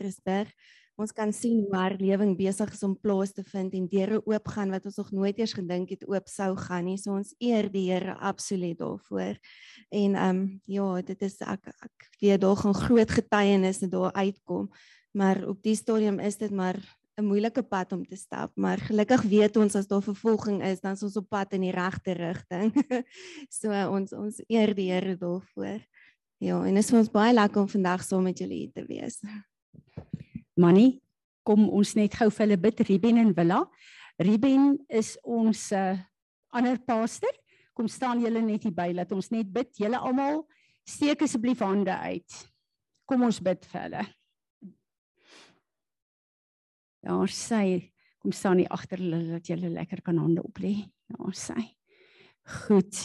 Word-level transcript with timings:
Pietersburg. 0.00 0.52
Ons 1.00 1.14
kan 1.16 1.30
sien 1.32 1.62
hoe 1.62 1.72
haar 1.72 1.94
lewing 1.96 2.34
besig 2.36 2.74
is 2.74 2.82
om 2.84 2.92
plaas 3.00 3.32
te 3.32 3.44
vind 3.46 3.72
en 3.76 3.86
deure 3.88 4.20
oopgaan 4.28 4.72
wat 4.74 4.84
ons 4.84 4.98
nog 5.00 5.10
nooit 5.16 5.38
eers 5.40 5.54
gedink 5.56 5.94
het 5.94 6.04
oop 6.08 6.28
sou 6.28 6.50
gaan 6.60 6.84
nie. 6.90 6.98
So 7.00 7.14
ons 7.16 7.32
eer 7.40 7.70
die 7.72 7.86
Here 7.88 8.16
absoluut 8.20 8.78
daarvoor. 8.80 9.38
En 9.88 10.16
ehm 10.16 10.40
um, 10.40 10.42
ja, 10.68 10.88
dit 11.02 11.22
is 11.24 11.38
ek 11.40 11.72
ek 11.72 12.08
weet 12.20 12.40
daar 12.44 12.56
gaan 12.56 12.76
groot 12.76 13.10
getuienisse 13.10 13.88
daar 13.88 14.12
uitkom, 14.12 14.68
maar 15.16 15.40
op 15.48 15.62
die 15.62 15.76
stadium 15.76 16.20
is 16.20 16.36
dit 16.36 16.50
maar 16.52 16.76
'n 17.16 17.24
moeilike 17.24 17.62
pad 17.62 17.92
om 17.92 18.04
te 18.04 18.16
stap, 18.16 18.52
maar 18.56 18.78
gelukkig 18.78 19.22
weet 19.22 19.56
ons 19.56 19.74
as 19.74 19.86
daar 19.86 20.02
vervolging 20.02 20.62
is, 20.62 20.80
dan 20.80 20.92
is 20.92 21.02
ons 21.02 21.16
op 21.16 21.28
pad 21.28 21.52
in 21.52 21.60
die 21.60 21.72
regte 21.72 22.12
rigting. 22.12 22.72
so 23.60 23.68
ons 23.88 24.12
ons 24.12 24.40
eer 24.48 24.74
die 24.74 24.92
Here 24.92 25.16
daarvoor. 25.16 25.80
Ja, 26.40 26.64
en 26.64 26.74
dit 26.74 26.84
is 26.84 26.90
vir 26.90 26.98
ons 26.98 27.12
baie 27.12 27.32
lekker 27.32 27.60
om 27.60 27.68
vandag 27.68 28.04
saam 28.04 28.22
met 28.24 28.38
julle 28.38 28.54
hier 28.54 28.72
te 28.72 28.84
wees. 28.88 29.20
Manny, 30.60 31.00
kom 31.46 31.68
ons 31.72 31.94
net 31.96 32.14
gou 32.18 32.28
vir 32.28 32.44
hulle 32.44 32.60
bid 32.60 32.82
Ruben 32.88 33.20
en 33.22 33.32
Willa. 33.36 33.60
Ruben 34.20 34.74
is 34.92 35.14
ons 35.24 35.70
uh, 35.72 35.96
ander 36.52 36.80
pastor. 36.84 37.32
Kom 37.76 37.88
staan 37.88 38.20
julle 38.20 38.42
net 38.44 38.66
hier 38.66 38.76
by 38.76 38.90
dat 38.98 39.12
ons 39.16 39.30
net 39.32 39.48
bid. 39.52 39.72
Julle 39.80 40.00
almal 40.00 40.42
steek 40.84 41.24
asseblief 41.24 41.62
hande 41.64 41.94
uit. 42.04 42.40
Kom 43.08 43.24
ons 43.26 43.40
bid 43.42 43.64
vir 43.72 43.86
hulle. 43.86 44.04
Ja, 47.06 47.16
sê 47.32 47.64
kom 48.20 48.34
staan 48.36 48.60
hier 48.60 48.68
agter 48.74 49.00
hulle 49.00 49.22
dat 49.30 49.48
julle 49.48 49.72
lekker 49.72 50.04
kan 50.04 50.20
hande 50.20 50.44
op 50.44 50.60
lê. 50.60 50.74
Ja, 51.14 51.32
sê. 51.32 51.56
Goed. 52.66 52.98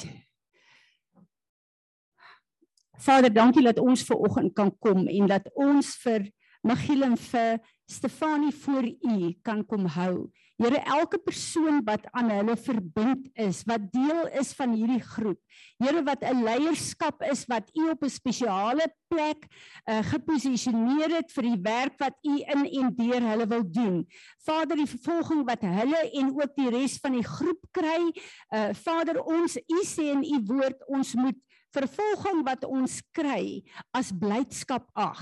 Vader, 3.06 3.32
dankie 3.32 3.64
dat 3.64 3.80
ons 3.80 4.04
ver 4.08 4.20
oggend 4.28 4.56
kan 4.56 4.72
kom 4.84 5.08
en 5.08 5.32
dat 5.32 5.48
ons 5.56 5.94
vir 6.04 6.28
Magiel 6.66 7.06
en 7.06 7.18
vir 7.18 7.60
Stefanie 7.86 8.54
voor 8.64 8.86
u 8.86 9.34
kan 9.46 9.66
kom 9.66 9.86
hou. 9.86 10.32
Here 10.58 10.80
elke 10.90 11.20
persoon 11.22 11.84
wat 11.86 12.08
aan 12.16 12.32
hulle 12.32 12.56
verbind 12.58 13.28
is, 13.38 13.60
wat 13.70 13.92
deel 13.94 14.26
is 14.40 14.54
van 14.58 14.72
hierdie 14.74 15.04
groep. 15.04 15.38
Here 15.84 16.02
wat 16.08 16.24
'n 16.24 16.42
leierskap 16.48 17.22
is 17.30 17.46
wat 17.46 17.70
u 17.78 17.90
op 17.92 18.02
'n 18.04 18.10
spesiale 18.10 18.88
plek 19.08 19.46
uh, 19.46 20.00
geposisioneer 20.02 21.14
het 21.14 21.32
vir 21.32 21.44
die 21.44 21.62
werk 21.62 22.00
wat 22.00 22.18
u 22.24 22.40
in 22.40 22.66
en 22.66 22.96
deur 22.96 23.22
hulle 23.22 23.48
wil 23.48 23.66
doen. 23.72 24.08
Vader, 24.46 24.78
die 24.78 24.90
vervolging 24.90 25.46
wat 25.46 25.62
hulle 25.62 26.02
en 26.12 26.34
ook 26.34 26.56
die 26.56 26.70
res 26.70 26.98
van 26.98 27.12
die 27.12 27.28
groep 27.28 27.62
kry, 27.72 28.10
uh, 28.50 28.74
Vader, 28.74 29.22
ons 29.22 29.58
u 29.58 29.84
sê 29.86 30.10
in 30.16 30.24
u 30.24 30.42
woord 30.50 30.82
ons 30.88 31.14
moet 31.14 31.38
vervolging 31.76 32.42
wat 32.48 32.64
ons 32.68 32.98
kry 33.16 33.62
as 33.96 34.12
blydskap 34.16 34.88
ag. 34.98 35.22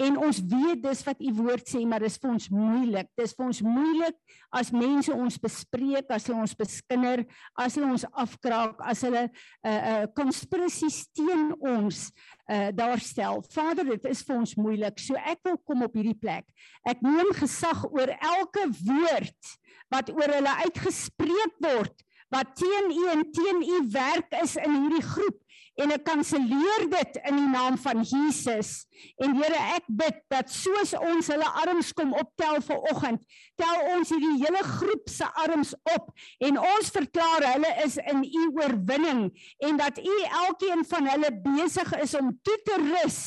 En 0.00 0.18
ons 0.20 0.40
weet 0.50 0.82
dis 0.82 1.04
wat 1.06 1.20
u 1.20 1.32
woord 1.40 1.68
sê, 1.68 1.84
maar 1.86 2.04
dis 2.04 2.18
vir 2.20 2.32
ons 2.32 2.48
moeilik. 2.54 3.10
Dis 3.20 3.36
vir 3.36 3.46
ons 3.46 3.62
moeilik 3.66 4.18
as 4.56 4.72
mense 4.74 5.12
ons 5.14 5.38
bespreek, 5.38 6.10
as 6.10 6.26
hulle 6.26 6.42
ons 6.42 6.56
beskinder, 6.58 7.24
as 7.58 7.76
hulle 7.78 7.92
ons 7.92 8.06
afkraak, 8.24 8.80
as 8.82 9.04
hulle 9.06 9.28
'n 9.28 9.30
uh, 9.30 9.70
'n 9.70 10.02
uh, 10.02 10.06
konspirasies 10.16 11.06
teen 11.14 11.54
ons 11.60 12.10
uh 12.50 12.70
daar 12.74 12.98
stel. 12.98 13.44
Vader, 13.54 13.84
dit 13.84 14.04
is 14.10 14.22
vir 14.26 14.36
ons 14.36 14.54
moeilik. 14.56 14.98
So 14.98 15.14
ek 15.14 15.38
wil 15.44 15.58
kom 15.58 15.82
op 15.86 15.94
hierdie 15.94 16.18
plek. 16.18 16.46
Ek 16.88 17.02
neem 17.02 17.30
gesag 17.38 17.84
oor 17.92 18.10
elke 18.10 18.66
woord 18.82 19.42
wat 19.90 20.10
oor 20.10 20.30
hulle 20.38 20.54
uitgespreek 20.66 21.58
word 21.62 22.06
wat 22.30 22.54
teen 22.54 22.90
u 22.94 23.06
en 23.10 23.24
teen 23.34 23.62
u 23.62 23.78
werk 23.90 24.34
is 24.42 24.54
in 24.56 24.70
hierdie 24.70 25.02
groep 25.02 25.38
en 25.80 25.94
ek 25.94 26.04
kanselleer 26.06 26.86
dit 26.92 27.18
in 27.30 27.38
die 27.38 27.50
naam 27.50 27.78
van 27.80 28.02
Jesus. 28.04 28.84
En 29.22 29.36
Here, 29.40 29.60
ek 29.76 29.88
bid 29.88 30.20
dat 30.32 30.52
soos 30.52 30.92
ons 30.98 31.30
hulle 31.32 31.50
arms 31.64 31.92
kom 31.96 32.12
optel 32.20 32.60
vir 32.66 32.88
oggend, 32.92 33.22
tel 33.60 33.84
ons 33.96 34.12
hierdie 34.12 34.40
hele 34.42 34.62
groep 34.66 35.08
se 35.10 35.28
arms 35.44 35.74
op 35.94 36.10
en 36.46 36.60
ons 36.60 36.92
verklaar 36.94 37.46
hulle 37.54 37.74
is 37.84 37.98
in 38.12 38.24
u 38.24 38.46
oorwinning 38.60 39.28
en 39.66 39.80
dat 39.80 40.00
u 40.00 40.16
elkeen 40.46 40.84
van 40.92 41.08
hulle 41.14 41.32
besig 41.44 41.94
is 42.00 42.16
om 42.18 42.32
toe 42.44 42.58
te 42.66 42.80
rus 42.84 43.20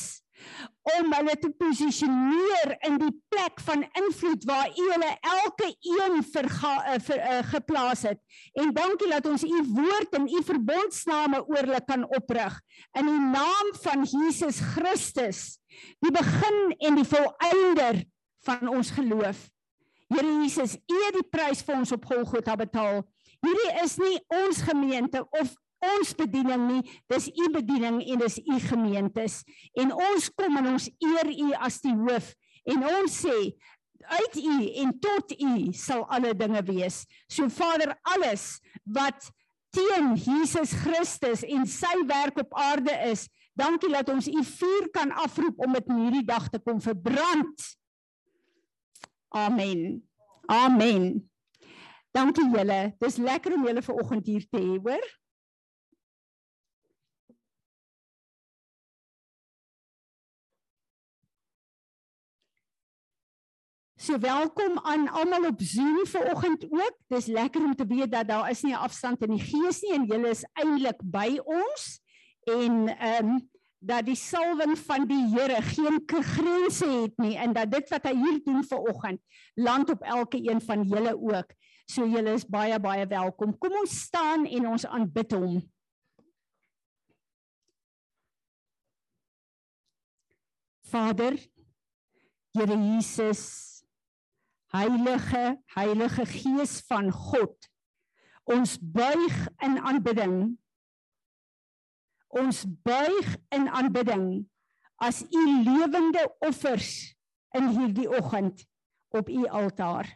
om 0.98 1.12
hulle 1.16 1.34
te 1.40 1.48
posisioneer 1.58 2.74
in 2.88 2.98
die 3.00 3.12
plek 3.32 3.60
van 3.66 3.84
invloed 4.00 4.44
waar 4.48 4.68
u 4.68 4.88
hulle 4.90 5.12
elke 5.20 5.70
een 5.80 6.18
verga, 6.34 6.74
uh, 6.82 6.98
ver, 7.06 7.22
uh, 7.22 7.38
geplaas 7.52 8.04
het. 8.08 8.20
En 8.52 8.74
dankie 8.76 9.08
dat 9.10 9.26
ons 9.30 9.44
u 9.44 9.62
woord 9.72 10.18
en 10.18 10.28
u 10.28 10.42
verbondsname 10.44 11.40
oor 11.46 11.64
hulle 11.64 11.80
kan 11.88 12.04
oprig 12.16 12.60
in 12.98 13.08
die 13.08 13.24
naam 13.32 13.72
van 13.86 14.04
Jesus 14.04 14.60
Christus, 14.74 15.58
die 16.04 16.12
begin 16.14 16.76
en 16.78 17.00
die 17.00 17.08
volëinder 17.08 18.04
van 18.44 18.68
ons 18.68 18.92
geloof. 18.94 19.48
Here 20.12 20.36
Jesus, 20.42 20.76
u 20.76 21.00
het 21.06 21.16
die 21.16 21.28
prys 21.32 21.64
vir 21.64 21.80
ons 21.80 21.92
op 21.96 22.04
Golgotha 22.06 22.56
betaal. 22.60 23.02
Hierdie 23.44 23.72
is 23.82 23.96
nie 24.00 24.18
ons 24.44 24.60
gemeente 24.64 25.24
of 25.40 25.52
ons 25.92 26.14
bediening 26.16 26.66
nie, 26.68 26.82
dis 27.12 27.28
u 27.28 27.50
bediening 27.52 28.00
en 28.02 28.24
dis 28.24 28.38
u 28.40 28.58
gemeentes. 28.68 29.42
En 29.80 29.92
ons 29.92 30.28
kom 30.38 30.58
en 30.60 30.74
ons 30.74 30.88
eer 30.88 31.30
u 31.30 31.52
as 31.66 31.80
die 31.84 31.94
hoof 31.94 32.32
en 32.64 32.84
ons 32.88 33.20
sê 33.24 33.38
uit 34.04 34.36
u 34.36 34.56
en 34.82 34.92
tot 35.00 35.32
u 35.40 35.72
sal 35.72 36.04
alle 36.12 36.34
dinge 36.36 36.62
wees. 36.68 37.04
So 37.28 37.48
Vader, 37.48 37.94
alles 38.14 38.58
wat 38.84 39.30
teen 39.74 40.14
Jesus 40.16 40.74
Christus 40.84 41.44
en 41.46 41.66
sy 41.66 41.94
werk 42.08 42.38
op 42.44 42.54
aarde 42.54 42.94
is, 43.10 43.26
dankie 43.58 43.90
dat 43.92 44.10
ons 44.12 44.28
u 44.28 44.44
vuur 44.44 44.88
kan 44.94 45.12
afroep 45.24 45.60
om 45.66 45.76
dit 45.76 45.92
hierdie 45.94 46.26
dag 46.26 46.48
te 46.52 46.60
kom 46.62 46.80
verbrand. 46.84 47.68
Amen. 49.34 50.02
Amen. 50.46 51.24
Dankie 52.14 52.46
julle. 52.52 52.94
Dis 53.02 53.18
lekker 53.18 53.56
om 53.56 53.66
julle 53.66 53.82
vanoggend 53.82 54.26
hier 54.30 54.44
te 54.46 54.60
hê, 54.60 54.76
hoor? 54.78 55.06
So 64.04 64.18
welkom 64.18 64.78
aan 64.84 65.08
almal 65.08 65.46
op 65.48 65.60
Zoom 65.64 66.06
vanoggend 66.06 66.66
ook. 66.70 66.96
Dis 67.08 67.26
lekker 67.26 67.64
om 67.64 67.74
te 67.74 67.86
weet 67.86 68.12
dat 68.12 68.28
daar 68.28 68.50
is 68.50 68.62
nie 68.62 68.72
'n 68.72 68.84
afstand 68.84 69.22
in 69.22 69.30
die 69.30 69.40
gees 69.40 69.80
nie 69.80 69.92
en 69.92 70.04
julle 70.04 70.28
is 70.28 70.44
eintlik 70.52 71.00
by 71.02 71.40
ons 71.44 72.00
en 72.42 72.88
ehm 72.88 73.28
um, 73.28 73.50
dat 73.78 74.04
die 74.04 74.16
salwing 74.16 74.78
van 74.78 75.06
die 75.06 75.24
Here 75.32 75.62
geen 75.62 76.02
grense 76.06 76.86
het 76.86 77.16
nie 77.16 77.36
en 77.36 77.52
dat 77.52 77.70
dit 77.70 77.88
wat 77.88 78.02
hy 78.02 78.14
hier 78.14 78.40
doen 78.44 78.64
vanoggend 78.64 79.20
land 79.54 79.90
op 79.90 80.02
elke 80.02 80.50
een 80.50 80.60
van 80.60 80.82
julle 80.82 81.16
ook. 81.20 81.54
So 81.86 82.06
julle 82.06 82.32
is 82.32 82.46
baie 82.46 82.80
baie 82.80 83.06
welkom. 83.06 83.58
Kom 83.58 83.72
ons 83.72 84.00
staan 84.00 84.46
en 84.46 84.68
ons 84.68 84.86
aanbid 84.86 85.32
hom. 85.32 85.72
Vader, 90.82 91.38
Here 92.52 92.76
Jesus, 92.76 93.73
Heilige 94.74 95.62
Heilige 95.74 96.26
Gees 96.26 96.80
van 96.88 97.12
God. 97.12 97.54
Ons 98.44 98.76
buig 98.80 99.36
in 99.62 99.78
aanbidding. 99.78 100.58
Ons 102.34 102.64
buig 102.66 103.36
in 103.54 103.68
aanbidding 103.70 104.26
as 104.98 105.22
u 105.30 105.44
lewende 105.62 106.24
offers 106.42 107.14
in 107.54 107.70
hierdie 107.76 108.08
oggend 108.10 108.66
op 109.14 109.30
u 109.30 109.46
altaar. 109.46 110.10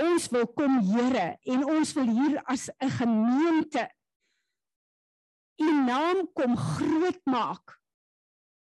Ons 0.00 0.30
wil 0.32 0.48
kom 0.56 0.80
Here 0.88 1.36
en 1.44 1.64
ons 1.68 1.92
wil 1.98 2.08
hier 2.08 2.40
as 2.48 2.70
'n 2.80 2.90
gemeente 2.96 3.84
u 5.60 5.68
naam 5.84 6.24
kom 6.32 6.56
groot 6.56 7.20
maak 7.24 7.76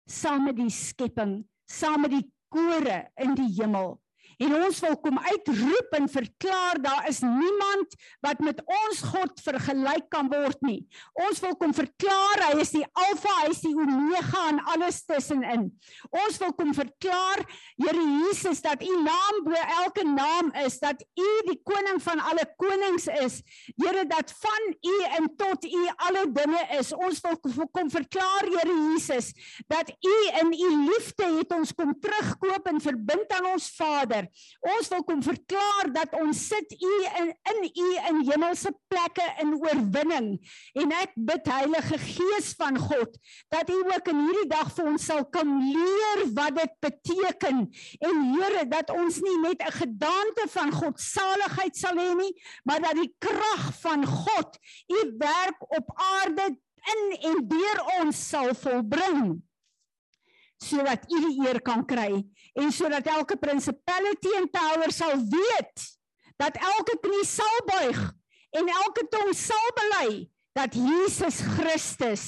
saam 0.07 0.47
met 0.47 0.55
die 0.55 0.71
skepping, 0.71 1.41
saam 1.67 2.01
met 2.01 2.11
die 2.15 2.25
kore 2.47 3.11
in 3.15 3.35
die 3.35 3.49
hemel. 3.59 3.97
En 4.37 4.53
ons 4.53 4.79
wil 4.85 4.97
kom 5.01 5.17
uitroep 5.17 5.95
en 5.97 6.09
verklaar 6.13 6.77
daar 6.81 7.07
is 7.09 7.23
niemand 7.25 7.95
wat 8.21 8.41
met 8.45 8.59
ons 8.65 8.99
God 9.09 9.41
vergelyk 9.41 10.05
kan 10.13 10.29
word 10.29 10.61
nie. 10.61 10.83
Ons 11.25 11.41
wil 11.41 11.55
kom 11.57 11.73
verklaar 11.73 12.43
hy 12.45 12.61
is 12.61 12.73
die 12.75 12.85
alfa, 13.01 13.33
hy 13.41 13.49
is 13.55 13.63
die 13.65 13.73
omega 13.73 14.43
en 14.51 14.61
alles 14.75 15.01
tussenin. 15.09 15.65
Ons 16.25 16.37
wil 16.43 16.53
kom 16.57 16.75
verklaar 16.77 17.45
Here 17.77 18.03
Jesus 18.25 18.61
dat 18.65 18.81
u 18.81 18.93
naam 19.05 19.41
bo 19.45 19.53
elke 19.53 20.03
naam 20.05 20.49
is, 20.65 20.79
dat 20.81 21.01
u 21.01 21.27
die 21.45 21.59
koning 21.65 21.99
van 22.01 22.21
alle 22.25 22.45
konings 22.57 23.05
is. 23.21 23.39
Here 23.77 24.05
dat 24.09 24.33
van 24.41 24.69
u 24.73 24.95
en 25.19 25.29
tot 25.37 25.65
u 25.65 25.83
alle 26.09 26.25
dinge 26.33 26.63
is. 26.79 26.93
Ons 26.93 27.21
wil 27.21 27.69
kom 27.73 27.89
verklaar 27.93 28.49
Here 28.49 28.77
Jesus 28.91 29.33
dat 29.67 29.89
u 29.89 30.15
in 30.41 30.53
u 30.53 30.69
liefde 30.85 31.29
het 31.37 31.53
ons 31.57 31.73
kom 31.73 31.93
terugkoop 32.01 32.69
en 32.69 32.81
verbind 32.81 33.33
aan 33.37 33.51
ons 33.53 33.69
Vader 33.77 34.26
Ons 34.75 34.89
wil 34.91 35.03
kom 35.07 35.21
verklaar 35.25 35.91
dat 35.95 36.13
ons 36.19 36.41
sit 36.47 36.73
U 36.77 36.93
in 37.21 37.31
in 37.51 37.63
U 37.67 37.87
in 38.09 38.21
hemelse 38.31 38.71
plekke 38.91 39.25
in 39.43 39.53
oorwinning. 39.55 40.29
En 40.77 40.93
ek 41.01 41.15
bid 41.15 41.49
Heilige 41.51 41.99
Gees 42.01 42.53
van 42.59 42.77
God 42.77 43.17
dat 43.53 43.69
U 43.69 43.79
ook 43.93 44.11
in 44.13 44.21
hierdie 44.25 44.49
dag 44.51 44.71
vir 44.75 44.91
ons 44.91 45.07
sal 45.09 45.25
kom 45.33 45.57
leer 45.63 46.25
wat 46.37 46.59
dit 46.59 46.77
beteken. 46.87 47.65
En 47.99 48.23
Here, 48.27 48.65
dat 48.69 48.91
ons 48.93 49.21
nie 49.23 49.37
net 49.41 49.61
'n 49.61 49.77
gedaante 49.81 50.47
van 50.53 50.71
God 50.71 50.99
saligheid 50.99 51.75
sal 51.75 51.95
hê 51.95 52.13
nie, 52.15 52.33
maar 52.63 52.81
dat 52.81 52.95
die 52.95 53.13
krag 53.19 53.73
van 53.81 54.05
God 54.05 54.57
U 54.87 54.99
werk 55.17 55.61
op 55.77 55.91
aarde 55.95 56.57
in 56.93 57.03
en 57.31 57.43
deur 57.47 57.83
ons 57.99 58.29
sal 58.29 58.53
volbring 58.55 59.37
sodat 60.63 61.05
u 61.13 61.19
die 61.21 61.35
eer 61.45 61.59
kan 61.61 61.83
kry 61.85 62.23
en 62.57 62.71
sodat 62.73 63.07
elke 63.11 63.37
principality 63.39 64.33
en 64.39 64.49
power 64.49 64.91
sal 64.93 65.15
weet 65.21 65.85
dat 66.41 66.57
elke 66.57 66.97
knie 67.03 67.25
sal 67.27 67.59
buig 67.69 67.99
en 68.57 68.71
elke 68.73 69.05
tong 69.13 69.33
sal 69.37 69.71
bely 69.77 70.25
dat 70.57 70.73
Jesus 70.73 71.41
Christus 71.57 72.25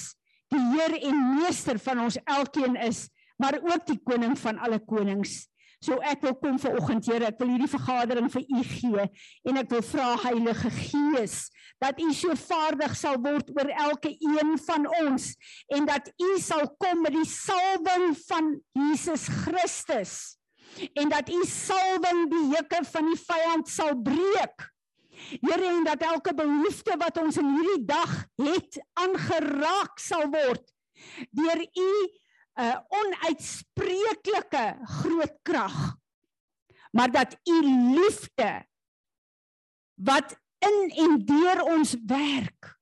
die 0.54 0.62
Heer 0.74 0.96
en 1.10 1.22
meester 1.38 1.80
van 1.82 2.06
ons 2.06 2.18
elkeen 2.26 2.78
is 2.86 3.08
maar 3.40 3.58
ook 3.62 3.86
die 3.88 4.00
koning 4.04 4.36
van 4.40 4.60
alle 4.60 4.82
konings 4.86 5.46
So 5.80 5.96
ek 6.04 6.26
wil 6.26 6.36
kom 6.42 6.58
vir 6.60 6.76
oggend 6.76 7.08
Here, 7.08 7.30
ek 7.32 7.40
wil 7.40 7.54
hierdie 7.54 7.72
vergadering 7.72 8.28
vir 8.34 8.44
u 8.44 8.64
gee 8.68 9.06
en 9.48 9.60
ek 9.62 9.70
wil 9.72 9.84
vra 9.94 10.10
Heilige 10.26 10.72
Gees 10.76 11.38
dat 11.80 12.02
u 12.04 12.10
so 12.12 12.36
vaardig 12.36 12.96
sal 13.00 13.16
word 13.24 13.54
oor 13.56 13.70
elke 13.88 14.12
een 14.12 14.58
van 14.66 14.88
ons 15.00 15.32
en 15.72 15.88
dat 15.88 16.12
u 16.20 16.34
sal 16.44 16.68
kom 16.84 17.06
met 17.06 17.16
die 17.16 17.30
salwing 17.32 18.12
van 18.26 18.52
Jesus 18.76 19.30
Christus 19.46 20.18
en 21.00 21.10
dat 21.16 21.32
u 21.32 21.40
salwing 21.48 22.28
die 22.34 22.44
hekke 22.52 22.84
van 22.92 23.08
die 23.10 23.22
vyand 23.24 23.72
sal 23.72 23.96
breek. 24.06 24.68
Here 25.42 25.72
en 25.72 25.88
dat 25.88 26.04
elke 26.06 26.36
behoefte 26.36 26.96
wat 27.00 27.18
ons 27.20 27.40
in 27.40 27.50
hierdie 27.56 27.86
dag 27.88 28.12
het 28.40 28.80
aangeraak 29.00 30.00
sal 30.00 30.28
word 30.32 30.68
deur 31.36 31.60
u 31.64 31.92
'n 32.60 32.76
onuitspreeklike 33.00 34.66
groot 35.00 35.36
krag. 35.42 35.96
Maar 36.92 37.12
dat 37.12 37.38
u 37.44 37.58
liefde 37.96 38.68
wat 39.96 40.40
in 40.60 40.92
en 40.96 41.26
deur 41.26 41.64
ons 41.64 41.96
werk 42.06 42.80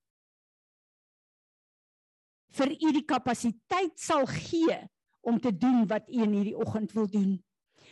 vir 2.57 2.71
u 2.74 2.91
die 2.95 3.06
kapasiteit 3.06 4.00
sal 4.01 4.25
gee 4.25 4.77
om 5.21 5.39
te 5.39 5.51
doen 5.53 5.85
wat 5.88 6.09
u 6.09 6.24
in 6.25 6.33
hierdie 6.33 6.57
oggend 6.57 6.94
wil 6.97 7.09
doen. 7.12 7.35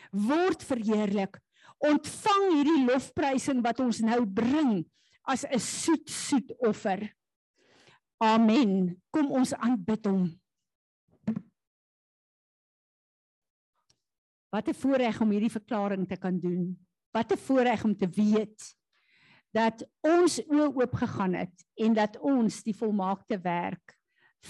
Word 0.09 0.63
verheerlik. 0.63 1.37
Ontvang 1.83 2.45
hierdie 2.53 2.85
lofprysing 2.87 3.61
wat 3.65 3.81
ons 3.83 3.99
nou 3.99 4.23
bring 4.25 4.85
as 5.27 5.45
'n 5.45 5.59
soet 5.59 6.09
soet 6.09 6.49
offer. 6.57 7.13
Amen. 8.17 9.01
Kom 9.11 9.31
ons 9.31 9.53
aanbid 9.53 10.05
hom. 10.05 10.44
Wat 14.55 14.69
'n 14.69 14.73
voorreg 14.73 15.21
om 15.21 15.29
hierdie 15.35 15.51
verklaring 15.51 16.07
te 16.07 16.15
kan 16.15 16.39
doen. 16.39 16.79
Wat 17.11 17.31
'n 17.31 17.37
voorreg 17.37 17.83
om 17.83 17.95
te 17.95 18.07
weet 18.07 18.75
dat 19.51 19.87
ons 20.01 20.39
oë 20.47 20.75
oop 20.75 20.93
gegaan 20.93 21.33
het 21.33 21.65
en 21.75 21.93
dat 21.93 22.19
ons 22.19 22.63
die 22.63 22.75
volmaakte 22.75 23.39
werk 23.39 23.97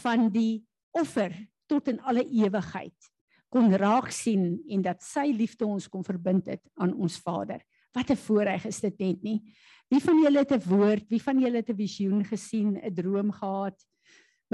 van 0.04 0.30
die 0.30 0.66
offer 0.92 1.34
tot 1.66 1.88
in 1.88 2.02
alle 2.02 2.26
ewigheid 2.26 3.10
kon 3.50 3.74
raak 3.74 4.12
sien 4.12 4.62
en 4.68 4.82
dat 4.82 5.04
sy 5.04 5.34
liefde 5.34 5.66
ons 5.66 5.90
kon 5.90 6.04
verbind 6.04 6.46
het 6.46 6.62
aan 6.74 6.94
ons 6.94 7.18
Vader. 7.18 7.62
Wat 7.92 8.10
'n 8.10 8.16
voorreg 8.28 8.66
is 8.66 8.80
dit 8.80 9.00
net 9.00 9.24
nie. 9.24 9.42
Wie 9.90 10.02
van 10.02 10.22
julle 10.22 10.40
het 10.40 10.52
'n 10.52 10.70
woord, 10.70 11.10
wie 11.10 11.22
van 11.22 11.40
julle 11.40 11.58
het 11.58 11.70
'n 11.70 11.76
visioen 11.76 12.26
gesien, 12.26 12.78
'n 12.78 12.94
droom 12.94 13.32
gehad? 13.32 13.86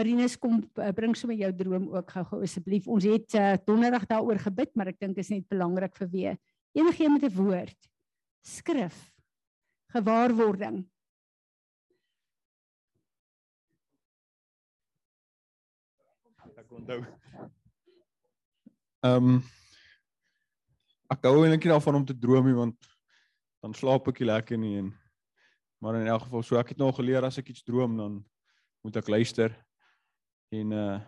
Marinus 0.02 0.34
kom 0.42 0.58
uh, 0.82 0.90
bring 0.98 1.14
sommer 1.14 1.38
jou 1.38 1.52
droom 1.54 1.84
ook 1.94 2.10
gou-gou 2.10 2.40
asseblief. 2.42 2.88
Ons 2.90 3.06
het 3.06 3.36
uh, 3.38 3.54
donderdag 3.68 4.08
daaroor 4.10 4.40
gebid, 4.42 4.72
maar 4.74 4.90
ek 4.90 4.98
dink 5.04 5.20
is 5.22 5.30
net 5.30 5.46
belangrik 5.52 5.94
vir 6.00 6.10
wie 6.10 6.32
enigiemand 6.74 7.22
met 7.22 7.30
'n 7.30 7.38
woord. 7.38 7.90
Skrif. 8.42 8.98
Gewaarwording. 9.94 10.82
Ek 16.58 16.72
onthou. 16.74 17.02
Ehm 19.06 19.30
um, 19.30 19.42
ek 21.14 21.30
hou 21.30 21.44
eintlik 21.44 21.66
nie 21.66 21.74
daarvan 21.74 22.02
om 22.02 22.06
te 22.06 22.18
droom 22.18 22.46
nie 22.50 22.58
want 22.58 22.78
dan 23.62 23.74
slaap 23.78 24.08
ek 24.10 24.26
lekker 24.26 24.58
nie 24.58 24.78
en 24.82 24.94
maar 25.82 25.98
in 26.00 26.08
elk 26.08 26.26
geval 26.26 26.44
so 26.44 26.58
ek 26.58 26.74
het 26.74 26.80
nou 26.82 26.90
geleer 26.94 27.26
as 27.26 27.38
ek 27.38 27.50
iets 27.54 27.66
droom 27.68 27.98
dan 27.98 28.22
moet 28.82 28.98
ek 28.98 29.10
luister 29.10 29.54
En 30.52 30.72
uh 30.76 31.00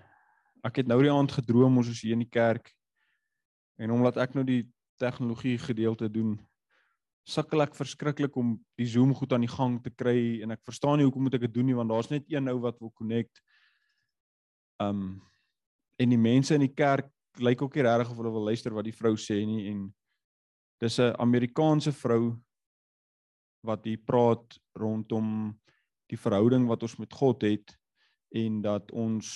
ek 0.64 0.78
het 0.80 0.88
nou 0.88 0.96
die 1.04 1.12
aand 1.12 1.28
gedroom 1.36 1.82
ons 1.82 1.90
is 1.92 2.00
hier 2.06 2.16
in 2.16 2.22
die 2.24 2.32
kerk. 2.32 2.70
En 3.76 3.92
omdat 3.92 4.16
ek 4.24 4.32
nou 4.38 4.46
die 4.48 4.62
tegnologie 4.96 5.58
gedeelte 5.60 6.08
doen, 6.08 6.38
sukkel 7.28 7.66
ek 7.66 7.76
verskriklik 7.76 8.38
om 8.40 8.54
die 8.80 8.88
Zoom 8.88 9.12
goed 9.12 9.36
aan 9.36 9.44
die 9.44 9.52
gang 9.52 9.76
te 9.84 9.92
kry 9.92 10.40
en 10.40 10.56
ek 10.56 10.64
verstaan 10.64 11.02
nie 11.02 11.08
hoekom 11.08 11.28
moet 11.28 11.36
ek 11.36 11.44
dit 11.50 11.56
doen 11.58 11.68
nie 11.68 11.76
want 11.76 11.92
daar's 11.92 12.08
net 12.12 12.32
een 12.32 12.48
nou 12.48 12.56
wat 12.64 12.80
wil 12.80 12.94
connect. 12.96 13.44
Um 14.80 15.20
en 16.00 16.16
die 16.16 16.24
mense 16.32 16.56
in 16.56 16.64
die 16.64 16.74
kerk 16.74 17.12
lyk 17.44 17.62
ook 17.62 17.76
nie 17.76 17.84
regtig 17.84 18.10
of 18.10 18.18
hulle 18.18 18.32
wil 18.34 18.48
luister 18.48 18.74
wat 18.74 18.88
die 18.88 18.96
vrou 18.96 19.14
sê 19.20 19.44
nie 19.46 19.68
en 19.74 19.86
dis 20.80 21.00
'n 21.00 21.16
Amerikaanse 21.20 21.92
vrou 21.92 22.40
wat 23.64 23.84
hier 23.84 24.00
praat 24.00 24.60
rondom 24.76 25.54
die 26.08 26.18
verhouding 26.18 26.68
wat 26.68 26.84
ons 26.84 26.98
met 27.00 27.14
God 27.14 27.42
het 27.44 27.76
en 28.34 28.62
dat 28.62 28.92
ons 28.92 29.28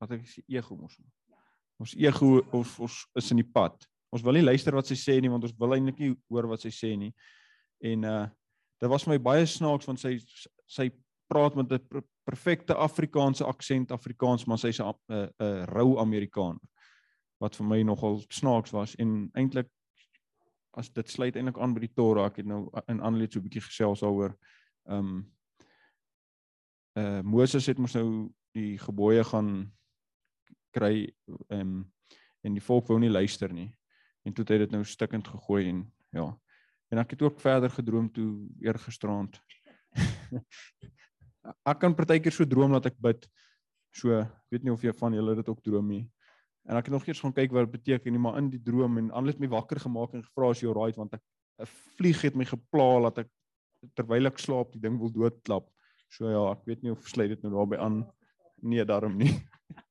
wat 0.00 0.16
ek 0.16 0.26
sê 0.28 0.42
ego 0.52 0.76
mos. 0.76 0.96
Ons 1.80 1.94
ego 1.98 2.40
of 2.56 2.80
ons 2.80 2.96
is 3.18 3.30
in 3.32 3.40
die 3.42 3.50
pad. 3.52 3.76
Ons 4.14 4.24
wil 4.26 4.38
nie 4.38 4.46
luister 4.46 4.74
wat 4.76 4.88
sy 4.88 4.96
sê 4.98 5.18
nie 5.20 5.30
want 5.32 5.46
ons 5.46 5.56
wil 5.60 5.76
eintlik 5.76 6.00
nie 6.00 6.12
hoor 6.30 6.48
wat 6.50 6.64
sy 6.64 6.72
sê 6.74 6.94
nie. 6.98 7.12
En 7.84 8.04
uh 8.04 8.26
dit 8.76 8.90
was 8.92 9.06
my 9.08 9.16
baie 9.16 9.46
snaaks 9.48 9.86
want 9.88 10.02
sy 10.02 10.18
sy 10.68 10.90
praat 11.32 11.54
met 11.56 11.70
'n 11.72 12.02
perfekte 12.28 12.74
Afrikaanse 12.74 13.44
aksent 13.44 13.92
Afrikaans 13.92 14.44
maar 14.46 14.58
sy's 14.58 14.80
'n 14.80 14.92
'n 15.08 15.64
rou 15.72 15.98
Amerikaan 15.98 16.60
wat 17.40 17.56
vir 17.56 17.66
my 17.66 17.82
nogal 17.82 18.20
snaaks 18.30 18.72
was 18.72 18.94
en 18.96 19.30
eintlik 19.34 19.68
as 20.76 20.90
dit 20.92 21.08
sluit 21.08 21.36
eintlik 21.36 21.58
aan 21.58 21.74
by 21.74 21.80
die 21.80 21.94
Torah 21.94 22.26
ek 22.26 22.36
het 22.36 22.46
nou 22.46 22.68
in 22.88 23.00
Annelie 23.00 23.30
so 23.30 23.40
'n 23.40 23.48
bietjie 23.48 23.64
gesels 23.64 24.00
daaroor. 24.00 24.36
Ehm 24.88 24.98
um, 24.98 25.32
uh 26.96 27.20
Moses 27.22 27.66
het 27.66 27.78
mos 27.78 27.94
nou 27.94 28.32
die 28.56 28.78
gebooie 28.80 29.24
gaan 29.24 29.70
kry 30.72 31.12
um, 31.52 31.84
en 32.44 32.56
die 32.56 32.64
volk 32.64 32.88
wou 32.88 32.98
nie 33.00 33.12
luister 33.12 33.52
nie. 33.52 33.70
En 34.24 34.34
toe 34.34 34.44
het 34.44 34.54
hy 34.54 34.58
dit 34.64 34.74
nou 34.74 34.82
stikkend 34.84 35.28
gegooi 35.28 35.68
en 35.70 35.84
ja. 36.16 36.26
En 36.92 37.02
ek 37.02 37.16
het 37.16 37.22
ook 37.26 37.40
verder 37.42 37.70
gedroom 37.70 38.08
toe 38.12 38.30
eergisterand. 38.62 39.38
ek 41.70 41.80
kan 41.82 41.96
partykeer 41.98 42.34
so 42.34 42.46
droom 42.48 42.76
dat 42.76 42.90
ek 42.92 42.98
bid. 43.02 43.26
So, 43.96 44.20
weet 44.52 44.66
nie 44.66 44.74
of 44.74 44.84
jy 44.84 44.92
van 44.96 45.16
julle 45.16 45.36
dit 45.38 45.48
ook 45.50 45.62
droom 45.64 45.88
nie. 45.90 46.04
En 46.66 46.78
ek 46.78 46.88
het 46.88 46.96
nog 46.96 47.06
eers 47.06 47.22
gaan 47.22 47.34
kyk 47.34 47.54
wat 47.54 47.68
dit 47.68 47.76
beteken 47.78 48.14
nie, 48.14 48.22
maar 48.22 48.38
in 48.40 48.50
die 48.50 48.62
droom 48.62 48.98
en 49.00 49.12
alles 49.14 49.36
het 49.36 49.42
my 49.42 49.50
wakker 49.54 49.80
gemaak 49.82 50.14
en 50.14 50.24
gevra 50.26 50.50
as 50.50 50.62
jy 50.62 50.70
alright 50.70 50.98
want 50.98 51.14
ek 51.14 51.22
'n 51.62 51.70
vlieg 51.98 52.20
het 52.22 52.34
my 52.36 52.44
gepla 52.44 53.08
dat 53.08 53.24
ek 53.24 53.30
terwyl 53.94 54.26
ek 54.26 54.38
slaap 54.38 54.72
die 54.72 54.82
ding 54.82 54.98
wil 54.98 55.12
doodklap. 55.12 55.70
So 56.08 56.30
ja, 56.30 56.52
ek 56.52 56.64
weet 56.68 56.82
nie 56.82 56.92
of 56.94 57.06
sluit 57.08 57.34
dit 57.34 57.42
nou 57.42 57.52
daarbey 57.56 57.78
aan. 57.82 58.04
Nee, 58.62 58.84
daarom 58.84 59.16
nie. 59.18 59.32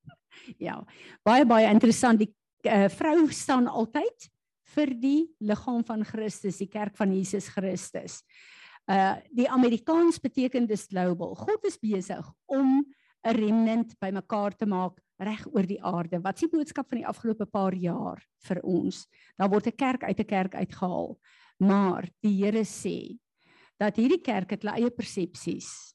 ja. 0.68 0.80
Baie 1.26 1.46
baie 1.46 1.70
interessant. 1.72 2.24
Die 2.24 2.32
uh, 2.70 2.88
vrou 2.94 3.28
staan 3.34 3.68
altyd 3.68 4.30
vir 4.76 4.92
die 5.00 5.22
liggaam 5.40 5.84
van 5.88 6.04
Christus, 6.08 6.60
die 6.60 6.72
kerk 6.72 6.98
van 6.98 7.14
Jesus 7.16 7.50
Christus. 7.54 8.22
Uh 8.86 9.16
die 9.34 9.48
Amerikaans 9.50 10.20
beteken 10.22 10.68
dis 10.70 10.86
global. 10.92 11.34
God 11.40 11.64
is 11.66 11.80
besig 11.82 12.26
om 12.46 12.84
'n 13.26 13.34
remnant 13.34 13.96
bymekaar 14.00 14.54
te 14.54 14.66
maak 14.66 15.00
reg 15.18 15.46
oor 15.48 15.66
die 15.66 15.82
aarde. 15.82 16.22
Wat 16.22 16.36
is 16.36 16.46
die 16.46 16.58
boodskap 16.58 16.90
van 16.90 17.00
die 17.02 17.08
afgelope 17.08 17.46
paar 17.46 17.74
jaar 17.74 18.22
vir 18.46 18.62
ons? 18.62 19.08
Daar 19.38 19.50
word 19.50 19.68
'n 19.68 19.76
kerk 19.76 20.04
uit 20.04 20.20
'n 20.20 20.26
kerk 20.26 20.56
uitgehaal. 20.56 21.18
Maar 21.60 22.10
die 22.22 22.44
Here 22.44 22.64
sê 22.64 23.18
dat 23.80 23.96
hierdie 23.96 24.22
kerk 24.22 24.52
het 24.52 24.64
hulle 24.64 24.76
eie 24.76 24.92
persepsies 24.92 25.95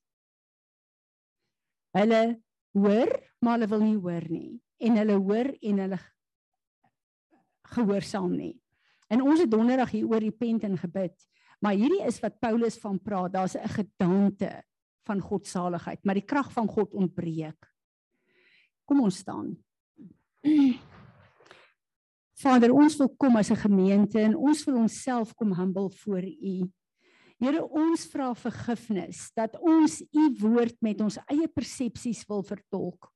Hulle 1.97 2.41
hoor, 2.73 3.11
maar 3.41 3.59
hulle 3.59 3.71
wil 3.71 3.85
nie 3.85 3.99
hoor 3.99 4.27
nie 4.31 4.61
en 4.81 4.97
hulle 4.97 5.17
hoor 5.21 5.51
en 5.61 5.83
hulle 5.85 5.99
gehoorsaam 7.75 8.33
nie. 8.33 8.55
En 9.11 9.23
ons 9.27 9.43
het 9.43 9.51
donderdag 9.51 9.93
hier 9.93 10.09
oor 10.09 10.23
repent 10.23 10.65
en 10.65 10.79
gebid, 10.81 11.17
maar 11.61 11.77
hierdie 11.77 12.03
is 12.07 12.21
wat 12.23 12.39
Paulus 12.41 12.79
van 12.81 12.99
praat, 12.99 13.33
daar's 13.33 13.57
'n 13.57 13.69
gedagte 13.69 14.63
van 15.07 15.21
God 15.21 15.47
se 15.47 15.51
saligheid, 15.51 16.05
maar 16.05 16.15
die 16.15 16.27
krag 16.27 16.53
van 16.53 16.69
God 16.69 16.95
ontbreek. 16.95 17.67
Kom 18.85 19.01
ons 19.01 19.17
staan. 19.17 19.57
Vader, 22.43 22.73
ons 22.73 22.97
wil 22.97 23.11
kom 23.17 23.37
as 23.37 23.51
'n 23.51 23.57
gemeente 23.57 24.21
en 24.21 24.37
ons 24.37 24.65
wil 24.65 24.77
onsself 24.77 25.35
kom 25.35 25.55
humble 25.55 25.91
voor 25.91 26.23
U. 26.23 26.71
Here, 27.41 27.63
ons 27.65 28.03
vra 28.13 28.35
vergifnis 28.37 29.31
dat 29.33 29.55
ons 29.65 29.95
U 30.13 30.25
woord 30.43 30.77
met 30.85 30.99
ons 31.01 31.17
eie 31.33 31.47
persepsies 31.49 32.21
wil 32.29 32.43
vertolk. 32.45 33.07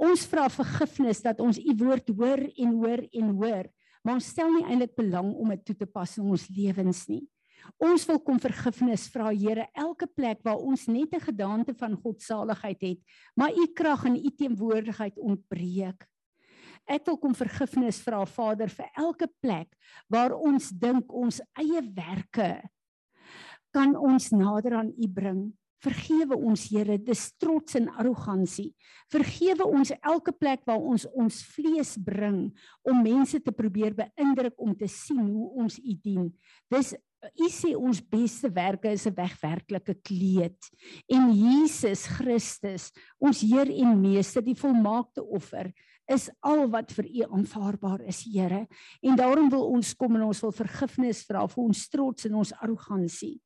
Ons 0.00 0.22
vra 0.30 0.46
vergifnis 0.48 1.20
dat 1.20 1.42
ons 1.44 1.58
U 1.60 1.74
woord 1.82 2.08
hoor 2.16 2.40
en 2.46 2.70
hoor 2.80 3.02
en 3.04 3.34
hoor, 3.36 3.66
maar 4.00 4.16
ons 4.16 4.28
stel 4.32 4.48
nie 4.54 4.64
eintlik 4.64 4.94
belang 4.96 5.28
om 5.28 5.52
dit 5.52 5.60
toe 5.68 5.74
te 5.82 5.88
pas 5.92 6.14
in 6.16 6.30
ons 6.32 6.46
lewens 6.56 7.02
nie. 7.10 7.26
Ons 7.82 8.06
wil 8.08 8.20
kom 8.24 8.38
vergifnis 8.40 9.04
vra 9.12 9.28
Here 9.34 9.66
elke 9.76 10.08
plek 10.08 10.40
waar 10.46 10.62
ons 10.62 10.86
net 10.88 11.12
'n 11.12 11.20
gedaante 11.20 11.74
van 11.76 12.00
godsaligheid 12.00 12.80
het, 12.80 13.00
maar 13.36 13.52
u 13.52 13.66
krag 13.74 14.06
en 14.06 14.16
u 14.16 14.30
teenwoordigheid 14.30 15.18
ontbreek. 15.18 16.06
Ek 16.88 17.04
wil 17.04 17.18
kom 17.18 17.34
vergifnis 17.34 18.00
vra 18.00 18.24
Vader 18.24 18.70
vir 18.70 18.88
elke 18.96 19.28
plek 19.42 19.68
waar 20.08 20.32
ons 20.32 20.70
dink 20.70 21.12
ons 21.12 21.42
eie 21.58 21.82
werke 21.92 22.62
kan 23.76 23.92
ons 24.00 24.32
nader 24.32 24.78
aan 24.80 24.92
u 24.96 25.08
bring. 25.12 25.46
Vergewe 25.84 26.38
ons 26.40 26.62
Here, 26.72 26.96
dis 26.98 27.22
trots 27.36 27.76
en 27.76 27.90
arrogansie. 28.00 28.70
Vergewe 29.12 29.66
ons 29.68 29.92
elke 30.00 30.32
plek 30.32 30.64
waar 30.66 30.80
ons 30.80 31.04
ons 31.12 31.42
vlees 31.52 31.92
bring 32.00 32.46
om 32.88 33.02
mense 33.04 33.38
te 33.44 33.52
probeer 33.52 33.94
beïndruk 33.98 34.56
om 34.56 34.72
te 34.74 34.88
sien 34.90 35.20
hoe 35.20 35.50
ons 35.62 35.76
u 35.78 35.98
dien. 36.02 36.30
Dis 36.72 36.94
U 37.34 37.48
sê 37.50 37.72
ons 37.74 37.98
beste 38.12 38.46
werke 38.54 38.92
is 38.92 39.06
'n 39.06 39.14
wegwerklike 39.16 39.94
kleed 40.04 40.68
en 41.10 41.32
Jesus 41.32 42.06
Christus, 42.06 42.92
ons 43.18 43.40
Heer 43.40 43.66
en 43.66 44.00
Meester, 44.00 44.42
die 44.42 44.54
volmaakte 44.54 45.24
offer, 45.24 45.72
is 46.06 46.30
al 46.40 46.68
wat 46.70 46.92
vir 46.92 47.06
U 47.06 47.22
aanvaarbaar 47.34 48.06
is, 48.06 48.22
Here. 48.22 48.66
En 49.02 49.16
daarom 49.16 49.50
wil 49.50 49.66
ons 49.72 49.94
kom 49.94 50.14
en 50.16 50.28
ons 50.28 50.40
wil 50.40 50.52
vergifnis 50.52 51.24
vra 51.26 51.46
vir 51.48 51.64
ons 51.64 51.88
trots 51.88 52.26
en 52.26 52.34
ons 52.34 52.52
arrogansie. 52.60 53.40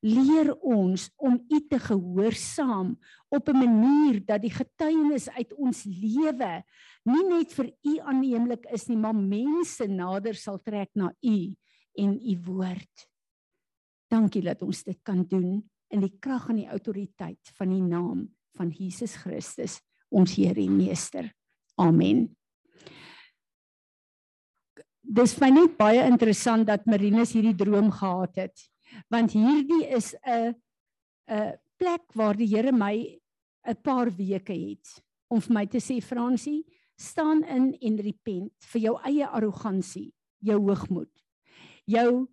Leer 0.00 0.54
ons 0.64 1.10
om 1.20 1.36
U 1.36 1.58
te 1.68 1.78
gehoorsaam 1.78 2.94
op 3.28 3.48
'n 3.48 3.58
manier 3.58 4.24
dat 4.24 4.40
die 4.40 4.52
getuienis 4.52 5.28
uit 5.28 5.52
ons 5.54 5.84
lewe 5.84 6.64
nie 7.04 7.24
net 7.28 7.52
vir 7.52 7.72
U 7.84 7.98
aanneemlik 7.98 8.66
is 8.72 8.88
nie, 8.88 8.96
maar 8.96 9.14
mense 9.14 9.86
nader 9.86 10.34
sal 10.34 10.58
trek 10.58 10.90
na 10.94 11.12
U 11.20 11.54
en 11.94 12.16
U 12.20 12.38
woord. 12.44 13.08
Dankie 14.08 14.42
dat 14.42 14.62
ons 14.62 14.82
dit 14.82 14.98
kan 15.02 15.24
doen 15.24 15.70
in 15.90 16.00
die 16.00 16.16
krag 16.18 16.48
en 16.48 16.56
die 16.56 16.70
autoriteit 16.70 17.52
van 17.58 17.68
die 17.68 17.82
naam 17.82 18.28
van 18.58 18.70
Jesus 18.70 19.14
Christus, 19.16 19.80
ons 20.10 20.34
Here 20.34 20.60
en 20.60 20.76
Meester. 20.76 21.30
Amen. 21.78 22.28
Dis 25.00 25.34
vir 25.34 25.46
my 25.46 25.50
net 25.54 25.76
baie 25.78 26.02
interessant 26.06 26.66
dat 26.68 26.86
Marinus 26.86 27.32
hierdie 27.34 27.56
droom 27.58 27.90
gehad 27.90 28.36
het, 28.36 28.66
want 29.08 29.32
hierdie 29.32 29.86
is 29.86 30.14
'n 30.26 30.54
'n 31.28 31.58
plek 31.78 32.12
waar 32.14 32.36
die 32.36 32.48
Here 32.48 32.72
my 32.72 33.20
'n 33.66 33.76
paar 33.82 34.10
weke 34.10 34.52
het 34.52 35.02
om 35.30 35.40
vir 35.40 35.54
my 35.54 35.66
te 35.66 35.78
sê 35.78 36.00
Fransie, 36.02 36.64
staan 36.98 37.44
in 37.44 37.74
en 37.80 37.96
repent 38.02 38.52
vir 38.72 38.80
jou 38.80 38.96
eie 39.04 39.26
arrogansie, 39.26 40.12
jou 40.42 40.58
hoogmoed, 40.58 41.12
jou 41.86 42.28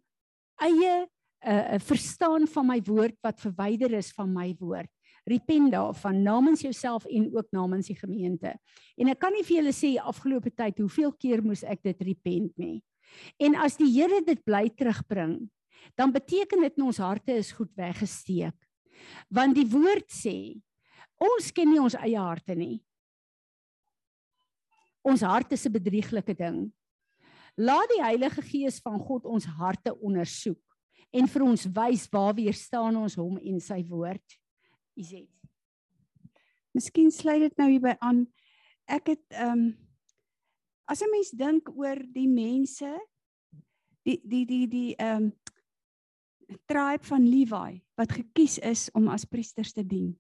eie 0.60 1.08
'n 1.46 1.50
uh, 1.52 1.76
'n 1.76 1.80
verstaan 1.80 2.48
van 2.48 2.66
my 2.66 2.82
woord 2.82 3.16
wat 3.22 3.40
verwyder 3.40 3.94
is 3.94 4.12
van 4.12 4.34
my 4.34 4.56
woord. 4.60 4.90
Repent 5.26 5.72
daarvan 5.72 6.24
namens 6.24 6.62
jouself 6.62 7.06
en 7.06 7.36
ook 7.36 7.48
namens 7.52 7.88
die 7.88 7.96
gemeente. 7.96 8.56
En 8.98 9.08
ek 9.08 9.20
kan 9.20 9.34
nie 9.34 9.44
vir 9.44 9.58
julle 9.58 9.74
sê 9.76 9.98
afgelope 10.00 10.52
tyd 10.56 10.80
hoeveel 10.80 11.14
keer 11.14 11.44
moes 11.44 11.64
ek 11.64 11.84
dit 11.84 12.02
repent 12.02 12.58
nie. 12.58 12.82
En 13.40 13.56
as 13.56 13.78
die 13.78 13.92
Here 13.92 14.22
dit 14.26 14.44
bly 14.44 14.70
terugbring, 14.70 15.50
dan 15.96 16.12
beteken 16.12 16.62
dit 16.62 16.82
ons 16.82 16.98
harte 16.98 17.32
is 17.32 17.52
goed 17.52 17.72
weggesteek. 17.76 18.58
Want 19.30 19.56
die 19.56 19.68
woord 19.70 20.10
sê 20.12 20.60
ons 21.18 21.52
ken 21.52 21.72
nie 21.72 21.82
ons 21.82 21.98
eie 21.98 22.20
harte 22.20 22.56
nie. 22.56 22.84
Ons 25.08 25.22
hart 25.22 25.52
is 25.52 25.66
'n 25.66 25.72
bedrieglike 25.72 26.36
ding. 26.36 26.74
Laat 27.56 27.90
die 27.90 28.04
Heilige 28.04 28.42
Gees 28.42 28.80
van 28.80 29.00
God 29.00 29.26
ons 29.26 29.46
harte 29.46 29.96
ondersoek 29.96 30.62
en 31.12 31.28
vir 31.28 31.44
ons 31.44 31.66
wys 31.66 32.08
waar 32.12 32.36
weer 32.36 32.54
staan 32.54 32.96
ons 32.96 33.16
hom 33.16 33.38
en 33.38 33.60
sy 33.60 33.84
woord. 33.88 34.40
Iset. 34.96 35.30
Miskien 36.74 37.12
sluit 37.12 37.42
dit 37.42 37.58
nou 37.58 37.70
hierby 37.72 37.96
aan. 38.00 38.26
Ek 38.86 39.08
het 39.16 39.24
ehm 39.34 39.52
um, 39.52 39.88
as 40.88 41.02
'n 41.02 41.12
mens 41.12 41.32
dink 41.32 41.70
oor 41.76 42.00
die 42.14 42.28
mense 42.28 42.88
die 44.06 44.22
die 44.24 44.46
die 44.46 44.68
die 44.68 44.96
ehm 44.96 45.24
um, 45.24 45.32
tribe 46.66 47.04
van 47.04 47.28
Levi 47.28 47.82
wat 47.96 48.12
gekies 48.12 48.58
is 48.60 48.88
om 48.94 49.08
as 49.12 49.26
priesters 49.26 49.74
te 49.74 49.84
dien. 49.86 50.14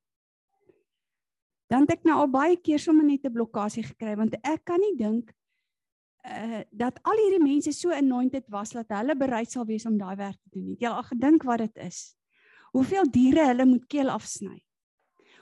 Dan 1.67 1.83
het 1.83 1.97
ek 1.97 2.07
nou 2.07 2.15
al 2.23 2.31
baie 2.31 2.57
keer 2.57 2.81
net 2.93 3.25
'n 3.25 3.33
blokkade 3.33 3.83
gekry 3.83 4.15
want 4.15 4.35
ek 4.43 4.65
kan 4.65 4.79
nie 4.79 4.95
dink 4.95 5.33
uh 6.27 6.61
dat 6.71 6.99
al 7.03 7.17
hierdie 7.17 7.43
mense 7.43 7.71
so 7.71 7.91
anointed 7.91 8.45
was 8.49 8.71
dat 8.71 8.89
hulle 8.89 9.15
bereid 9.15 9.51
sal 9.51 9.65
wees 9.65 9.85
om 9.85 9.97
daai 9.97 10.15
werk 10.15 10.39
te 10.43 10.49
doen. 10.49 10.69
Het 10.71 10.81
jy 10.81 10.89
al 10.89 11.03
gedink 11.03 11.43
wat 11.43 11.59
dit 11.59 11.77
is? 11.77 12.15
Hoeveel 12.71 13.11
diere 13.11 13.45
hulle 13.47 13.65
moet 13.65 13.85
keel 13.87 14.09
afsny? 14.09 14.59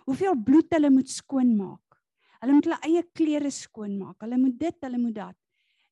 Hoeveel 0.06 0.36
bloed 0.44 0.70
hulle 0.70 0.89
moet 0.89 1.10
skoonmaak? 1.10 1.98
Hulle 2.42 2.54
moet 2.54 2.68
hulle 2.70 2.82
eie 2.86 3.04
klere 3.13 3.51
skoonmaak. 3.51 4.22
Hulle 4.22 4.38
moet 4.38 4.60
dit, 4.60 4.77
hulle 4.86 4.98
moet 5.01 5.15
dat. 5.15 5.38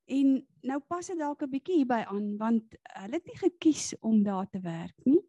En 0.05 0.48
nou 0.62 0.79
pas 0.79 1.07
dit 1.07 1.17
dalk 1.17 1.43
'n 1.43 1.50
bietjie 1.50 1.75
hierby 1.81 2.03
aan 2.07 2.38
want 2.38 2.75
hulle 3.00 3.13
het 3.13 3.25
nie 3.25 3.38
gekies 3.38 3.93
om 4.01 4.24
daar 4.24 4.50
te 4.50 4.60
werk 4.60 5.05
nie. 5.05 5.22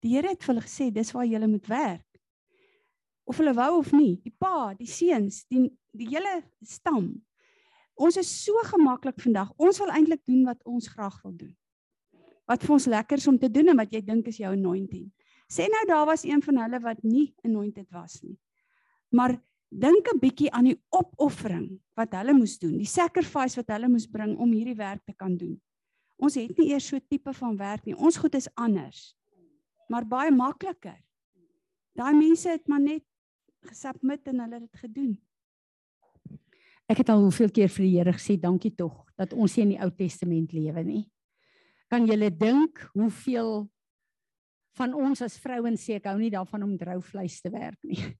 Die 0.00 0.14
Here 0.16 0.28
het 0.28 0.42
vir 0.44 0.54
hulle 0.54 0.66
gesê 0.66 0.92
dis 0.92 1.12
waar 1.12 1.26
jy 1.26 1.46
moet 1.46 1.66
werk. 1.66 2.06
Of 3.24 3.36
hulle 3.38 3.54
wou 3.54 3.78
of 3.78 3.92
nie, 3.92 4.20
die 4.22 4.34
pa, 4.38 4.74
die 4.74 4.86
seuns, 4.86 5.44
die 5.48 5.70
die 5.92 6.08
hele 6.08 6.42
stam 6.60 7.24
Ons 7.94 8.18
is 8.18 8.30
so 8.42 8.58
gemaklik 8.66 9.20
vandag. 9.22 9.52
Ons 9.56 9.78
wil 9.82 9.92
eintlik 9.94 10.24
doen 10.26 10.42
wat 10.48 10.62
ons 10.66 10.88
graag 10.90 11.14
wil 11.22 11.36
doen. 11.38 11.52
Wat 12.50 12.64
vir 12.64 12.74
ons 12.76 12.88
lekker 12.90 13.22
is 13.22 13.28
om 13.30 13.38
te 13.38 13.50
doen 13.50 13.70
en 13.72 13.78
wat 13.78 13.92
jy 13.94 14.02
dink 14.04 14.26
is 14.28 14.40
jou 14.42 14.50
anointing. 14.50 15.06
Sê 15.50 15.68
nou 15.70 15.84
daar 15.88 16.06
was 16.08 16.24
een 16.26 16.42
van 16.42 16.58
hulle 16.64 16.80
wat 16.82 17.02
nie 17.06 17.28
anointed 17.46 17.86
was 17.94 18.18
nie. 18.24 18.36
Maar 19.14 19.36
dink 19.74 20.06
'n 20.08 20.20
bietjie 20.22 20.50
aan 20.52 20.70
die 20.70 20.80
opoffering 20.90 21.80
wat 21.96 22.14
hulle 22.14 22.32
moes 22.32 22.58
doen, 22.58 22.78
die 22.78 22.86
sacrifice 22.86 23.56
wat 23.56 23.68
hulle 23.74 23.88
moes 23.88 24.06
bring 24.06 24.36
om 24.38 24.52
hierdie 24.52 24.76
werk 24.78 25.02
te 25.04 25.14
kan 25.14 25.36
doen. 25.36 25.60
Ons 26.16 26.34
het 26.38 26.56
nie 26.58 26.70
eers 26.70 26.86
so 26.86 26.98
tipe 26.98 27.32
van 27.32 27.56
werk 27.56 27.84
nie. 27.86 27.96
Ons 27.96 28.16
goed 28.16 28.34
is 28.34 28.48
anders. 28.54 29.16
Maar 29.88 30.06
baie 30.06 30.30
makliker. 30.30 31.00
Daai 31.94 32.14
mense 32.14 32.48
het 32.48 32.68
maar 32.68 32.80
net 32.80 33.02
gesubmit 33.66 34.26
en 34.28 34.40
hulle 34.40 34.60
het 34.60 34.70
dit 34.70 34.80
gedoen. 34.80 35.12
Ek 36.86 37.00
het 37.00 37.08
al 37.08 37.22
hoeveel 37.24 37.50
keer 37.50 37.68
vir 37.68 37.84
die 37.84 37.94
Here 37.96 38.12
gesê 38.12 38.36
dankie 38.40 38.74
tog 38.76 39.04
dat 39.16 39.32
ons 39.32 39.56
nie 39.56 39.64
in 39.64 39.74
die 39.74 39.80
Ou 39.80 39.90
Testament 39.90 40.52
lewe 40.52 40.84
nie. 40.84 41.04
Kan 41.88 42.06
julle 42.06 42.30
dink 42.30 42.90
hoeveel 42.92 43.68
van 44.76 44.94
ons 44.94 45.22
as 45.22 45.38
vrouens 45.38 45.80
sê 45.80 45.98
ek 45.98 46.06
hou 46.10 46.18
nie 46.18 46.32
daarvan 46.34 46.62
om 46.66 46.76
drou 46.78 47.00
vleis 47.02 47.40
te 47.40 47.50
werk 47.50 47.78
nie. 47.82 48.14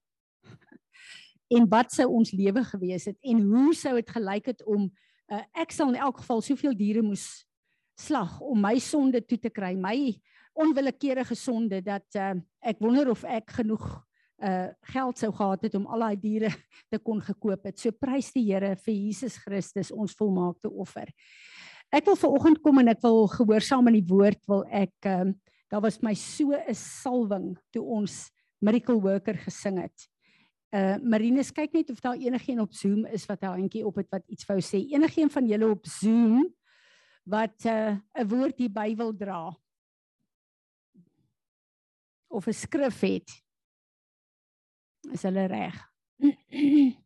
En 1.56 1.66
wat 1.70 1.92
sou 1.94 2.06
ons 2.20 2.32
lewe 2.34 2.64
gewees 2.64 3.08
het 3.10 3.18
en 3.22 3.42
hoe 3.48 3.74
sou 3.76 3.94
dit 3.98 4.14
gelyk 4.16 4.52
het 4.52 4.62
om 4.66 4.86
uh, 5.32 5.42
ek 5.60 5.74
sal 5.74 5.92
in 5.92 6.00
elk 6.00 6.22
geval 6.22 6.42
soveel 6.44 6.76
diere 6.76 7.02
moes 7.04 7.44
slag 8.00 8.40
om 8.42 8.58
my 8.58 8.74
sonde 8.82 9.20
toe 9.22 9.38
te 9.38 9.52
kry, 9.54 9.74
my 9.78 10.14
onwillekeurige 10.58 11.36
sonde 11.38 11.80
dat 11.84 12.18
uh, 12.18 12.34
ek 12.62 12.82
wonder 12.82 13.10
of 13.12 13.24
ek 13.26 13.54
genoeg 13.60 13.86
uh 14.44 14.72
geld 14.90 15.18
sou 15.18 15.30
gehad 15.32 15.62
het 15.62 15.74
om 15.78 15.86
al 15.86 16.02
daai 16.02 16.16
diere 16.20 16.50
te 16.92 16.98
kon 16.98 17.20
gekoop 17.22 17.68
het. 17.68 17.78
So 17.78 17.94
prys 17.94 18.32
die 18.34 18.42
Here 18.48 18.74
vir 18.82 18.94
Jesus 18.94 19.38
Christus 19.38 19.92
ons 19.94 20.16
volmaakte 20.18 20.68
offer. 20.68 21.06
Ek 21.94 22.04
wil 22.10 22.18
vanoggend 22.18 22.60
kom 22.64 22.82
en 22.82 22.90
ek 22.90 23.00
wil 23.04 23.28
gehoorsaam 23.30 23.88
aan 23.88 23.96
die 24.00 24.08
woord 24.10 24.42
wil 24.50 24.64
ek 24.74 25.06
uh, 25.06 25.30
daar 25.70 25.84
was 25.86 26.00
my 26.02 26.14
so 26.18 26.50
'n 26.50 26.74
salwing 26.74 27.54
toe 27.70 27.82
ons 27.82 28.28
miracle 28.60 28.98
worker 29.00 29.38
gesing 29.46 29.78
het. 29.80 30.08
Uh 30.74 30.96
Marinus 31.06 31.52
kyk 31.54 31.70
net 31.76 31.90
of 31.90 32.00
daar 32.02 32.18
enigiemand 32.18 32.66
op 32.66 32.74
Zoom 32.74 33.04
is 33.06 33.26
wat 33.30 33.42
'n 33.42 33.46
handjie 33.46 33.86
op 33.86 33.94
het 33.94 34.08
wat 34.10 34.26
iets 34.26 34.46
wou 34.46 34.58
sê. 34.60 34.82
Enigiemand 34.90 35.32
van 35.32 35.46
julle 35.46 35.70
op 35.70 35.86
Zoom 35.86 36.54
wat 37.22 37.64
'n 37.64 38.02
uh, 38.18 38.24
woord 38.26 38.58
hier 38.58 38.72
by 38.72 38.94
wil 38.96 39.16
dra 39.16 39.54
of 42.28 42.46
'n 42.46 42.52
skrif 42.52 43.00
het 43.00 43.44
is 45.12 45.22
hulle 45.22 45.46
reg. 45.46 45.76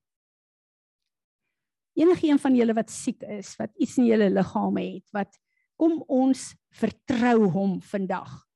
Enige 2.01 2.27
een 2.29 2.39
van 2.39 2.55
julle 2.55 2.75
wat 2.75 2.91
siek 2.91 3.23
is, 3.23 3.57
wat 3.57 3.71
iets 3.77 3.97
in 3.99 4.07
julle 4.07 4.31
liggame 4.31 4.83
het, 4.95 5.11
wat 5.13 5.39
kom 5.77 6.03
ons 6.07 6.55
vertrou 6.71 7.49
hom 7.51 7.81
vandag 7.83 8.47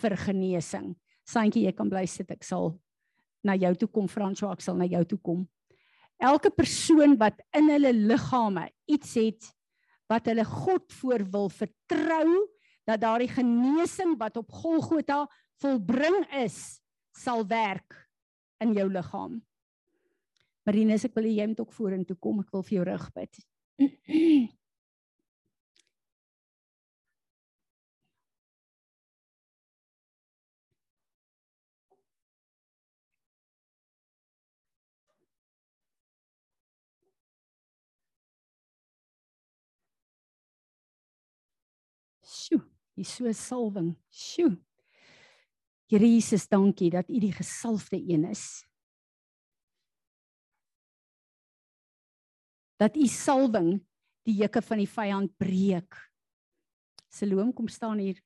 vir 0.00 0.16
genesing. 0.16 0.96
Santjie, 1.28 1.64
jy 1.66 1.72
kan 1.76 1.88
bly 1.92 2.06
sit, 2.06 2.30
ek 2.30 2.44
sal 2.44 2.80
na 3.46 3.56
jou 3.58 3.72
toe 3.78 3.88
kom, 3.88 4.08
Fransjo, 4.10 4.50
ek 4.52 4.64
sal 4.64 4.78
na 4.78 4.88
jou 4.90 5.02
toe 5.08 5.18
kom. 5.22 5.44
Elke 6.22 6.50
persoon 6.50 7.16
wat 7.20 7.40
in 7.56 7.68
hulle 7.70 7.92
liggame 7.92 8.68
iets 8.88 9.16
het 9.20 9.50
wat 10.10 10.28
hulle 10.30 10.44
God 10.46 10.86
voor 11.00 11.24
wil 11.32 11.50
vertrou 11.50 12.28
dat 12.86 13.02
daardie 13.02 13.30
genesing 13.30 14.14
wat 14.20 14.38
op 14.38 14.52
Golgotha 14.54 15.24
volbring 15.60 16.22
is 16.44 16.78
sal 17.16 17.42
werk 17.48 17.96
in 18.62 18.72
jou 18.76 18.86
liggaam. 18.92 19.40
Marinus, 20.66 21.06
ek 21.06 21.14
wil 21.16 21.28
hê 21.28 21.36
jy 21.40 21.46
moet 21.50 21.60
ook 21.62 21.74
vorentoe 21.74 22.16
kom. 22.18 22.40
Ek 22.42 22.54
wil 22.54 22.64
vir 22.66 22.78
jou 22.78 22.86
rug 22.88 23.08
bid. 23.14 23.42
hier 42.96 43.04
so 43.04 43.32
salwing. 43.32 43.94
Sjoe. 44.10 44.56
Here 45.86 46.06
Jesus, 46.06 46.48
dankie 46.48 46.90
dat 46.90 47.10
U 47.12 47.20
die 47.22 47.32
gesalfde 47.32 48.00
een 48.00 48.24
is. 48.30 48.64
Dat 52.80 52.96
U 52.96 53.06
salwing 53.06 53.78
die 54.26 54.34
juke 54.40 54.62
van 54.62 54.82
die 54.82 54.90
vyand 54.90 55.36
breek. 55.38 55.94
Saloom 57.12 57.52
kom 57.54 57.68
staan 57.68 58.02
hier. 58.02 58.18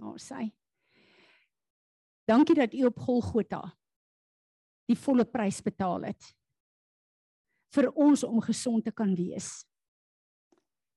Daar 0.00 0.18
sy. 0.18 0.48
Dankie 2.24 2.56
dat 2.56 2.72
U 2.72 2.86
op 2.88 3.02
Golgotha 3.04 3.62
die 4.88 4.96
volle 4.96 5.24
prys 5.24 5.62
betaal 5.64 6.10
het 6.10 6.32
vir 7.74 7.88
ons 7.98 8.22
om 8.26 8.42
gesond 8.44 8.84
te 8.86 8.92
kan 8.94 9.14
wees. 9.18 9.64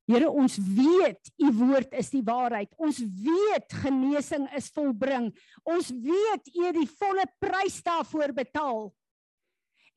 Here 0.08 0.30
ons 0.32 0.56
weet 0.56 1.34
u 1.44 1.50
woord 1.60 1.92
is 2.00 2.14
die 2.14 2.24
waarheid. 2.24 2.72
Ons 2.80 3.02
weet 3.04 3.74
genesing 3.84 4.46
is 4.56 4.70
volbring. 4.72 5.34
Ons 5.68 5.90
weet 5.92 6.48
u 6.54 6.64
het 6.64 6.78
die 6.78 6.88
volle 6.88 7.26
prys 7.44 7.82
daarvoor 7.84 8.32
betaal. 8.38 8.88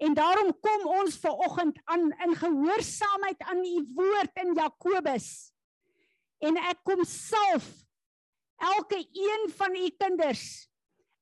En 0.02 0.16
daarom 0.16 0.50
kom 0.64 0.88
ons 0.96 1.18
ver 1.22 1.44
oggend 1.46 1.78
aan 1.92 2.08
in 2.26 2.34
gehoorsaamheid 2.40 3.44
aan 3.52 3.62
u 3.62 3.84
woord 3.94 4.42
in 4.42 4.54
Jakobus. 4.58 5.28
En 6.42 6.58
ek 6.58 6.82
kom 6.88 7.04
salf 7.06 7.68
elke 8.58 8.98
een 8.98 9.46
van 9.60 9.76
u 9.76 9.92
kinders. 10.00 10.44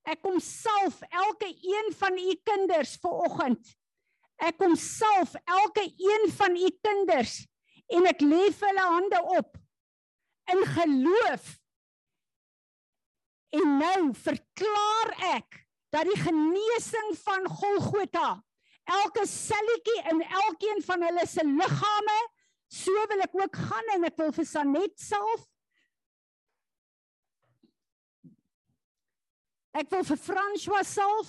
Ek 0.09 0.23
kom 0.25 0.41
salf 0.41 1.03
elke 1.11 1.51
een 1.51 1.93
van 2.01 2.17
u 2.17 2.39
kinders 2.47 2.97
ver 3.03 3.21
oggend. 3.27 3.75
Ek 4.41 4.57
kom 4.57 4.79
salf 4.81 5.35
elke 5.45 5.85
een 5.85 6.31
van 6.39 6.57
u 6.57 6.73
kinders 6.81 7.43
en 7.97 8.09
ek 8.11 8.25
lê 8.25 8.49
vir 8.53 8.69
hulle 8.71 8.87
hande 8.95 9.23
op 9.39 9.57
in 10.53 10.65
geloof. 10.75 11.47
En 13.59 13.79
nou 13.81 14.01
verklaar 14.17 15.15
ek 15.35 15.63
dat 15.95 16.09
die 16.09 16.19
genesing 16.21 17.15
van 17.23 17.49
Golgotha 17.49 18.31
elke 18.89 19.25
selletjie 19.29 20.01
in 20.13 20.21
elkeen 20.23 20.83
van 20.85 21.05
hulle 21.09 21.25
se 21.29 21.45
liggame 21.45 22.19
so 22.73 23.07
wil 23.13 23.25
ek 23.25 23.37
ook 23.37 23.61
gaan 23.69 23.95
en 23.95 24.05
ek 24.09 24.19
wil 24.21 24.33
vir 24.37 24.49
Sanet 24.49 24.97
self 25.01 25.47
Ek 29.79 29.91
wil 29.93 30.03
vir 30.03 30.19
François 30.19 30.87
self 30.89 31.29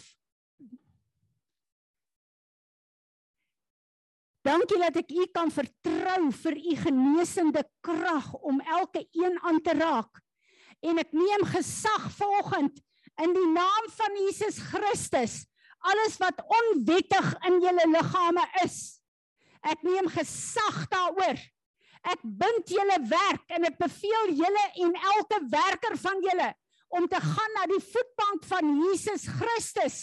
Dankie 4.45 4.79
dat 4.79 4.95
ek 5.01 5.11
u 5.11 5.25
kan 5.35 5.51
vertrou 5.51 6.29
vir 6.31 6.55
u 6.55 6.75
genesende 6.79 7.63
krag 7.83 8.31
om 8.39 8.61
elke 8.63 9.03
een 9.11 9.35
aan 9.43 9.59
te 9.61 9.75
raak. 9.75 10.21
En 10.79 11.01
ek 11.01 11.11
neem 11.11 11.43
gesag 11.51 12.07
vanoggend 12.15 12.79
in 13.19 13.35
die 13.35 13.49
naam 13.51 13.89
van 13.97 14.15
Jesus 14.23 14.61
Christus 14.71 15.43
alles 15.79 16.17
wat 16.19 16.39
onwettig 16.43 17.27
in 17.47 17.59
julle 17.63 17.85
liggame 17.91 18.43
is. 18.63 18.99
Ek 19.63 19.83
neem 19.83 20.07
gesag 20.11 20.85
daaroor. 20.91 21.39
Ek 22.07 22.21
bind 22.23 22.71
julle 22.71 22.97
werk 23.11 23.55
en 23.55 23.67
ek 23.67 23.79
beveel 23.79 24.35
julle 24.39 24.65
en 24.85 24.93
elke 25.15 25.39
werker 25.51 25.97
van 25.99 26.21
julle 26.23 26.49
om 26.95 27.07
te 27.11 27.19
gaan 27.21 27.57
na 27.57 27.65
die 27.69 27.81
voetbank 27.83 28.45
van 28.49 28.71
Jesus 28.79 29.27
Christus 29.27 29.97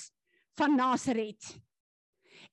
van 0.61 0.77
Nasaret. 0.77 1.57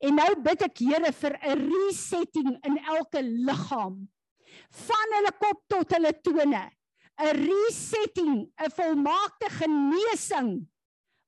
En 0.04 0.18
nou 0.20 0.32
bid 0.44 0.66
ek 0.66 0.82
Here 0.84 1.12
vir 1.12 1.38
'n 1.40 1.64
resetting 1.70 2.60
in 2.68 2.78
elke 2.84 3.22
liggaam 3.22 4.08
van 4.88 5.16
hulle 5.18 5.32
kop 5.40 5.60
tot 5.68 5.92
hulle 5.96 6.14
tone. 6.22 6.64
'n 7.22 7.36
Resetting, 7.38 8.52
'n 8.60 8.72
volmaakte 8.76 9.50
genesing. 9.50 10.68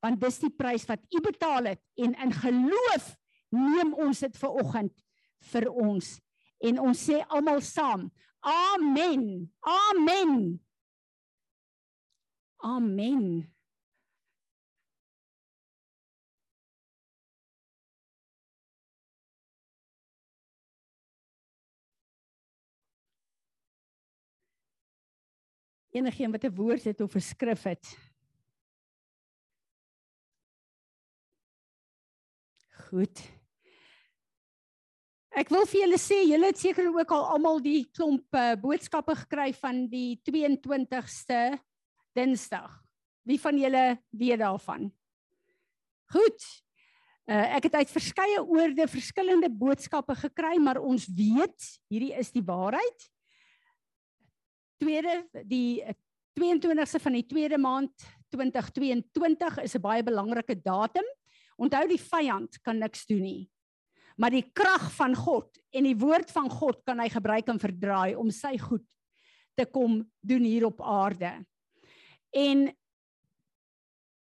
Want 0.02 0.22
dis 0.22 0.40
die 0.40 0.50
prys 0.50 0.86
wat 0.86 1.02
U 1.14 1.22
betaal 1.22 1.66
het 1.66 1.82
en 1.98 2.14
in 2.14 2.32
geloof 2.32 3.16
neem 3.50 3.94
ons 3.94 4.20
dit 4.20 4.38
ver 4.38 4.50
oggend 4.50 4.94
vir 5.52 5.70
ons 5.72 6.20
en 6.60 6.80
ons 6.80 7.08
sê 7.10 7.22
almal 7.30 7.62
saam. 7.62 8.12
Amen. 8.42 9.52
Amen. 9.62 10.60
Amen. 12.62 13.55
Enigeen 25.96 26.32
wat 26.32 26.44
'n 26.44 26.56
woord 26.56 26.84
het 26.84 27.02
of 27.02 27.16
'n 27.16 27.20
skrif 27.22 27.64
het. 27.64 27.86
Goed. 32.90 33.22
Ek 35.36 35.50
wil 35.50 35.66
vir 35.66 35.82
julle 35.82 35.98
sê, 36.00 36.22
julle 36.24 36.48
het 36.48 36.58
seker 36.58 36.88
ook 36.88 37.12
al 37.12 37.26
almal 37.36 37.60
die 37.60 37.90
klomp 37.92 38.38
uh, 38.38 38.56
boodskappe 38.56 39.16
gekry 39.16 39.54
van 39.54 39.88
die 39.92 40.22
22ste 40.24 41.60
Dinsdag. 42.16 42.72
Wie 43.28 43.40
van 43.42 43.58
julle 43.58 43.98
weet 44.12 44.40
daarvan? 44.40 44.94
Goed. 46.14 46.40
Uh, 47.26 47.56
ek 47.58 47.64
het 47.64 47.74
uit 47.74 47.90
verskeie 47.90 48.46
oorde 48.46 48.88
verskillende 48.88 49.50
boodskappe 49.50 50.16
gekry, 50.16 50.56
maar 50.62 50.78
ons 50.78 51.08
weet 51.08 51.68
hierdie 51.90 52.14
is 52.14 52.32
die 52.32 52.46
waarheid 52.46 53.10
tweede 54.78 55.24
die 55.44 55.84
22ste 56.36 57.00
van 57.02 57.16
die 57.16 57.26
tweede 57.26 57.58
maand 57.58 57.94
2022 58.36 59.62
is 59.64 59.76
'n 59.76 59.82
baie 59.82 60.04
belangrike 60.04 60.62
datum. 60.62 61.06
Onthou 61.58 61.88
die 61.88 62.00
vyand 62.00 62.62
kan 62.62 62.78
niks 62.78 63.06
doen 63.06 63.22
nie. 63.22 63.50
Maar 64.18 64.32
die 64.32 64.52
krag 64.54 64.92
van 64.96 65.16
God 65.16 65.58
en 65.72 65.84
die 65.84 65.96
woord 65.96 66.32
van 66.32 66.50
God 66.50 66.84
kan 66.84 67.00
hy 67.00 67.10
gebruik 67.10 67.48
en 67.48 67.60
verdraai 67.60 68.16
om 68.16 68.32
sy 68.32 68.58
goed 68.58 68.84
te 69.56 69.66
kom 69.66 70.04
doen 70.20 70.44
hier 70.44 70.66
op 70.66 70.82
aarde. 70.82 71.46
En 72.32 72.76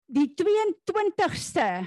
die 0.06 0.34
22ste 0.34 1.86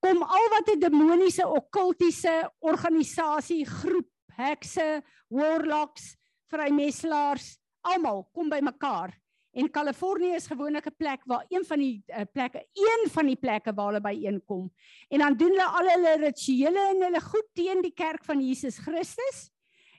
kom 0.00 0.22
al 0.22 0.48
wat 0.50 0.70
'n 0.70 0.80
demoniese 0.80 1.46
okkultiese 1.46 2.50
organisasie 2.58 3.64
groep 3.66 4.10
hekse, 4.36 5.02
warlocks, 5.28 6.16
vrymeslaers 6.48 7.59
almal 7.80 8.24
kom 8.34 8.50
by 8.50 8.60
mekaar. 8.62 9.14
En 9.50 9.70
Kalifornië 9.70 10.36
is 10.38 10.46
gewoonlik 10.46 10.86
'n 10.86 10.96
plek 10.96 11.20
waar 11.24 11.44
een 11.48 11.64
van 11.64 11.78
die 11.78 12.04
uh, 12.06 12.22
plekke, 12.32 12.66
een 12.72 13.10
van 13.10 13.26
die 13.26 13.36
plekke 13.36 13.74
waar 13.74 13.86
hulle 13.86 14.00
byeenkom. 14.00 14.70
En 15.08 15.18
dan 15.18 15.36
doen 15.36 15.50
hulle 15.50 15.64
al 15.64 15.88
hulle 15.88 16.16
rituele 16.16 16.88
en 16.88 17.02
hulle 17.02 17.20
goed 17.20 17.48
teen 17.52 17.82
die 17.82 17.94
kerk 17.94 18.24
van 18.24 18.40
Jesus 18.40 18.78
Christus. 18.78 19.50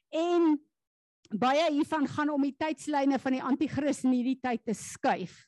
En 0.10 0.60
baie 1.30 1.72
hiervan 1.72 2.08
gaan 2.08 2.30
om 2.30 2.42
die 2.42 2.56
tydslyne 2.58 3.20
van 3.20 3.32
die 3.32 3.44
anti-kris 3.44 4.04
in 4.04 4.12
hierdie 4.12 4.40
tyd 4.40 4.66
te 4.66 4.74
skuif. 4.74 5.48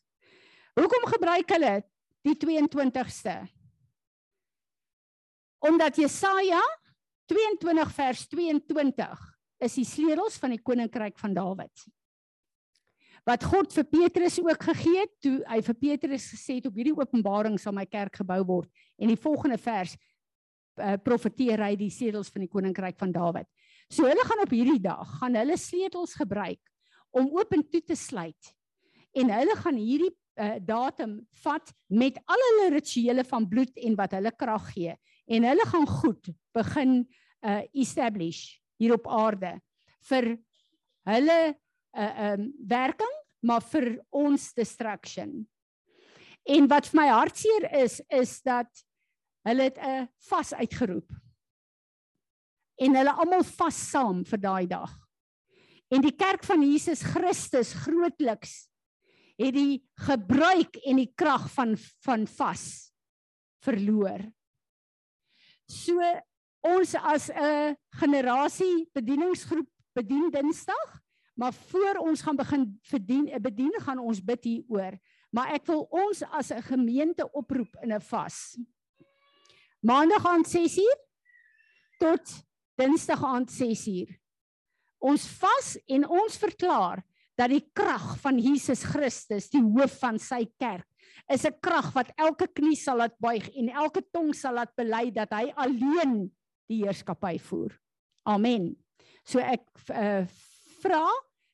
Hoekom 0.76 1.08
gebruik 1.08 1.50
hulle 1.50 1.84
die 2.22 2.36
22ste? 2.36 3.48
Omdat 5.60 5.96
Jesaja 5.96 6.62
22 7.26 7.92
vers 7.92 8.28
22 8.28 9.20
is 9.58 9.74
die 9.74 9.86
sleutels 9.86 10.38
van 10.38 10.50
die 10.50 10.62
koninkryk 10.62 11.20
van 11.20 11.34
Dawid 11.34 11.88
wat 13.28 13.44
God 13.48 13.72
vir 13.72 13.86
Petrus 13.88 14.40
ook 14.44 14.66
gegee 14.70 15.04
het 15.04 15.14
toe 15.24 15.38
hy 15.48 15.60
vir 15.64 15.78
Petrus 15.80 16.26
gesê 16.34 16.58
het 16.60 16.68
op 16.68 16.80
hierdie 16.80 16.96
openbaring 16.96 17.56
sal 17.62 17.76
my 17.76 17.86
kerk 17.88 18.20
gebou 18.20 18.42
word 18.50 18.84
en 19.00 19.12
die 19.12 19.20
volgende 19.20 19.60
vers 19.62 19.96
uh, 20.80 20.98
profeteer 21.04 21.64
hy 21.64 21.76
die 21.80 21.92
sedels 21.94 22.32
van 22.34 22.46
die 22.46 22.52
koninkryk 22.52 23.00
van 23.00 23.14
Dawid. 23.16 23.48
So 23.92 24.08
hulle 24.10 24.26
gaan 24.28 24.44
op 24.44 24.52
hierdie 24.54 24.82
dag 24.84 25.08
gaan 25.22 25.38
hulle 25.40 25.58
sleutels 25.60 26.18
gebruik 26.20 26.62
om 27.14 27.30
oop 27.32 27.54
en 27.54 27.64
toe 27.70 27.82
te 27.86 27.96
sluit. 27.96 28.54
En 29.14 29.30
hulle 29.30 29.56
gaan 29.60 29.78
hierdie 29.78 30.12
uh, 30.12 30.58
datum 30.60 31.20
vat 31.44 31.74
met 31.94 32.18
al 32.26 32.46
hulle 32.50 32.72
rituele 32.78 33.26
van 33.30 33.48
bloed 33.50 33.78
en 33.78 33.98
wat 34.00 34.16
hulle 34.18 34.34
krag 34.36 34.72
gee 34.74 34.96
en 35.32 35.46
hulle 35.48 35.66
gaan 35.70 35.86
goed 35.88 36.32
begin 36.56 37.04
uh, 37.46 37.62
establish 37.72 38.58
hier 38.82 38.96
op 38.98 39.08
aarde 39.08 39.56
vir 40.10 40.34
hulle 41.08 41.38
uh, 41.98 42.34
um 42.34 42.54
werking, 42.68 43.16
maar 43.44 43.62
vir 43.62 43.98
ons 44.10 44.54
destruction. 44.54 45.44
En 46.44 46.68
wat 46.68 46.90
vir 46.92 47.00
my 47.00 47.08
hartseer 47.12 47.70
is 47.84 48.02
is 48.12 48.42
dat 48.44 48.70
hulle 49.48 49.70
het 49.70 49.78
'n 49.78 50.10
vas 50.30 50.54
uitgeroep. 50.54 51.10
En 52.80 52.96
hulle 52.96 53.12
almal 53.12 53.44
vas 53.44 53.90
saam 53.90 54.26
vir 54.26 54.40
daai 54.40 54.68
dag. 54.68 54.92
En 55.92 56.02
die 56.02 56.16
kerk 56.16 56.44
van 56.44 56.62
Jesus 56.62 57.02
Christus 57.02 57.74
grootliks 57.74 58.68
het 59.38 59.54
die 59.54 59.84
gebruik 60.08 60.76
en 60.86 60.98
die 60.98 61.12
krag 61.16 61.50
van 61.54 61.76
van 62.06 62.28
vas 62.28 62.92
verloor. 63.64 64.32
So 65.70 66.02
ons 66.62 66.96
as 66.96 67.30
'n 67.30 67.76
generasie 68.00 68.90
bedieningsgroep 68.94 69.70
bedien 69.94 70.32
Dinsdag, 70.32 71.03
maar 71.34 71.54
voor 71.54 71.96
ons 71.96 72.22
gaan 72.22 72.36
begin 72.36 72.80
verdien 72.82 73.28
'n 73.28 73.42
bedien 73.42 73.74
gaan 73.82 74.00
ons 74.00 74.24
bid 74.24 74.44
hieroor. 74.44 75.00
Maar 75.32 75.54
ek 75.54 75.66
wil 75.66 75.88
ons 75.90 76.24
as 76.24 76.52
'n 76.52 76.62
gemeente 76.62 77.32
oproep 77.32 77.78
in 77.82 77.94
'n 77.94 78.02
vas. 78.02 78.58
Maandag 79.82 80.26
aand 80.26 80.48
6uur 80.48 80.98
tot 82.00 82.46
Dinsdag 82.76 83.24
aand 83.24 83.52
6uur. 83.52 84.10
Ons 84.98 85.28
vas 85.28 85.78
en 85.88 86.08
ons 86.08 86.38
verklaar 86.38 87.04
dat 87.36 87.50
die 87.50 87.64
krag 87.74 88.14
van 88.22 88.38
Jesus 88.40 88.84
Christus, 88.84 89.50
die 89.50 89.62
hoof 89.62 89.98
van 90.00 90.20
sy 90.20 90.46
kerk, 90.58 90.88
is 91.28 91.46
'n 91.46 91.60
krag 91.60 91.94
wat 91.94 92.12
elke 92.18 92.48
knie 92.48 92.76
sal 92.76 92.98
laat 92.98 93.18
buig 93.20 93.50
en 93.56 93.70
elke 93.70 94.02
tong 94.12 94.34
sal 94.36 94.54
laat 94.54 94.76
bely 94.76 95.12
dat 95.12 95.32
hy 95.32 95.52
alleen 95.56 96.32
die 96.70 96.84
heerskappy 96.84 97.40
voer. 97.40 97.80
Amen. 98.26 98.76
So 99.26 99.40
ek 99.40 99.64
uh, 99.90 100.26
vra 100.84 101.04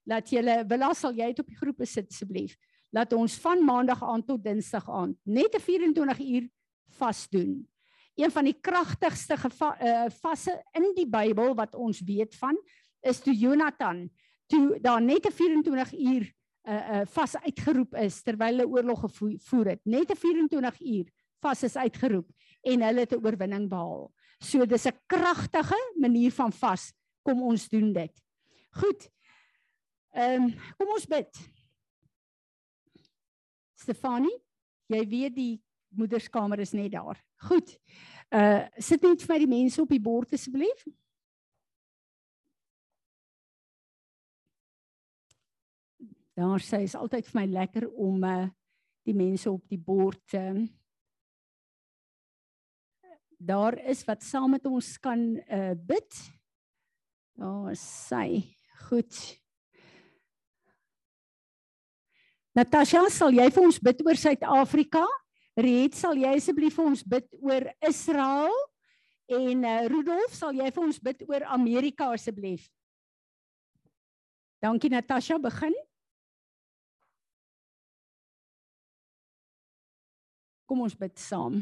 dat 0.10 0.30
julle 0.34 0.64
Willa 0.70 0.94
sal 0.98 1.18
jy 1.18 1.32
dit 1.32 1.42
op 1.44 1.50
die 1.52 1.60
groepe 1.60 1.86
sit 1.86 2.10
asseblief. 2.10 2.56
Laat 2.96 3.14
ons 3.14 3.36
van 3.44 3.62
maandag 3.66 4.02
aan 4.04 4.24
tot 4.26 4.44
dinsdag 4.44 4.88
aan 4.90 5.18
net 5.24 5.56
'n 5.56 5.62
24 5.62 6.20
uur 6.20 6.50
vas 6.98 7.28
doen. 7.30 7.68
Een 8.16 8.32
van 8.32 8.44
die 8.44 8.58
kragtigste 8.62 9.36
uh, 9.38 10.10
vasse 10.22 10.64
in 10.74 10.94
die 10.96 11.08
Bybel 11.08 11.56
wat 11.56 11.76
ons 11.76 12.02
weet 12.02 12.36
van 12.36 12.58
is 13.02 13.20
toe 13.20 13.34
Jonathan 13.34 14.10
toe 14.48 14.80
daar 14.82 15.02
net 15.02 15.26
'n 15.26 15.32
24 15.32 15.94
uur 15.94 16.34
uh 16.64 16.74
uh 16.74 17.06
vas 17.06 17.36
uitgeroep 17.36 17.96
is 17.96 18.22
terwyl 18.22 18.58
hulle 18.58 18.68
oorlog 18.68 19.00
gevoer 19.00 19.66
het. 19.66 19.82
Net 19.86 20.12
'n 20.12 20.16
24 20.16 20.82
uur 20.82 21.06
vas 21.40 21.64
is 21.64 21.76
uitgeroep 21.76 22.28
en 22.62 22.82
hulle 22.82 23.00
het 23.00 23.14
'n 23.14 23.26
oorwinning 23.26 23.70
behaal. 23.70 24.12
So 24.40 24.66
dis 24.66 24.86
'n 24.86 25.00
kragtige 25.08 25.80
manier 25.96 26.32
van 26.32 26.52
vas. 26.52 26.94
Kom 27.22 27.42
ons 27.42 27.70
doen 27.70 27.94
dit. 27.94 28.22
Goed. 28.72 29.10
Ehm 30.18 30.44
um, 30.44 30.54
kom 30.78 30.94
ons 30.96 31.08
bid. 31.10 31.42
Stefanie, 33.80 34.36
jy 34.90 35.04
weet 35.08 35.36
die 35.36 35.54
moederskamer 35.96 36.60
is 36.60 36.74
net 36.74 36.92
daar. 36.94 37.20
Goed. 37.50 37.76
Uh 38.30 38.66
sit 38.78 39.02
net 39.06 39.22
vir 39.22 39.34
my 39.34 39.40
die 39.44 39.54
mense 39.56 39.82
op 39.82 39.90
die 39.90 40.02
bord 40.02 40.34
asseblief. 40.34 40.86
daar 46.40 46.62
sê 46.64 46.84
is 46.86 46.96
altyd 46.96 47.28
vir 47.28 47.36
my 47.42 47.48
lekker 47.52 47.86
om 48.00 48.24
uh, 48.24 48.48
die 49.04 49.16
mense 49.18 49.50
op 49.52 49.66
die 49.68 49.80
bord 49.80 50.36
uh, 50.40 50.62
daar 53.40 53.76
is 53.92 54.06
wat 54.08 54.24
saam 54.24 54.54
met 54.56 54.66
ons 54.68 54.98
kan 55.00 55.20
uh, 55.40 55.72
bid. 55.76 56.16
Daar 57.40 57.76
sê 57.80 58.44
goed. 58.88 59.16
Natasha, 62.58 63.04
sal 63.14 63.36
jy 63.36 63.46
vir 63.54 63.64
ons 63.64 63.78
bid 63.78 64.02
oor 64.06 64.18
Suid-Afrika? 64.18 65.04
Riet, 65.60 65.96
sal 65.98 66.18
jy 66.18 66.32
asseblief 66.38 66.78
vir 66.80 66.90
ons 66.92 67.04
bid 67.06 67.28
oor 67.44 67.68
Israel? 67.86 68.56
En 69.30 69.66
uh, 69.70 69.76
Rudolf, 69.92 70.34
sal 70.34 70.58
jy 70.58 70.70
vir 70.74 70.84
ons 70.84 71.02
bid 71.06 71.22
oor 71.30 71.46
Amerika 71.54 72.10
asseblief? 72.16 72.66
Dankie 74.64 74.90
Natasha, 74.92 75.38
begin. 75.40 75.76
Kom 80.70 80.82
ons 80.86 80.98
bid 80.98 81.16
saam. 81.22 81.62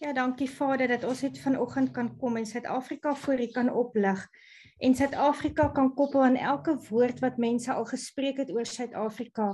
Ja, 0.00 0.14
dankie 0.16 0.48
Vader 0.48 0.88
dat 0.88 1.02
ons 1.04 1.20
dit 1.20 1.38
vanoggend 1.44 1.90
kan 1.92 2.10
kom 2.18 2.38
en 2.40 2.46
Suid-Afrika 2.48 3.14
voor 3.22 3.40
U 3.44 3.48
kan 3.52 3.70
oplig. 3.70 4.22
En 4.80 4.94
Suid-Afrika 4.94 5.68
kan 5.68 5.90
koppel 5.94 6.22
aan 6.24 6.36
elke 6.40 6.72
woord 6.88 7.18
wat 7.20 7.36
mense 7.36 7.72
al 7.72 7.84
gespreek 7.84 8.38
het 8.40 8.50
oor 8.50 8.64
Suid-Afrika. 8.66 9.50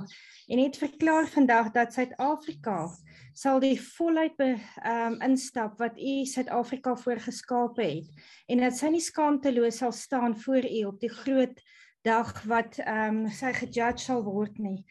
En 0.47 0.59
het 0.59 0.77
verklaar 0.79 1.27
vandag 1.27 1.71
dat 1.75 1.93
Suid-Afrika 1.93 2.87
sal 3.33 3.59
die 3.59 3.75
volheid 3.81 4.37
be 4.39 4.53
ehm 4.55 5.17
um, 5.17 5.19
instap 5.27 5.75
wat 5.83 5.99
U 5.99 6.13
Suid-Afrika 6.25 6.95
voorgeskaap 6.95 7.77
het. 7.83 8.07
En 8.47 8.63
dat 8.63 8.79
sy 8.79 8.93
nie 8.93 9.03
skaamteloos 9.03 9.81
sal 9.83 9.91
staan 9.91 10.37
voor 10.39 10.63
U 10.63 10.83
op 10.93 11.03
die 11.03 11.11
groot 11.11 11.59
dag 12.07 12.31
wat 12.47 12.79
ehm 12.79 13.25
um, 13.25 13.29
sy 13.29 13.51
gejudge 13.51 14.07
sal 14.07 14.23
word 14.23 14.55
nie. 14.63 14.85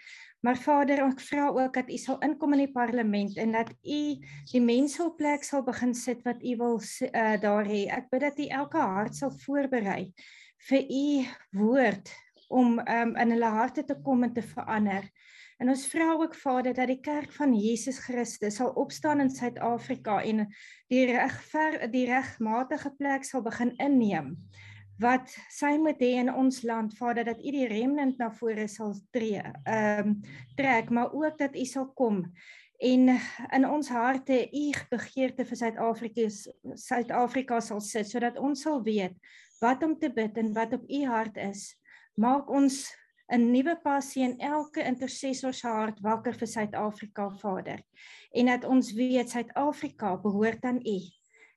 Maar 0.46 0.60
Vader, 0.62 1.00
ek 1.02 1.18
vra 1.26 1.48
ook 1.50 1.74
dat 1.74 1.88
U 1.90 1.96
sal 1.98 2.20
inkom 2.22 2.52
in 2.54 2.60
die 2.62 2.70
parlement 2.70 3.34
en 3.42 3.56
dat 3.56 3.72
U 3.82 4.02
die 4.52 4.60
mense 4.62 5.00
op 5.02 5.16
plek 5.18 5.42
sal 5.42 5.64
begin 5.66 5.90
sit 5.98 6.20
wat 6.22 6.38
U 6.38 6.52
wil 6.60 6.76
uh, 6.78 7.32
daar 7.42 7.66
hê. 7.66 7.80
Ek 7.90 8.06
bid 8.12 8.22
dat 8.22 8.38
U 8.38 8.46
elke 8.60 8.84
hart 8.92 9.18
sal 9.18 9.32
voorberei 9.42 10.12
vir 10.68 10.86
U 10.86 11.08
woord 11.58 12.12
om 12.46 12.78
um, 12.78 13.16
in 13.18 13.34
hulle 13.34 13.50
harte 13.56 13.82
te 13.88 13.96
kom 14.06 14.22
en 14.22 14.36
te 14.36 14.44
verander. 14.46 15.10
En 15.58 15.72
ons 15.74 15.82
vra 15.90 16.12
ook 16.14 16.38
Vader 16.38 16.78
dat 16.78 16.92
die 16.94 17.00
kerk 17.02 17.34
van 17.34 17.58
Jesus 17.58 17.98
Christus 18.06 18.60
sal 18.60 18.70
opstaan 18.78 19.24
in 19.24 19.34
Suid-Afrika 19.34 20.20
en 20.22 20.44
die 20.92 21.08
regver 21.10 21.80
die 21.90 22.06
regmatige 22.06 22.94
plek 22.94 23.26
sal 23.26 23.42
begin 23.42 23.74
inneem 23.82 24.36
wat 25.02 25.32
sy 25.52 25.76
moet 25.78 26.00
hê 26.00 26.16
in 26.22 26.32
ons 26.32 26.62
land 26.64 26.94
Vader 26.98 27.24
dat 27.24 27.40
u 27.40 27.50
die 27.52 27.68
remnant 27.68 28.18
na 28.18 28.30
vore 28.30 28.68
sal 28.68 28.94
tree 29.12 29.42
ehm 29.42 30.08
um, 30.08 30.20
trek 30.56 30.90
maar 30.90 31.12
ook 31.12 31.38
dat 31.38 31.56
u 31.56 31.64
sal 31.64 31.90
kom 31.94 32.24
en 32.78 33.08
in 33.56 33.64
ons 33.68 33.88
harte 33.88 34.48
u 34.52 34.64
begeerte 34.90 35.44
vir 35.44 35.56
Suid-Afrika 35.56 36.28
Suid-Afrika 36.74 37.60
sal 37.60 37.80
sit 37.80 38.08
sodat 38.08 38.38
ons 38.38 38.62
sal 38.62 38.82
weet 38.84 39.16
wat 39.60 39.82
om 39.82 39.96
te 39.98 40.10
bid 40.12 40.36
en 40.36 40.52
wat 40.52 40.72
op 40.76 40.84
u 40.84 41.04
hart 41.08 41.36
is. 41.40 41.72
Maak 42.16 42.50
ons 42.50 42.92
'n 43.32 43.50
nuwe 43.50 43.74
passie 43.82 44.22
in 44.22 44.38
elke 44.38 44.84
intercessor 44.84 45.54
se 45.54 45.66
hart 45.68 46.00
wakker 46.00 46.34
vir 46.34 46.46
Suid-Afrika 46.46 47.30
Vader 47.30 47.82
en 48.32 48.46
dat 48.46 48.64
ons 48.64 48.92
weet 48.92 49.30
Suid-Afrika 49.30 50.16
behoort 50.16 50.64
aan 50.64 50.78
u 50.78 50.98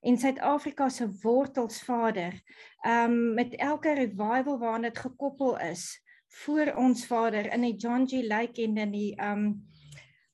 en 0.01 0.17
Suid-Afrika 0.17 0.89
se 0.89 1.07
wortels 1.21 1.81
Vader. 1.83 2.41
Um 2.87 3.33
met 3.33 3.55
elke 3.55 3.93
revival 3.93 4.59
waarna 4.59 4.89
dit 4.89 4.97
gekoppel 4.97 5.59
is 5.59 6.03
voor 6.27 6.73
ons 6.75 7.05
Vader 7.05 7.53
in 7.53 7.61
die 7.61 7.75
John 7.75 8.05
G 8.07 8.23
Lake 8.23 8.63
en 8.63 8.77
in 8.77 8.91
die 8.91 9.15
um 9.21 9.67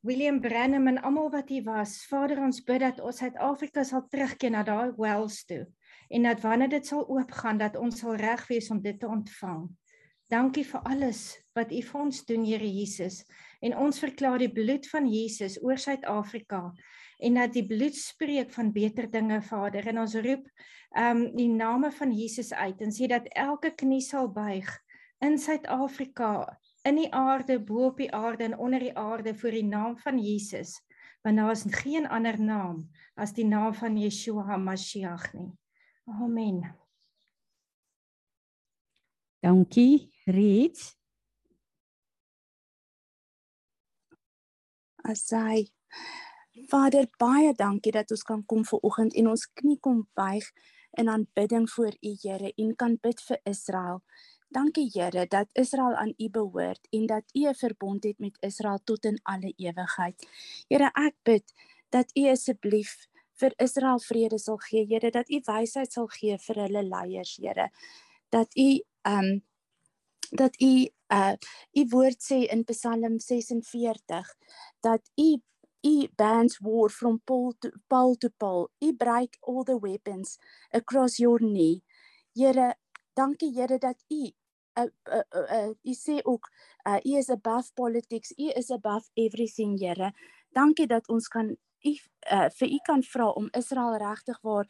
William 0.06 0.40
Branham 0.42 0.88
en 0.88 1.02
almal 1.02 1.32
wat 1.34 1.50
hier 1.50 1.64
was. 1.64 2.06
Vader, 2.06 2.38
ons 2.38 2.62
bid 2.64 2.80
dat 2.80 3.00
ons 3.02 3.18
Suid-Afrika 3.18 3.84
sal 3.84 4.06
terugkeer 4.10 4.52
na 4.54 4.62
daai 4.64 4.92
wells 4.98 5.46
toe 5.46 5.66
en 6.10 6.28
dat 6.30 6.42
wanneer 6.42 6.70
dit 6.70 6.86
sal 6.86 7.08
oopgaan 7.10 7.58
dat 7.58 7.76
ons 7.76 8.00
sal 8.00 8.16
reg 8.16 8.48
wees 8.48 8.70
om 8.70 8.82
dit 8.82 9.00
te 9.00 9.08
ontvang. 9.08 9.66
Dankie 10.30 10.66
vir 10.66 10.82
alles 10.90 11.22
wat 11.58 11.72
U 11.72 11.82
vir 11.82 12.02
ons 12.02 12.24
doen, 12.26 12.46
Here 12.46 12.70
Jesus. 12.70 13.24
En 13.62 13.76
ons 13.78 14.00
verklaar 14.00 14.42
die 14.42 14.52
bloed 14.52 14.88
van 14.90 15.10
Jesus 15.10 15.58
oor 15.64 15.78
Suid-Afrika 15.82 16.72
en 17.20 17.40
dat 17.40 17.54
die 17.54 17.66
bloed 17.68 17.96
spreek 17.96 18.52
van 18.52 18.72
beter 18.72 19.10
dinge 19.12 19.42
Vader. 19.42 19.88
En 19.88 20.00
ons 20.00 20.16
roep 20.16 20.50
ehm 20.96 21.18
um, 21.18 21.36
die 21.36 21.50
name 21.52 21.92
van 21.92 22.12
Jesus 22.16 22.54
uit 22.54 22.82
en 22.82 22.92
sê 22.92 23.08
dat 23.12 23.28
elke 23.36 23.74
knie 23.76 24.02
sal 24.02 24.30
buig 24.32 24.70
in 25.20 25.38
Suid-Afrika 25.40 26.60
in 26.86 27.00
die 27.02 27.12
aarde 27.14 27.60
bo 27.60 27.90
op 27.90 27.98
die 27.98 28.12
aarde 28.14 28.44
en 28.44 28.58
onder 28.58 28.80
die 28.80 28.96
aarde 28.98 29.34
vir 29.36 29.52
die 29.52 29.66
naam 29.66 29.98
van 29.98 30.20
Jesus. 30.20 30.78
Want 31.26 31.38
daar 31.38 31.52
is 31.52 31.66
geen 31.82 32.08
ander 32.08 32.40
naam 32.42 32.90
as 33.16 33.34
die 33.34 33.46
naam 33.46 33.74
van 33.74 33.98
Yeshua 33.98 34.46
HaMashiach 34.46 35.34
nie. 35.34 35.52
Amen. 36.06 36.62
Dankie 39.42 40.12
reed 40.26 40.80
asai 45.06 45.70
Vader, 46.56 47.04
baie 47.20 47.52
dankie 47.54 47.92
dat 47.92 48.12
ons 48.16 48.22
kan 48.24 48.44
kom 48.48 48.62
ver 48.64 48.80
oggend 48.88 49.16
en 49.20 49.28
ons 49.28 49.42
knie 49.60 49.76
kom 49.84 50.06
buig 50.16 50.46
in 50.96 51.10
aanbidding 51.12 51.66
voor 51.70 51.92
U, 52.00 52.12
Here, 52.22 52.52
en 52.56 52.76
kan 52.76 52.96
bid 53.04 53.20
vir 53.28 53.40
Israel. 53.44 54.00
Dankie 54.56 54.88
Here 54.94 55.26
dat 55.28 55.50
Israel 55.54 55.98
aan 56.00 56.14
U 56.16 56.30
behoort 56.30 56.88
en 56.96 57.06
dat 57.12 57.24
U 57.36 57.44
'n 57.50 57.56
verbond 57.56 58.04
het 58.04 58.20
met 58.20 58.38
Israel 58.40 58.80
tot 58.84 59.06
in 59.06 59.20
alle 59.24 59.54
ewigheid. 59.58 60.28
Here, 60.68 60.92
ek 60.94 61.16
bid 61.24 61.54
dat 61.90 62.12
U 62.16 62.30
asseblief 62.30 63.08
vir 63.34 63.54
Israel 63.58 64.00
vrede 64.00 64.40
sal 64.40 64.58
gee, 64.58 64.86
Here, 64.88 65.12
dat 65.12 65.30
U 65.30 65.42
wysheid 65.44 65.92
sal 65.92 66.08
gee 66.08 66.38
vir 66.38 66.56
hulle 66.56 66.84
leiers, 66.84 67.36
Here. 67.36 67.70
Dat 68.30 68.48
U 68.56 68.80
ehm 69.02 69.20
um, 69.20 69.44
dat 70.32 70.62
U 70.62 70.88
uh 71.12 71.34
U 71.74 71.86
woord 71.90 72.24
sê 72.24 72.48
in 72.50 72.64
Psalm 72.64 73.20
46 73.20 74.36
dat 74.80 75.02
U 75.16 75.42
U 75.86 76.08
bans 76.18 76.60
war 76.62 76.90
from 76.90 77.20
pole 77.26 77.54
to 77.62 77.72
pole 77.88 78.16
to 78.16 78.30
pole. 78.30 78.70
U 78.82 78.94
break 78.94 79.38
all 79.42 79.64
the 79.64 79.78
weapons 79.78 80.38
across 80.74 81.20
your 81.20 81.40
knee. 81.40 81.84
Here, 82.34 82.74
dankie 83.14 83.54
Here 83.54 83.78
dat 83.78 84.04
U 84.10 84.32
uh, 84.78 84.90
uh, 85.12 85.24
uh, 85.36 85.68
uh, 85.68 85.74
u 85.82 85.94
sê 85.94 86.20
ook 86.24 86.50
uh, 86.88 86.98
u 87.04 87.18
is 87.18 87.30
above 87.30 87.74
politics, 87.74 88.32
u 88.32 88.52
is 88.56 88.70
above 88.70 89.10
everything, 89.14 89.80
Here. 89.80 90.14
Dankie 90.50 90.88
dat 90.88 91.08
ons 91.08 91.28
kan 91.28 91.58
u 91.82 91.94
uh, 92.32 92.50
vir 92.50 92.68
u 92.68 92.80
kan 92.84 93.04
vra 93.04 93.30
om 93.30 93.48
Israel 93.52 93.98
regtig 93.98 94.42
waar 94.42 94.68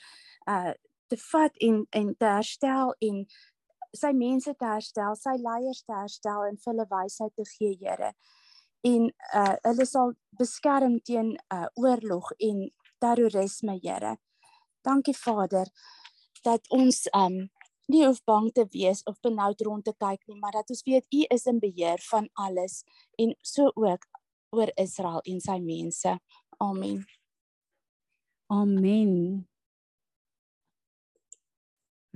uh 0.50 0.74
te 1.08 1.18
vat 1.18 1.58
en 1.58 1.86
en 1.90 2.16
te 2.18 2.26
herstel 2.26 2.96
en 3.00 3.26
sy 3.94 4.10
mense 4.12 4.56
te 4.56 4.66
herstel, 4.66 5.16
sy 5.16 5.36
leiers 5.38 5.84
te 5.86 5.94
herstel 5.94 6.48
en 6.48 6.58
hulle 6.64 6.86
wysheid 6.90 7.36
te 7.36 7.46
gee, 7.46 7.78
Here. 7.80 8.14
En 8.86 9.10
uh 9.10 9.56
hulle 9.66 9.86
sal 9.90 10.14
beskerm 10.38 11.00
teen 11.02 11.34
uh 11.54 11.66
oorlog 11.82 12.32
en 12.38 12.68
terrorisme, 13.02 13.80
Here. 13.82 14.18
Dankie 14.86 15.18
Vader 15.18 15.72
dat 16.46 16.70
ons 16.70 17.08
um 17.18 17.48
nie 17.90 18.04
hoef 18.06 18.22
bang 18.26 18.52
te 18.54 18.66
wees 18.74 19.02
of 19.10 19.18
benoud 19.26 19.62
rond 19.66 19.86
te 19.86 19.94
kyk 19.98 20.22
nie, 20.30 20.38
maar 20.42 20.54
dat 20.58 20.70
ons 20.74 20.86
weet 20.86 21.06
U 21.14 21.26
is 21.34 21.46
in 21.50 21.60
beheer 21.62 22.02
van 22.10 22.30
alles 22.34 22.84
en 23.22 23.34
so 23.42 23.72
ook 23.74 24.06
oor 24.56 24.72
Israel 24.82 25.22
en 25.26 25.42
sy 25.42 25.58
mense. 25.62 26.16
Amen. 26.62 27.04
Amen. 28.54 29.48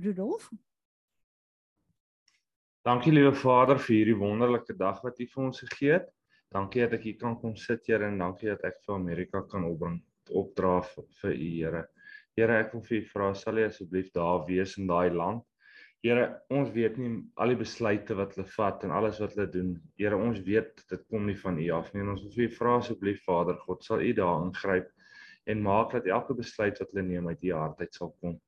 Rudolf. 0.00 0.48
Dankie 2.86 3.12
liewe 3.12 3.34
Vader 3.36 3.78
vir 3.78 3.94
hierdie 3.96 4.16
wonderlike 4.16 4.74
dag 4.78 5.02
wat 5.04 5.18
U 5.20 5.26
vir 5.34 5.44
ons 5.50 5.60
gegee 5.66 5.98
het. 5.98 6.08
Dankie 6.50 6.82
dat 6.82 6.96
ek 6.96 7.04
hier 7.06 7.18
kan 7.18 7.36
kom 7.38 7.52
sit, 7.54 7.84
Here, 7.86 8.08
en 8.10 8.18
dankie 8.18 8.48
dat 8.50 8.64
ek 8.66 8.80
vir 8.82 8.96
Amerika 8.96 9.44
kan 9.46 9.62
opbring, 9.68 10.00
opdra 10.34 10.80
vir 10.82 11.04
U, 11.30 11.36
Here. 11.36 11.84
Here, 12.38 12.56
ek 12.64 12.72
wil 12.74 12.82
vir 12.88 12.96
U 12.98 13.04
vra, 13.12 13.28
sal 13.38 13.60
U 13.60 13.66
asseblief 13.68 14.08
daar 14.16 14.42
wees 14.48 14.74
in 14.80 14.90
daai 14.90 15.14
land? 15.14 15.44
Here, 16.02 16.24
ons 16.50 16.72
weet 16.74 16.96
nie 16.98 17.12
al 17.38 17.52
die 17.52 17.60
besluite 17.60 18.16
wat 18.18 18.34
hulle 18.34 18.48
vat 18.56 18.82
en 18.86 18.94
alles 18.96 19.20
wat 19.22 19.36
hulle 19.36 19.46
doen. 19.52 19.70
Here, 20.00 20.18
ons 20.18 20.40
weet 20.46 20.82
dit 20.90 21.06
kom 21.12 21.28
nie 21.28 21.36
van 21.38 21.60
U 21.60 21.68
af 21.76 21.92
nie. 21.94 22.02
En 22.02 22.14
ons 22.16 22.24
wil 22.24 22.34
vir 22.34 22.46
U 22.48 22.56
vra 22.56 22.76
asseblief 22.80 23.22
Vader 23.28 23.58
God, 23.66 23.86
sal 23.86 24.02
U 24.02 24.10
daar 24.18 24.46
ingryp 24.48 24.90
en 25.50 25.62
maak 25.62 25.94
dat 25.94 26.08
elke 26.10 26.34
besluit 26.38 26.78
wat 26.80 26.90
hulle 26.90 27.06
neem 27.06 27.28
uit 27.30 27.46
U 27.46 27.52
hart 27.60 27.84
uit 27.84 27.94
sal 28.00 28.10
kom. 28.18 28.40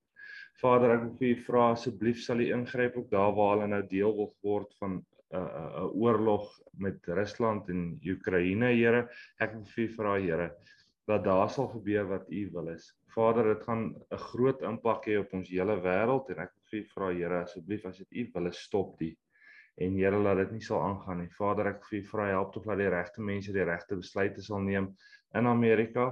Vader, 0.59 0.97
ek 0.97 1.05
wil 1.07 1.15
vir 1.21 1.37
U 1.37 1.47
vra 1.47 1.71
asseblief 1.77 2.19
sal 2.25 2.43
U 2.43 2.51
ingryp 2.59 2.99
ook 2.99 3.11
daar 3.15 3.31
waar 3.39 3.55
hulle 3.57 3.71
nou 3.77 3.83
deel 3.95 4.17
wil 4.19 4.33
word 4.43 4.75
van 4.83 4.99
'n 5.33 5.91
oorlog 6.05 6.61
met 6.73 7.07
Rusland 7.07 7.69
en 7.69 7.99
Oekraïne, 8.05 8.75
Here. 8.77 9.09
Ek 9.41 9.55
wil 9.55 9.65
vir 9.65 9.85
U 9.85 9.89
vra, 9.97 10.15
Here, 10.21 10.49
dat 11.07 11.25
daar 11.25 11.51
sal 11.51 11.69
gebeur 11.69 12.07
wat 12.09 12.31
U 12.31 12.51
wil 12.53 12.69
is. 12.69 12.93
Vader, 13.15 13.55
dit 13.55 13.65
gaan 13.65 13.85
'n 14.11 14.23
groot 14.29 14.63
impak 14.63 15.07
hê 15.07 15.19
op 15.19 15.33
ons 15.33 15.49
hele 15.49 15.77
wêreld 15.81 16.31
en 16.31 16.39
ek 16.47 16.53
wil 16.71 16.85
vra 16.95 17.13
Here 17.13 17.43
asseblief 17.43 17.85
as 17.87 17.99
dit 17.99 18.13
U 18.13 18.31
wil 18.35 18.47
is 18.47 18.63
stop 18.63 18.99
die 18.99 19.17
en 19.81 19.97
Here 19.97 20.19
laat 20.19 20.43
dit 20.43 20.53
nie 20.59 20.65
sal 20.65 20.83
aangaan 20.85 21.23
nie. 21.23 21.31
Vader, 21.33 21.73
ek 21.73 21.87
wil 21.91 22.05
vra 22.11 22.29
help 22.33 22.53
tog 22.53 22.67
dat 22.69 22.81
die 22.81 22.91
regte 22.93 23.25
mense 23.25 23.55
die 23.55 23.65
regte 23.65 23.97
besluite 23.97 24.45
sal 24.45 24.61
neem 24.61 24.93
in 25.39 25.49
Amerika 25.49 26.11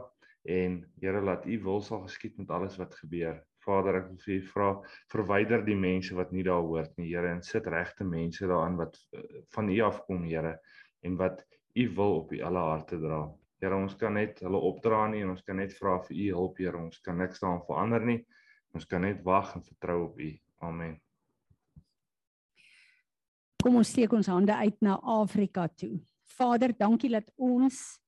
en 0.48 0.80
Here 1.00 1.20
laat 1.20 1.46
U 1.46 1.58
wil 1.66 1.80
sal 1.84 2.04
geskied 2.06 2.38
met 2.38 2.50
alles 2.50 2.78
wat 2.80 2.96
gebeur. 3.02 3.40
Vader, 3.66 4.00
ek 4.00 4.08
wil 4.08 4.20
vir 4.24 4.34
U 4.36 4.40
vra 4.52 4.70
verwyder 5.12 5.64
die 5.66 5.76
mense 5.76 6.16
wat 6.16 6.32
nie 6.32 6.44
daar 6.46 6.64
hoort 6.64 6.96
nie, 6.98 7.10
Here, 7.12 7.34
en 7.34 7.42
sit 7.46 7.68
regte 7.70 8.06
mense 8.08 8.48
daarin 8.48 8.78
wat 8.80 8.96
uh, 9.16 9.24
van 9.54 9.68
U 9.68 9.78
afkom, 9.86 10.24
Here, 10.28 10.56
en 11.04 11.18
wat 11.20 11.44
U 11.76 11.86
wil 11.96 12.16
op 12.22 12.32
U 12.32 12.40
alle 12.46 12.64
harte 12.70 12.98
dra. 13.00 13.22
Here, 13.60 13.76
ons 13.76 13.92
kan 14.00 14.16
net 14.16 14.40
hulle 14.40 14.56
opdra 14.70 15.02
nie 15.12 15.20
en 15.20 15.34
ons 15.34 15.44
kan 15.44 15.58
net 15.60 15.74
vra 15.76 15.98
vir 16.06 16.16
u 16.16 16.26
hulp, 16.38 16.60
Here. 16.62 16.80
Ons 16.80 17.02
kan 17.04 17.18
niks 17.20 17.42
daaraan 17.42 17.64
verander 17.66 18.06
nie. 18.08 18.20
Ons 18.72 18.86
kan 18.88 19.04
net 19.04 19.20
wag 19.26 19.52
en 19.58 19.64
vertrou 19.66 19.98
op 20.06 20.20
u. 20.20 20.30
Amen. 20.64 20.94
Kom 23.60 23.76
ons 23.76 23.90
steek 23.92 24.12
ons 24.16 24.30
hande 24.32 24.54
uit 24.56 24.78
na 24.80 24.96
Afrika 25.04 25.66
toe. 25.68 25.98
Vader, 26.38 26.72
dankie 26.72 27.10
dat 27.12 27.28
ons 27.36 28.00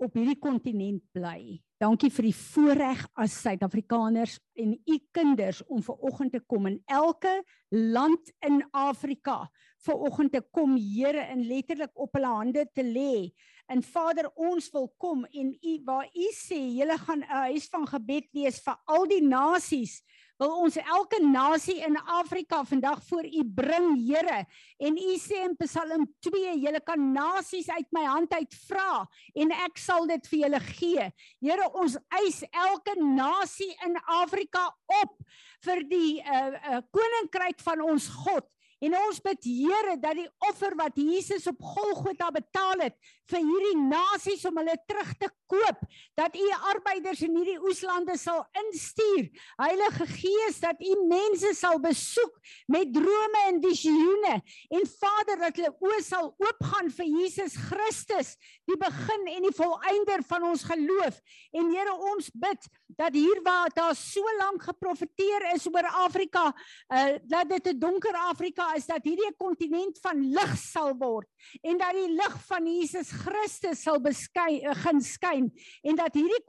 op 0.00 0.16
hierdie 0.18 0.38
kontinent 0.42 1.04
bly. 1.14 1.60
Dankie 1.80 2.10
vir 2.12 2.26
die 2.28 2.36
voorreg 2.36 2.98
as 3.16 3.38
Suid-Afrikaners 3.40 4.34
en 4.60 4.74
u 4.76 4.96
kinders 5.16 5.62
om 5.64 5.80
ver 5.80 6.02
oggend 6.04 6.34
te 6.34 6.40
kom 6.44 6.66
in 6.68 6.76
elke 6.92 7.32
land 7.72 8.28
in 8.44 8.58
Afrika. 8.76 9.46
Ver 9.80 9.96
oggend 9.96 10.34
te 10.34 10.42
kom, 10.52 10.74
Here, 10.76 11.24
en 11.32 11.40
letterlik 11.48 11.96
op 11.96 12.18
hulle 12.18 12.34
hande 12.34 12.66
te 12.76 12.84
lê. 12.84 13.30
En 13.72 13.80
Vader, 13.80 14.28
ons 14.36 14.68
wil 14.74 14.90
kom 15.00 15.24
en 15.24 15.54
u 15.56 15.74
waar 15.86 16.04
u 16.12 16.28
sê, 16.36 16.60
julle 16.76 16.98
gaan 17.00 17.24
'n 17.24 17.48
huis 17.48 17.68
van 17.72 17.88
gebed 17.88 18.28
wees 18.36 18.60
vir 18.60 18.76
al 18.84 19.08
die 19.08 19.24
nasies 19.24 20.02
wil 20.40 20.54
ons 20.64 20.76
elke 20.80 21.20
nasie 21.20 21.76
in 21.84 21.98
Afrika 22.08 22.62
vandag 22.64 23.02
voor 23.08 23.26
U 23.28 23.42
bring, 23.44 23.90
Here. 24.00 24.44
En 24.80 24.96
U 24.96 25.16
sê 25.20 25.42
in 25.44 25.56
Psalm 25.60 26.06
2, 26.24 26.54
julle 26.62 26.80
kan 26.84 27.02
nasies 27.12 27.68
uit 27.68 27.88
my 27.92 28.06
hand 28.08 28.32
uit 28.32 28.56
vra 28.64 29.04
en 29.36 29.52
ek 29.66 29.80
sal 29.80 30.08
dit 30.08 30.30
vir 30.32 30.44
julle 30.46 30.62
gee. 30.70 31.10
Here, 31.44 31.68
ons 31.76 31.98
eis 32.22 32.40
elke 32.48 32.96
nasie 33.02 33.70
in 33.86 33.98
Afrika 34.20 34.64
op 35.02 35.18
vir 35.66 35.84
die 35.90 36.14
uh, 36.24 36.46
uh, 36.48 36.80
koninkryk 36.88 37.60
van 37.66 37.84
ons 37.84 38.08
God. 38.24 38.48
En 38.80 38.96
ons 38.96 39.20
bid 39.20 39.44
Here 39.44 39.98
dat 40.00 40.16
die 40.16 40.28
offer 40.48 40.72
wat 40.78 40.96
Jesus 40.96 41.44
op 41.50 41.60
Golgotha 41.60 42.30
betaal 42.32 42.86
het 42.86 42.96
vir 43.30 43.42
hierdie 43.44 43.78
nasies 43.88 44.44
om 44.48 44.58
hulle 44.60 44.76
terug 44.88 45.12
te 45.20 45.28
koop, 45.50 45.82
dat 46.18 46.36
u 46.36 46.46
arbeiders 46.72 47.22
in 47.26 47.36
hierdie 47.38 47.58
oeslande 47.66 48.16
sal 48.20 48.42
instuur. 48.64 49.28
Heilige 49.60 50.06
Gees, 50.10 50.60
dat 50.62 50.80
u 50.82 50.96
mense 51.10 51.52
sal 51.58 51.80
besoek 51.82 52.38
met 52.70 52.92
drome 52.94 53.44
en 53.48 53.60
visioene 53.62 54.36
en 54.70 54.86
Vader 55.00 55.40
dat 55.46 55.58
hulle 55.58 55.72
oë 55.80 56.00
sal 56.04 56.32
oopgaan 56.42 56.90
vir 56.94 57.08
Jesus 57.20 57.56
Christus, 57.68 58.34
die 58.68 58.78
begin 58.80 59.26
en 59.34 59.48
die 59.48 59.56
volëinder 59.56 60.24
van 60.28 60.46
ons 60.50 60.66
geloof. 60.68 61.20
En 61.56 61.70
Here, 61.70 61.92
ons 62.12 62.30
bid 62.34 62.66
dat 62.98 63.14
hier 63.14 63.38
waar 63.46 63.70
daar 63.74 63.94
so 63.96 64.22
lank 64.38 64.64
geprofeteer 64.66 65.46
is 65.54 65.68
oor 65.70 65.86
Afrika, 66.04 66.50
uh, 66.90 67.16
dat 67.24 67.48
dit 67.48 67.68
'n 67.74 67.78
donker 67.78 68.14
Afrika 68.14 68.74
is 68.74 68.86
dat 68.86 69.04
hierdie 69.04 69.34
kontinent 69.36 69.98
van 70.02 70.20
lig 70.32 70.56
sal 70.58 70.94
word 70.98 71.28
en 71.62 71.78
dat 71.78 71.94
die 71.96 72.10
lig 72.14 72.36
van 72.46 72.66
Jesus 72.66 73.10
Christus 73.20 73.82
sal 73.84 74.00
beskyn 74.02 74.60
begin 74.64 75.02
skyn 75.04 75.48
en 75.84 75.98
dat 75.98 76.16
hierdie 76.16 76.42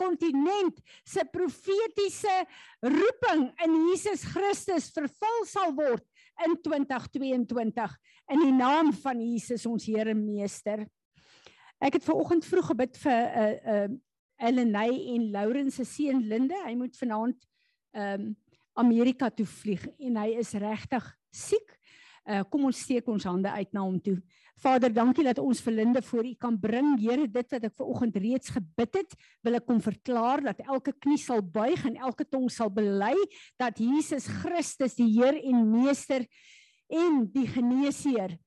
kontinent 0.00 0.80
se 1.06 1.24
profetiese 1.32 2.36
roeping 2.82 3.48
in 3.64 3.76
Jesus 3.88 4.26
Christus 4.32 4.90
vervul 4.94 5.44
sal 5.48 5.74
word 5.76 6.04
in 6.44 6.56
2022 6.64 7.96
in 8.34 8.42
die 8.42 8.54
naam 8.54 8.92
van 9.04 9.20
Jesus 9.22 9.66
ons 9.68 9.86
Here 9.86 10.14
meester. 10.14 10.84
Ek 11.80 11.98
het 11.98 12.04
ver 12.04 12.16
oggend 12.16 12.46
vroeg 12.48 12.72
gebid 12.72 12.96
vir 12.96 13.12
'n 13.12 13.30
uh, 13.36 13.86
'n 13.86 13.92
uh, 13.92 13.98
Ellenay 14.36 14.92
en 15.14 15.30
Lauren 15.30 15.70
se 15.70 15.84
seun 15.84 16.20
Linde. 16.28 16.56
Hy 16.66 16.74
moet 16.74 16.96
vanaand 16.96 17.46
ehm 17.92 18.20
um, 18.20 18.36
Amerika 18.76 19.30
toe 19.30 19.46
vlieg 19.46 19.86
en 19.98 20.16
hy 20.20 20.34
is 20.36 20.52
regtig 20.52 21.04
siek. 21.32 21.70
Uh, 22.28 22.42
kom 22.50 22.66
ons 22.68 22.80
steek 22.82 23.06
ons 23.08 23.24
hande 23.24 23.48
uit 23.48 23.72
na 23.72 23.80
hom 23.80 23.96
toe. 24.02 24.18
Vader, 24.56 24.88
dankie 24.88 25.24
dat 25.26 25.36
ons 25.42 25.60
vir 25.60 25.74
Linde 25.76 26.00
voor 26.02 26.24
U 26.24 26.32
kan 26.40 26.54
bring. 26.60 26.94
Here, 27.02 27.26
dit 27.28 27.50
wat 27.52 27.64
ek 27.68 27.74
ver 27.76 27.90
oggend 27.92 28.16
reeds 28.16 28.54
gebid 28.54 28.96
het, 29.02 29.16
wil 29.44 29.58
ek 29.58 29.66
kom 29.68 29.82
verklaar 29.84 30.40
dat 30.46 30.62
elke 30.64 30.94
knie 30.96 31.18
sal 31.20 31.42
buig 31.44 31.84
en 31.84 31.98
elke 32.00 32.24
tong 32.24 32.48
sal 32.52 32.72
bely 32.72 33.12
dat 33.60 33.76
Jesus 33.76 34.30
Christus 34.40 34.96
die 34.96 35.10
Heer 35.18 35.36
en 35.36 35.60
Meester 35.74 36.24
en 36.88 37.26
die 37.34 37.44
geneesheer 37.52 38.38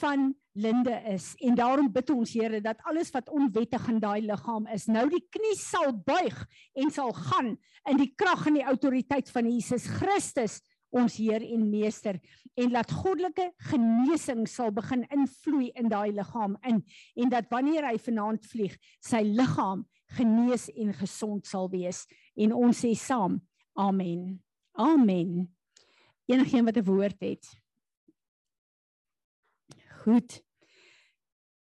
van 0.00 0.32
Linde 0.58 0.96
is. 1.12 1.34
En 1.44 1.54
daarom 1.58 1.92
bid 1.92 2.10
ons 2.16 2.32
Here 2.32 2.62
dat 2.64 2.80
alles 2.88 3.12
wat 3.14 3.28
onwettig 3.28 3.84
in 3.92 4.00
daai 4.00 4.24
liggaam 4.24 4.66
is, 4.72 4.88
nou 4.88 5.04
die 5.12 5.22
knie 5.28 5.54
sal 5.60 5.92
buig 5.92 6.40
en 6.80 6.90
sal 6.94 7.12
gaan 7.12 7.54
in 7.88 8.00
die 8.00 8.10
krag 8.16 8.48
en 8.48 8.56
die 8.58 8.66
autoriteit 8.66 9.28
van 9.36 9.52
Jesus 9.52 9.84
Christus 10.00 10.62
ons 10.90 11.16
Heer 11.16 11.42
en 11.42 11.70
Meester 11.70 12.18
en 12.58 12.72
laat 12.72 12.90
goddelike 12.90 13.50
genesing 13.70 14.46
sal 14.48 14.72
begin 14.74 15.04
invloei 15.14 15.70
in 15.78 15.88
daai 15.92 16.10
liggaam 16.12 16.56
in 16.66 16.82
en 17.14 17.32
dat 17.32 17.48
wanneer 17.52 17.86
hy 17.90 17.98
vanaand 17.98 18.46
vlieg 18.48 18.76
sy 19.04 19.22
liggaam 19.26 19.84
genees 20.16 20.68
en 20.72 20.94
gesond 20.96 21.46
sal 21.46 21.68
wees. 21.72 22.06
En 22.36 22.54
ons 22.56 22.84
sê 22.84 22.94
saam 22.96 23.38
amen. 23.76 24.38
Amen. 24.72 25.48
Enigeen 26.28 26.64
wat 26.64 26.76
'n 26.76 26.84
woord 26.84 27.20
het? 27.20 27.44
Goed. 30.04 30.42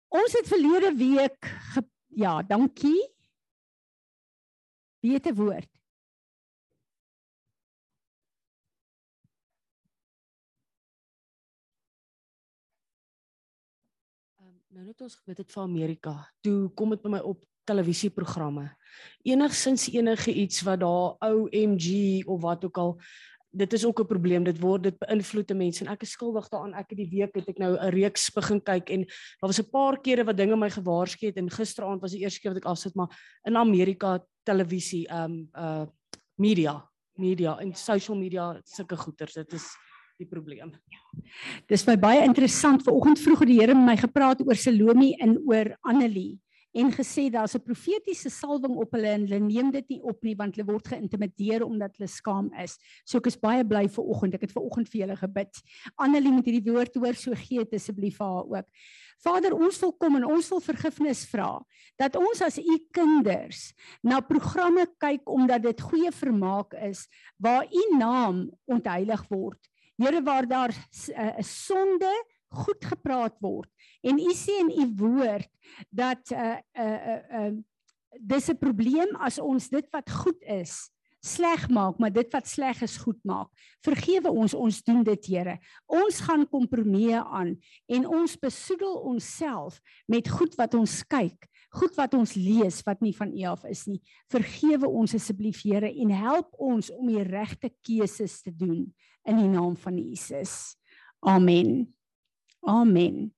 Ons 0.08 0.34
het 0.34 0.48
verlede 0.48 0.96
week 0.96 1.52
ja 2.08 2.42
dankie. 2.42 3.02
'n 5.28 5.36
woord? 5.36 5.79
Nou 14.80 14.94
net 14.94 15.02
ons 15.04 15.16
gebid 15.20 15.42
het 15.42 15.50
vir 15.52 15.64
Amerika. 15.66 16.12
Toe 16.46 16.70
kom 16.80 16.94
dit 16.94 17.02
by 17.04 17.10
my 17.12 17.20
op 17.28 17.42
televisieprogramme. 17.68 18.70
Enigsins 19.28 19.90
enige 19.92 20.32
iets 20.32 20.62
wat 20.64 20.80
daar 20.86 21.18
OMG 21.28 22.24
of 22.24 22.40
wat 22.46 22.64
ook 22.64 22.80
al 22.80 22.94
dit 23.52 23.74
is 23.74 23.84
ook 23.86 24.00
'n 24.00 24.08
probleem. 24.08 24.44
Dit 24.44 24.62
word 24.62 24.84
dit 24.84 24.98
beïnvloed 25.00 25.52
mense 25.54 25.84
en 25.84 25.92
ek 25.92 26.04
is 26.04 26.12
skuldig 26.12 26.48
daaraan. 26.50 26.74
Ek 26.74 26.90
het 26.90 26.98
die 26.98 27.10
week 27.10 27.36
het 27.36 27.50
ek 27.50 27.58
nou 27.58 27.76
'n 27.76 27.92
reeks 27.92 28.30
begin 28.32 28.62
kyk 28.62 28.90
en 28.90 29.04
daar 29.04 29.50
was 29.52 29.60
'n 29.60 29.70
paar 29.70 30.00
kere 30.00 30.24
wat 30.24 30.38
dinge 30.38 30.56
my 30.56 30.70
gewaarsku 30.70 31.26
het 31.26 31.38
en 31.38 31.50
gisteraand 31.50 32.02
was 32.02 32.12
die 32.12 32.22
eerste 32.22 32.40
keer 32.40 32.54
wat 32.54 32.64
ek 32.64 32.70
afsit 32.70 32.96
maar 32.96 33.10
in 33.44 33.58
Amerika 33.58 34.24
televisie 34.46 35.08
um 35.12 35.50
uh 35.54 35.86
media 36.38 36.90
media 37.18 37.60
en 37.60 37.76
social 37.76 38.18
media 38.18 38.62
sulke 38.64 38.96
goeters. 38.96 39.34
Dit 39.34 39.54
is 39.54 39.68
die 40.20 40.28
probleem. 40.28 40.74
Dis 41.72 41.86
my 41.88 41.96
baie 42.00 42.26
interessant. 42.28 42.84
Vanoggend 42.86 43.22
vroeg 43.24 43.46
het 43.46 43.52
die 43.54 43.60
Here 43.62 43.76
met 43.78 43.88
my 43.94 43.98
gepraat 44.00 44.44
oor 44.46 44.60
Salome 44.60 45.14
en 45.24 45.38
oor 45.48 45.76
Annelie 45.88 46.38
en 46.78 46.92
gesê 46.94 47.32
daar's 47.34 47.56
'n 47.56 47.66
profetiese 47.66 48.30
salwing 48.30 48.76
op 48.78 48.92
hulle 48.92 49.08
en 49.08 49.26
hulle 49.26 49.40
neem 49.40 49.72
dit 49.72 49.90
nie 49.90 50.02
op 50.02 50.22
nie 50.24 50.36
want 50.36 50.56
hulle 50.56 50.72
word 50.72 50.88
geïntimideer 50.88 51.66
omdat 51.66 51.98
hulle 51.98 52.08
skaam 52.08 52.54
is. 52.62 52.78
So 53.06 53.18
ek 53.18 53.28
is 53.28 53.40
baie 53.40 53.64
bly 53.66 53.88
vir 53.88 54.04
oggend. 54.06 54.36
Ek 54.36 54.42
het 54.42 54.52
ver 54.52 54.62
oggend 54.62 54.88
vir 54.90 55.02
julle 55.02 55.16
gebid. 55.16 55.62
Annelie 55.98 56.32
moet 56.32 56.46
hierdie 56.46 56.72
woord 56.72 56.96
hoor, 56.96 57.16
so 57.16 57.34
gee 57.34 57.58
dit 57.58 57.74
asseblief 57.74 58.18
vir 58.18 58.26
haar 58.28 58.46
ook. 58.46 58.68
Vader, 59.18 59.54
ons 59.54 59.80
wil 59.80 59.92
kom 59.94 60.16
en 60.16 60.26
ons 60.26 60.50
wil 60.50 60.60
vergifnis 60.60 61.26
vra 61.26 61.60
dat 61.98 62.16
ons 62.16 62.42
as 62.42 62.60
u 62.60 62.78
kinders 62.92 63.74
na 64.04 64.22
programme 64.22 64.86
kyk 65.00 65.28
omdat 65.28 65.64
dit 65.64 65.82
goeie 65.82 66.12
vermaak 66.12 66.74
is 66.74 67.08
waar 67.38 67.66
u 67.66 67.98
naam 67.98 68.52
ontheilig 68.66 69.28
word. 69.30 69.69
Here 70.00 70.22
waar 70.24 70.48
daar 70.48 70.72
'n 70.72 71.44
sonde 71.44 72.12
goed 72.50 72.86
gepraat 72.86 73.36
word. 73.40 73.70
En 74.02 74.18
u 74.18 74.34
sê 74.34 74.56
in 74.64 74.72
u 74.72 74.94
woord 74.96 75.50
dat 75.90 76.32
uh 76.32 76.58
uh 76.74 77.20
uh 77.32 77.54
dis 78.20 78.50
'n 78.50 78.58
probleem 78.58 79.16
as 79.16 79.40
ons 79.40 79.70
dit 79.70 79.88
wat 79.92 80.10
goed 80.10 80.42
is 80.42 80.90
sleg 81.20 81.68
maak 81.70 82.00
maar 82.00 82.12
dit 82.12 82.32
wat 82.32 82.48
sleg 82.48 82.82
is 82.82 82.98
goed 82.98 83.20
maak. 83.24 83.50
Vergewe 83.84 84.32
ons 84.32 84.54
ons 84.54 84.84
doen 84.84 85.04
dit 85.04 85.26
Here. 85.26 85.60
Ons 85.86 86.20
gaan 86.20 86.48
kompromieë 86.48 87.24
aan 87.24 87.60
en 87.88 88.08
ons 88.08 88.40
besoedel 88.40 88.96
onsself 89.04 89.82
met 90.08 90.30
goed 90.30 90.56
wat 90.56 90.74
ons 90.74 91.04
kyk 91.04 91.50
goed 91.70 91.94
wat 91.98 92.16
ons 92.18 92.34
lees 92.34 92.82
wat 92.86 93.02
nie 93.06 93.14
van 93.16 93.32
U 93.34 93.44
af 93.52 93.66
is 93.70 93.86
nie. 93.90 94.00
Vergewe 94.32 94.90
ons 94.90 95.14
asseblief 95.18 95.62
Here 95.66 95.90
en 95.90 96.14
help 96.14 96.54
ons 96.58 96.90
om 96.96 97.10
die 97.12 97.24
regte 97.26 97.72
keuses 97.86 98.40
te 98.42 98.54
doen 98.54 98.88
in 99.30 99.40
die 99.44 99.52
naam 99.54 99.78
van 99.78 99.98
Jesus 100.02 100.76
amen 101.20 101.88
Amen. 102.60 103.36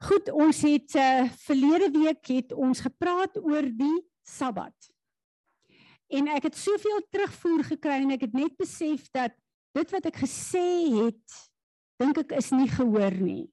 Goed, 0.00 0.30
ons 0.32 0.62
het 0.64 0.94
uh, 0.96 1.28
verlede 1.44 1.90
week 1.92 2.26
het 2.32 2.52
ons 2.52 2.80
gepraat 2.80 3.36
oor 3.38 3.68
die 3.68 3.98
Sabbat. 4.26 4.74
En 6.10 6.30
ek 6.34 6.48
het 6.48 6.58
soveel 6.58 7.04
terugvoer 7.12 7.64
gekry 7.68 8.00
en 8.02 8.14
ek 8.16 8.26
het 8.26 8.34
net 8.34 8.56
besef 8.58 9.06
dat 9.14 9.36
dit 9.76 9.92
wat 9.94 10.08
ek 10.10 10.22
gesê 10.24 10.66
het, 10.96 11.36
dink 12.00 12.18
ek 12.24 12.34
is 12.40 12.50
nie 12.56 12.66
gehoor 12.72 13.14
nie. 13.20 13.46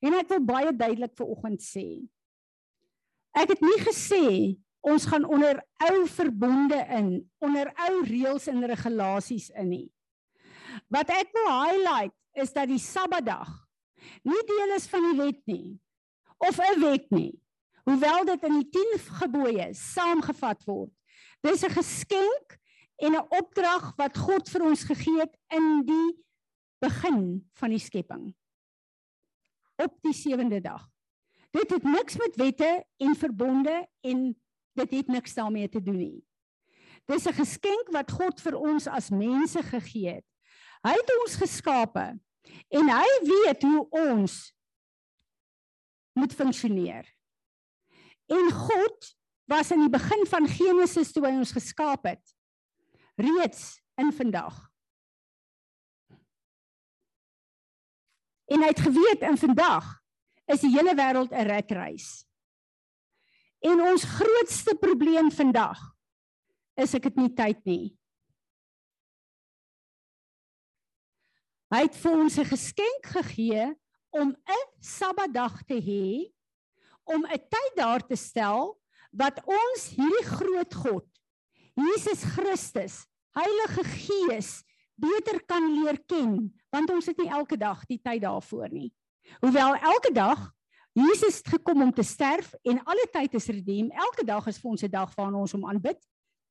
En 0.00 0.16
ek 0.16 0.30
wil 0.32 0.44
baie 0.46 0.72
duidelik 0.72 1.12
vir 1.18 1.34
oggend 1.34 1.64
sê. 1.64 1.86
Ek 3.36 3.50
het 3.52 3.60
nie 3.64 3.80
gesê 3.82 4.24
ons 4.84 5.06
gaan 5.08 5.24
onder 5.24 5.60
ou 5.88 6.04
verbonde 6.12 6.78
in, 6.92 7.08
onder 7.40 7.70
ou 7.86 8.02
reëls 8.04 8.48
en 8.52 8.66
regulasies 8.68 9.48
in 9.56 9.70
nie. 9.72 9.86
Wat 10.92 11.08
ek 11.14 11.32
wil 11.32 11.48
highlight 11.48 12.14
is 12.36 12.52
dat 12.52 12.68
die 12.68 12.82
Sabbatdag 12.82 13.48
nie 14.26 14.42
deel 14.48 14.74
is 14.76 14.88
van 14.90 15.06
die 15.08 15.16
wet 15.22 15.40
nie 15.48 15.80
of 16.44 16.58
'n 16.58 16.80
wet 16.80 17.10
nie. 17.10 17.32
Hoewel 17.84 18.24
dit 18.24 18.44
in 18.44 18.60
die 18.60 18.68
10 18.68 18.98
gebooie 19.20 19.68
saamgevat 19.72 20.64
word. 20.64 20.92
Dis 21.40 21.64
'n 21.64 21.70
geskenk 21.70 22.58
en 22.96 23.16
'n 23.16 23.26
opdrag 23.28 23.94
wat 23.96 24.18
God 24.18 24.48
vir 24.48 24.62
ons 24.62 24.84
gegee 24.84 25.20
het 25.20 25.36
in 25.48 25.84
die 25.86 26.24
begin 26.80 27.48
van 27.52 27.70
die 27.70 27.78
skepping. 27.78 28.34
Op 29.76 29.96
die 30.02 30.12
sewende 30.12 30.60
dag. 30.60 30.88
Dit 31.50 31.70
het 31.70 31.82
niks 31.82 32.16
met 32.16 32.36
wette 32.36 32.84
en 32.96 33.14
verbonde 33.14 33.88
en 34.00 34.43
dit 34.74 34.90
het 34.90 35.06
niks 35.06 35.34
daarmee 35.34 35.68
te 35.68 35.82
doen 35.82 35.96
nie. 35.96 36.24
Dis 37.06 37.26
'n 37.26 37.36
geskenk 37.36 37.90
wat 37.92 38.10
God 38.10 38.40
vir 38.40 38.56
ons 38.56 38.86
as 38.86 39.10
mense 39.10 39.62
gegee 39.62 40.14
het. 40.14 40.26
Hy 40.82 40.92
het 40.92 41.10
ons 41.24 41.36
geskape 41.36 42.18
en 42.68 42.88
hy 42.88 43.10
weet 43.22 43.62
hoe 43.62 43.88
ons 43.90 44.54
moet 46.12 46.34
funksioneer. 46.34 47.04
En 48.26 48.50
God 48.52 49.16
was 49.44 49.70
in 49.70 49.80
die 49.80 49.92
begin 49.92 50.26
van 50.26 50.48
Genesis 50.48 51.12
toe 51.12 51.26
hy 51.26 51.34
ons 51.36 51.52
geskaap 51.52 52.04
het 52.04 52.34
reeds 53.20 53.80
in 54.00 54.12
vandag. 54.12 54.56
En 58.44 58.60
hy 58.60 58.70
het 58.72 58.80
geweet 58.80 59.22
in 59.22 59.38
vandag 59.38 59.86
is 60.52 60.60
die 60.60 60.72
hele 60.74 60.94
wêreld 60.96 61.32
'n 61.32 61.48
ratreis. 61.48 62.24
En 63.64 63.80
ons 63.80 64.04
grootste 64.18 64.74
probleem 64.80 65.30
vandag 65.32 65.80
is 66.80 66.92
ek 66.98 67.08
het 67.08 67.16
nie 67.16 67.30
tyd 67.32 67.60
nie. 67.64 67.84
Hy 71.72 71.80
het 71.86 71.96
vir 71.96 72.12
ons 72.12 72.36
'n 72.38 72.50
geskenk 72.50 73.06
gegee 73.16 73.64
om 74.12 74.30
'n 74.30 74.64
Sabbatdag 74.80 75.64
te 75.64 75.80
hê 75.80 76.30
om 77.04 77.24
'n 77.24 77.38
tyd 77.38 77.72
daar 77.76 78.04
te 78.06 78.16
stel 78.16 78.78
wat 79.10 79.40
ons 79.46 79.88
hierdie 79.96 80.26
groot 80.26 80.74
God, 80.74 81.06
Jesus 81.74 82.22
Christus, 82.34 83.06
Heilige 83.34 83.84
Gees 83.84 84.62
beter 84.94 85.40
kan 85.46 85.64
leer 85.74 85.98
ken, 86.06 86.52
want 86.70 86.90
ons 86.90 87.06
het 87.06 87.18
nie 87.18 87.30
elke 87.30 87.56
dag 87.56 87.84
die 87.86 87.98
tyd 87.98 88.22
daarvoor 88.22 88.68
nie. 88.70 88.92
Hoewel 89.40 89.74
elke 89.74 90.12
dag 90.12 90.52
Jesus 90.94 91.40
het 91.42 91.48
gekom 91.56 91.82
om 91.82 91.92
te 91.92 92.04
sterf 92.06 92.52
en 92.62 92.78
alle 92.86 93.06
tyd 93.10 93.32
is 93.34 93.48
redeem, 93.50 93.88
elke 93.90 94.22
dag 94.24 94.46
is 94.46 94.60
vir 94.62 94.70
ons 94.70 94.84
'n 94.84 94.90
dag 94.90 95.14
waarna 95.14 95.38
ons 95.38 95.52
hom 95.52 95.66
aanbid. 95.66 95.98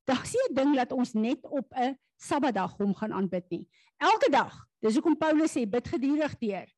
Daar 0.04 0.26
sien 0.26 0.46
'n 0.50 0.54
ding 0.54 0.76
dat 0.76 0.92
ons 0.92 1.12
net 1.12 1.40
op 1.48 1.72
'n 1.72 1.96
Sabbatdag 2.16 2.76
hom 2.76 2.94
gaan 2.94 3.12
aanbid 3.12 3.44
nie. 3.50 3.68
Elke 3.98 4.30
dag. 4.30 4.66
Dis 4.80 4.94
hoekom 4.94 5.16
Paulus 5.16 5.56
sê 5.56 5.66
bid 5.66 5.88
geduldig 5.88 6.38
deur. 6.38 6.68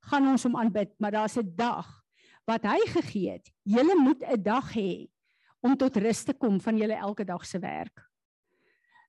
Gaan 0.00 0.28
ons 0.28 0.42
hom 0.42 0.56
aanbid, 0.56 0.92
maar 0.98 1.10
daar's 1.10 1.36
'n 1.36 1.54
dag 1.56 2.04
wat 2.44 2.62
hy 2.62 2.78
gegee 2.86 3.30
het. 3.30 3.50
Julle 3.62 3.94
moet 3.96 4.22
'n 4.22 4.42
dag 4.42 4.74
hê 4.74 5.08
om 5.60 5.76
tot 5.76 5.96
rus 5.96 6.24
te 6.24 6.34
kom 6.34 6.60
van 6.60 6.76
julle 6.76 6.94
elke 6.94 7.24
dag 7.24 7.46
se 7.46 7.58
werk. 7.58 8.10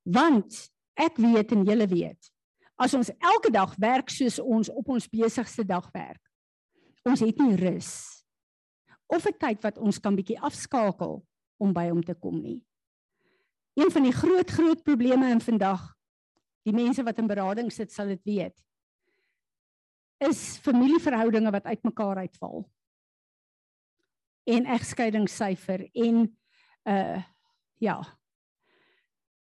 Want 0.03 0.71
ek 0.93 1.17
weet 1.17 1.51
en 1.51 1.65
julle 1.65 1.87
weet, 1.87 2.31
as 2.75 2.93
ons 2.93 3.11
elke 3.19 3.51
dag 3.51 3.75
werk 3.75 4.09
soos 4.09 4.39
ons 4.39 4.69
op 4.69 4.89
ons 4.89 5.09
besigste 5.09 5.65
dag 5.65 5.91
werk, 5.91 6.24
ons 7.05 7.21
het 7.21 7.37
nie 7.39 7.55
rus 7.59 7.91
of 9.05 9.25
'n 9.25 9.37
tyd 9.37 9.61
wat 9.61 9.77
ons 9.77 9.99
kan 9.99 10.15
bietjie 10.15 10.39
afskakel 10.41 11.21
om 11.57 11.73
by 11.73 11.89
hom 11.89 12.01
te 12.03 12.15
kom 12.15 12.41
nie. 12.41 12.65
Een 13.75 13.91
van 13.91 14.03
die 14.03 14.13
groot 14.13 14.49
groot 14.49 14.83
probleme 14.83 15.29
in 15.29 15.41
vandag, 15.41 15.93
die 16.63 16.73
mense 16.73 17.03
wat 17.03 17.17
in 17.19 17.27
berading 17.27 17.71
sit 17.71 17.91
sal 17.91 18.07
dit 18.07 18.23
weet, 18.23 18.57
is 20.17 20.57
familieverhoudinge 20.57 21.51
wat 21.51 21.65
uitmekaar 21.65 22.17
uitval. 22.17 22.65
En 24.43 24.65
egskeidingssyfer 24.65 25.89
en 25.93 26.37
uh 26.83 27.23
ja. 27.77 27.99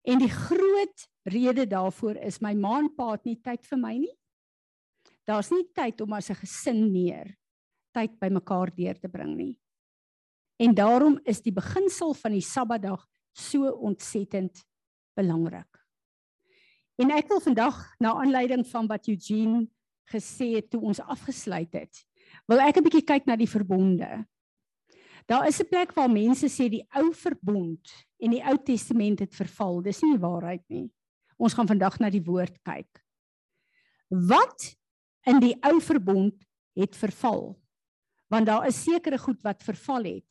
En 0.01 0.17
die 0.17 0.29
groot 0.29 1.07
rede 1.23 1.67
daarvoor 1.67 2.15
is 2.15 2.39
my 2.39 2.53
ma 2.53 2.77
en 2.79 2.95
pa 2.95 3.11
het 3.11 3.25
nie 3.25 3.41
tyd 3.41 3.65
vir 3.65 3.77
my 3.77 3.93
nie. 3.97 4.13
Daar's 5.25 5.49
nie 5.51 5.65
tyd 5.73 6.01
om 6.01 6.13
as 6.13 6.29
'n 6.29 6.35
gesin 6.35 6.91
meer 6.91 7.35
tyd 7.93 8.19
by 8.19 8.29
mekaar 8.29 8.69
deur 8.75 8.99
te 8.99 9.07
bring 9.07 9.35
nie. 9.35 9.59
En 10.59 10.73
daarom 10.73 11.19
is 11.25 11.41
die 11.41 11.53
beginsel 11.53 12.13
van 12.13 12.31
die 12.31 12.41
Sabbatdag 12.41 13.07
so 13.33 13.69
ontsettend 13.69 14.63
belangrik. 15.15 15.67
En 16.95 17.11
ek 17.11 17.27
wil 17.27 17.41
vandag 17.43 17.75
na 17.99 18.13
aanleiding 18.13 18.63
van 18.67 18.87
wat 18.87 19.07
Eugene 19.07 19.67
gesê 20.11 20.55
het 20.55 20.69
toe 20.69 20.81
ons 20.81 20.99
afgesluit 20.99 21.73
het, 21.73 22.05
wil 22.47 22.59
ek 22.59 22.77
'n 22.77 22.83
bietjie 22.83 23.03
kyk 23.03 23.25
na 23.25 23.35
die 23.35 23.49
verbonde. 23.49 24.25
Daar 25.27 25.47
is 25.47 25.59
'n 25.59 25.67
plek 25.67 25.93
waar 25.93 26.09
mense 26.09 26.47
sê 26.47 26.69
die 26.69 26.85
ou 26.93 27.13
verbond 27.13 27.81
en 28.19 28.31
die 28.31 28.43
Ou 28.43 28.57
Testament 28.57 29.19
het 29.19 29.33
verval. 29.35 29.81
Dis 29.81 30.01
nie 30.01 30.13
die 30.13 30.21
waarheid 30.21 30.63
nie. 30.69 30.91
Ons 31.37 31.53
gaan 31.53 31.67
vandag 31.67 31.99
na 31.99 32.09
die 32.09 32.23
woord 32.23 32.61
kyk. 32.63 33.03
Wat 34.09 34.75
in 35.25 35.39
die 35.39 35.55
ou 35.65 35.79
verbond 35.81 36.35
het 36.75 36.95
verval? 36.95 37.55
Want 38.29 38.45
daar 38.45 38.67
is 38.67 38.83
sekere 38.83 39.17
goed 39.17 39.41
wat 39.43 39.63
verval 39.63 40.03
het 40.03 40.25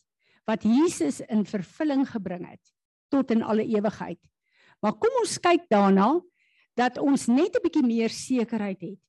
wat 0.45 0.65
Jesus 0.65 1.23
in 1.33 1.47
vervulling 1.49 2.05
gebring 2.05 2.45
het 2.45 2.73
tot 3.09 3.31
in 3.33 3.43
alle 3.43 3.65
ewigheid. 3.65 4.21
Maar 4.85 4.97
kom 5.01 5.23
ons 5.23 5.39
kyk 5.41 5.65
daarna 5.73 6.21
dat 6.77 6.99
ons 6.99 7.27
net 7.27 7.57
'n 7.57 7.63
bietjie 7.63 7.87
meer 7.87 8.11
sekerheid 8.11 8.81
het. 8.81 9.01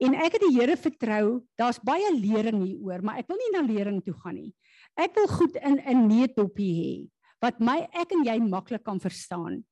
En 0.00 0.14
ek 0.14 0.32
het 0.32 0.40
die 0.40 0.56
Here 0.56 0.76
vertrou. 0.76 1.44
Daar's 1.58 1.80
baie 1.82 2.08
lering 2.16 2.64
hieroor, 2.64 3.02
maar 3.02 3.18
ek 3.18 3.28
wil 3.28 3.36
nie 3.36 3.52
na 3.52 3.60
lering 3.60 4.00
toe 4.02 4.14
gaan 4.14 4.34
nie. 4.34 4.54
Ek 4.96 5.14
wil 5.14 5.26
goed 5.26 5.56
in 5.56 5.78
'n 5.78 6.08
neetoppie 6.08 6.74
hê 6.80 7.10
wat 7.40 7.60
my 7.60 7.88
ek 7.92 8.12
en 8.12 8.24
jy 8.24 8.38
maklik 8.38 8.84
kan 8.84 9.00
verstaan. 9.00 9.64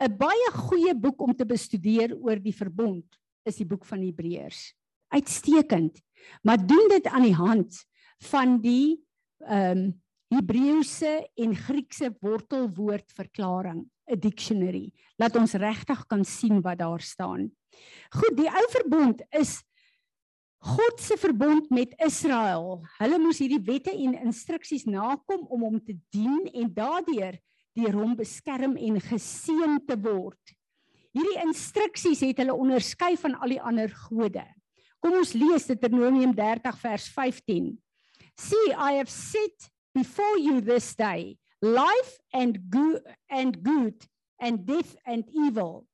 'n 0.00 0.16
Baie 0.18 0.50
goeie 0.52 0.94
boek 0.94 1.20
om 1.20 1.34
te 1.34 1.44
bestudeer 1.44 2.14
oor 2.14 2.36
die 2.36 2.54
verbond 2.54 3.06
is 3.44 3.56
die 3.56 3.66
boek 3.66 3.84
van 3.84 4.02
Hebreërs. 4.02 4.74
Uitstekend. 5.12 6.00
Maar 6.42 6.60
doen 6.66 6.86
dit 6.88 7.06
aan 7.06 7.26
die 7.26 7.36
hand 7.36 7.84
van 8.30 8.60
die 8.64 9.02
ehm 9.46 9.78
um, 9.78 10.00
Hebreëse 10.32 11.28
en 11.36 11.50
Griekse 11.52 12.08
wortelwoord 12.24 13.12
verklaring, 13.12 13.84
'n 14.08 14.20
dictionary. 14.20 14.92
Laat 15.20 15.36
ons 15.36 15.52
regtig 15.52 16.06
kan 16.06 16.24
sien 16.24 16.62
wat 16.64 16.78
daar 16.78 17.00
staan. 17.00 17.50
Goed, 18.10 18.36
die 18.36 18.48
ou 18.48 18.64
verbond 18.70 19.20
is 19.28 19.60
God 20.62 21.00
se 21.00 21.16
verbond 21.18 21.70
met 21.70 21.94
Israel. 21.98 22.84
Hulle 22.98 23.18
moes 23.18 23.40
hierdie 23.42 23.60
wette 23.66 23.90
en 23.90 24.14
instruksies 24.14 24.84
nakom 24.86 25.42
om 25.50 25.64
hom 25.66 25.80
te 25.82 25.96
dien 26.14 26.46
en 26.54 26.68
daardeur 26.74 27.38
deur 27.74 27.96
hom 27.98 28.12
beskerm 28.16 28.76
en 28.76 29.00
geseën 29.00 29.80
te 29.88 29.96
word. 29.98 30.54
Hierdie 31.12 31.40
instruksies 31.42 32.22
het 32.24 32.38
hulle 32.38 32.54
onderskei 32.54 33.16
van 33.20 33.34
al 33.42 33.56
die 33.56 33.60
ander 33.60 33.90
gode. 34.06 34.44
Kom 35.02 35.16
ons 35.18 35.32
lees 35.34 35.66
Deuteronomium 35.66 36.32
30 36.32 36.70
vers 36.78 37.08
15. 37.08 37.76
See, 38.38 38.72
I 38.76 38.92
have 38.92 39.10
set 39.10 39.70
before 39.92 40.38
you 40.38 40.60
this 40.60 40.94
day 40.94 41.38
life 41.60 42.18
and 42.32 42.58
good 42.70 43.02
and 43.28 43.62
good 43.62 44.06
and 44.40 44.64
death 44.64 44.94
and 45.04 45.24
evil. 45.34 45.86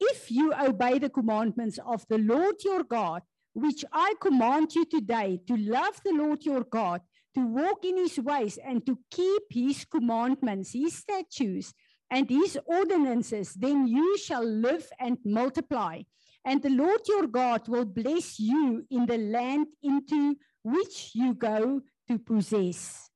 If 0.00 0.30
you 0.30 0.52
obey 0.54 0.98
the 0.98 1.10
commandments 1.10 1.78
of 1.84 2.04
the 2.08 2.18
Lord 2.18 2.56
your 2.64 2.84
God, 2.84 3.22
which 3.52 3.84
I 3.92 4.14
command 4.20 4.74
you 4.74 4.84
today 4.86 5.40
to 5.46 5.56
love 5.56 6.00
the 6.04 6.12
Lord 6.12 6.44
your 6.44 6.64
God, 6.64 7.02
to 7.34 7.46
walk 7.46 7.84
in 7.84 7.98
his 7.98 8.18
ways 8.18 8.58
and 8.58 8.84
to 8.86 8.98
keep 9.10 9.42
his 9.50 9.84
commandments, 9.84 10.72
his 10.72 10.96
statutes, 10.96 11.74
and 12.10 12.28
his 12.30 12.58
ordinances, 12.64 13.54
then 13.54 13.86
you 13.86 14.16
shall 14.16 14.44
live 14.44 14.88
and 14.98 15.18
multiply. 15.24 16.00
And 16.46 16.62
the 16.62 16.70
Lord 16.70 17.00
your 17.08 17.26
God 17.26 17.66
will 17.66 17.84
bless 17.84 18.38
you 18.38 18.86
in 18.88 19.04
the 19.06 19.18
land 19.18 19.66
into 19.82 20.36
which 20.62 21.10
you 21.12 21.34
go 21.34 21.80
to 22.08 22.18
possess. 22.20 23.10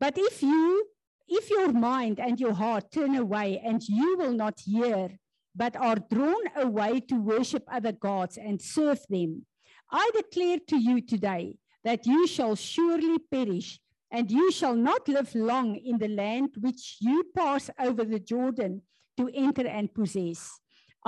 But 0.00 0.14
if 0.18 0.42
you 0.42 0.84
if 1.28 1.50
your 1.50 1.72
mind 1.72 2.18
and 2.18 2.40
your 2.40 2.54
heart 2.54 2.90
turn 2.90 3.14
away 3.14 3.60
and 3.64 3.80
you 3.86 4.16
will 4.18 4.32
not 4.32 4.58
hear 4.64 5.18
but 5.54 5.76
are 5.76 5.98
drawn 6.10 6.44
away 6.56 7.00
to 7.00 7.14
worship 7.14 7.64
other 7.70 7.92
gods 7.92 8.38
and 8.38 8.60
serve 8.60 9.00
them 9.08 9.44
I 9.90 10.10
declare 10.14 10.58
to 10.68 10.76
you 10.76 11.00
today 11.00 11.56
that 11.84 12.06
you 12.06 12.26
shall 12.26 12.56
surely 12.56 13.18
perish 13.30 13.78
and 14.10 14.30
you 14.30 14.50
shall 14.50 14.74
not 14.74 15.06
live 15.06 15.34
long 15.34 15.76
in 15.76 15.98
the 15.98 16.08
land 16.08 16.50
which 16.60 16.96
you 17.00 17.24
pass 17.36 17.70
over 17.78 18.04
the 18.04 18.18
Jordan 18.18 18.82
to 19.16 19.30
enter 19.34 19.66
and 19.66 19.92
possess 19.92 20.58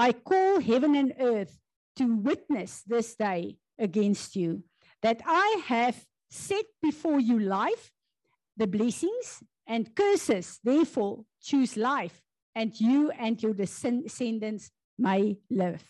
I 0.00 0.12
call 0.12 0.60
heaven 0.60 0.94
and 0.94 1.12
earth 1.20 1.58
to 1.96 2.16
witness 2.16 2.82
this 2.86 3.14
day 3.16 3.58
against 3.78 4.34
you 4.34 4.64
that 5.02 5.20
I 5.26 5.62
have 5.66 6.06
set 6.30 6.64
before 6.80 7.20
you 7.20 7.38
life, 7.38 7.92
the 8.56 8.66
blessings 8.66 9.42
and 9.66 9.94
curses. 9.94 10.58
Therefore, 10.64 11.26
choose 11.42 11.76
life, 11.76 12.22
and 12.54 12.72
you 12.80 13.10
and 13.10 13.42
your 13.42 13.52
descendants 13.52 14.70
may 14.98 15.36
live. 15.50 15.84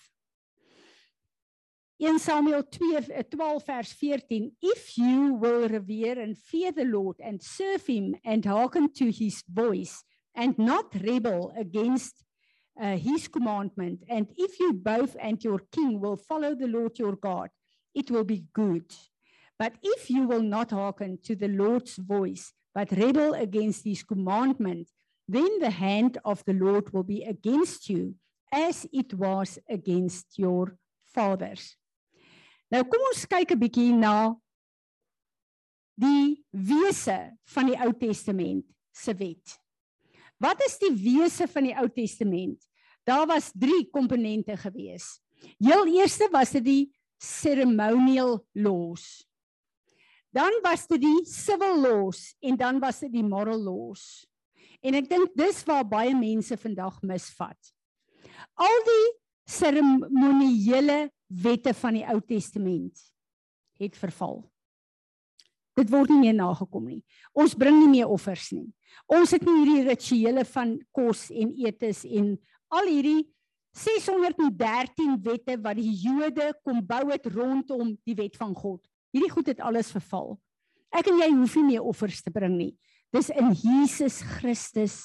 In 2.00 2.18
Samuel 2.18 2.64
2, 2.64 3.04
eh, 3.12 3.22
12 3.30 3.64
verse 3.64 3.92
14, 3.92 4.50
if 4.60 4.98
you 4.98 5.34
will 5.34 5.68
revere 5.68 6.18
and 6.18 6.36
fear 6.36 6.72
the 6.72 6.84
Lord 6.84 7.14
and 7.20 7.40
serve 7.40 7.86
him 7.86 8.16
and 8.24 8.44
hearken 8.44 8.92
to 8.94 9.12
his 9.12 9.44
voice 9.48 10.02
and 10.34 10.58
not 10.58 10.96
rebel 11.00 11.52
against 11.56 12.24
uh, 12.80 12.96
his 12.96 13.28
commandment, 13.28 14.02
and 14.08 14.26
if 14.36 14.58
you 14.58 14.72
both 14.72 15.16
and 15.20 15.42
your 15.44 15.60
king 15.70 16.00
will 16.00 16.16
follow 16.16 16.54
the 16.54 16.66
Lord 16.66 16.98
your 16.98 17.16
God, 17.16 17.50
it 17.94 18.10
will 18.10 18.24
be 18.24 18.44
good. 18.54 18.86
But 19.58 19.74
if 19.82 20.08
you 20.08 20.26
will 20.26 20.42
not 20.42 20.70
hearken 20.70 21.18
to 21.24 21.36
the 21.36 21.48
Lord's 21.48 21.96
voice, 21.96 22.52
but 22.74 22.90
rebel 22.92 23.34
against 23.34 23.84
his 23.84 24.02
commandment, 24.02 24.88
then 25.28 25.58
the 25.58 25.70
hand 25.70 26.18
of 26.24 26.44
the 26.44 26.54
Lord 26.54 26.92
will 26.92 27.02
be 27.02 27.24
against 27.24 27.90
you 27.90 28.14
as 28.52 28.86
it 28.92 29.12
was 29.14 29.58
against 29.68 30.38
your 30.38 30.76
fathers. 31.04 31.76
Nou 32.70 32.84
kom 32.86 33.02
ons 33.10 33.26
kyk 33.26 33.50
'n 33.52 33.60
bietjie 33.60 33.92
na 33.92 34.34
die 35.98 36.38
wese 36.54 37.36
van 37.54 37.66
die 37.66 37.78
Ou 37.84 37.92
Testament 37.92 38.64
se 38.94 39.12
wet. 39.14 39.58
Wat 40.40 40.62
is 40.64 40.78
die 40.78 40.94
wese 40.94 41.48
van 41.50 41.66
die 41.66 41.74
Ou 41.76 41.88
Testament? 41.88 42.69
Daar 43.08 43.26
was 43.26 43.50
3 43.54 43.88
komponente 43.90 44.56
gewees. 44.56 45.20
Heel 45.58 45.86
eerste 45.86 46.28
was 46.32 46.50
dit 46.50 46.64
die 46.64 46.84
ceremonial 47.20 48.46
laws. 48.52 49.26
Dan 50.30 50.60
was 50.62 50.86
dit 50.86 51.02
die 51.02 51.24
civil 51.26 51.80
laws 51.80 52.34
en 52.40 52.56
dan 52.56 52.78
was 52.78 53.00
dit 53.02 53.12
die 53.12 53.26
moral 53.26 53.58
laws. 53.58 54.26
En 54.80 54.94
ek 54.96 55.08
dink 55.10 55.34
dis 55.36 55.64
waar 55.68 55.84
baie 55.84 56.14
mense 56.16 56.56
vandag 56.56 57.00
misvat. 57.02 57.72
Al 58.54 58.84
die 58.86 59.06
seremonieele 59.50 61.10
wette 61.42 61.74
van 61.76 61.98
die 61.98 62.06
Ou 62.06 62.20
Testament 62.22 63.02
het 63.80 63.98
verval. 63.98 64.44
Dit 65.78 65.90
word 65.92 66.12
nie 66.12 66.28
meer 66.28 66.36
nagekom 66.36 66.86
nie. 66.90 67.02
Ons 67.32 67.56
bring 67.58 67.76
nie 67.80 67.90
meer 67.98 68.10
offers 68.10 68.50
nie. 68.54 68.68
Ons 69.10 69.34
het 69.34 69.44
nie 69.46 69.60
hierdie 69.60 69.84
rituele 69.88 70.44
van 70.52 70.76
kos 70.94 71.28
en 71.30 71.52
etes 71.64 72.04
en 72.06 72.34
al 72.70 72.88
hierdie 72.90 73.24
613 73.76 75.16
wette 75.22 75.56
wat 75.62 75.78
die 75.78 75.92
Jode 76.02 76.50
kom 76.66 76.80
bou 76.86 77.04
het 77.12 77.26
rondom 77.30 77.94
die 78.06 78.16
wet 78.18 78.38
van 78.38 78.54
God. 78.54 78.82
Hierdie 79.14 79.30
goed 79.30 79.50
het 79.50 79.62
alles 79.62 79.92
verval. 79.94 80.36
Ek 80.90 81.06
en 81.10 81.20
jy 81.22 81.30
hoef 81.34 81.54
nie 81.58 81.68
meer 81.74 81.86
offers 81.86 82.22
te 82.22 82.32
bring 82.34 82.56
nie. 82.58 82.72
Dis 83.14 83.30
in 83.30 83.52
Jesus 83.58 84.20
Christus 84.38 85.04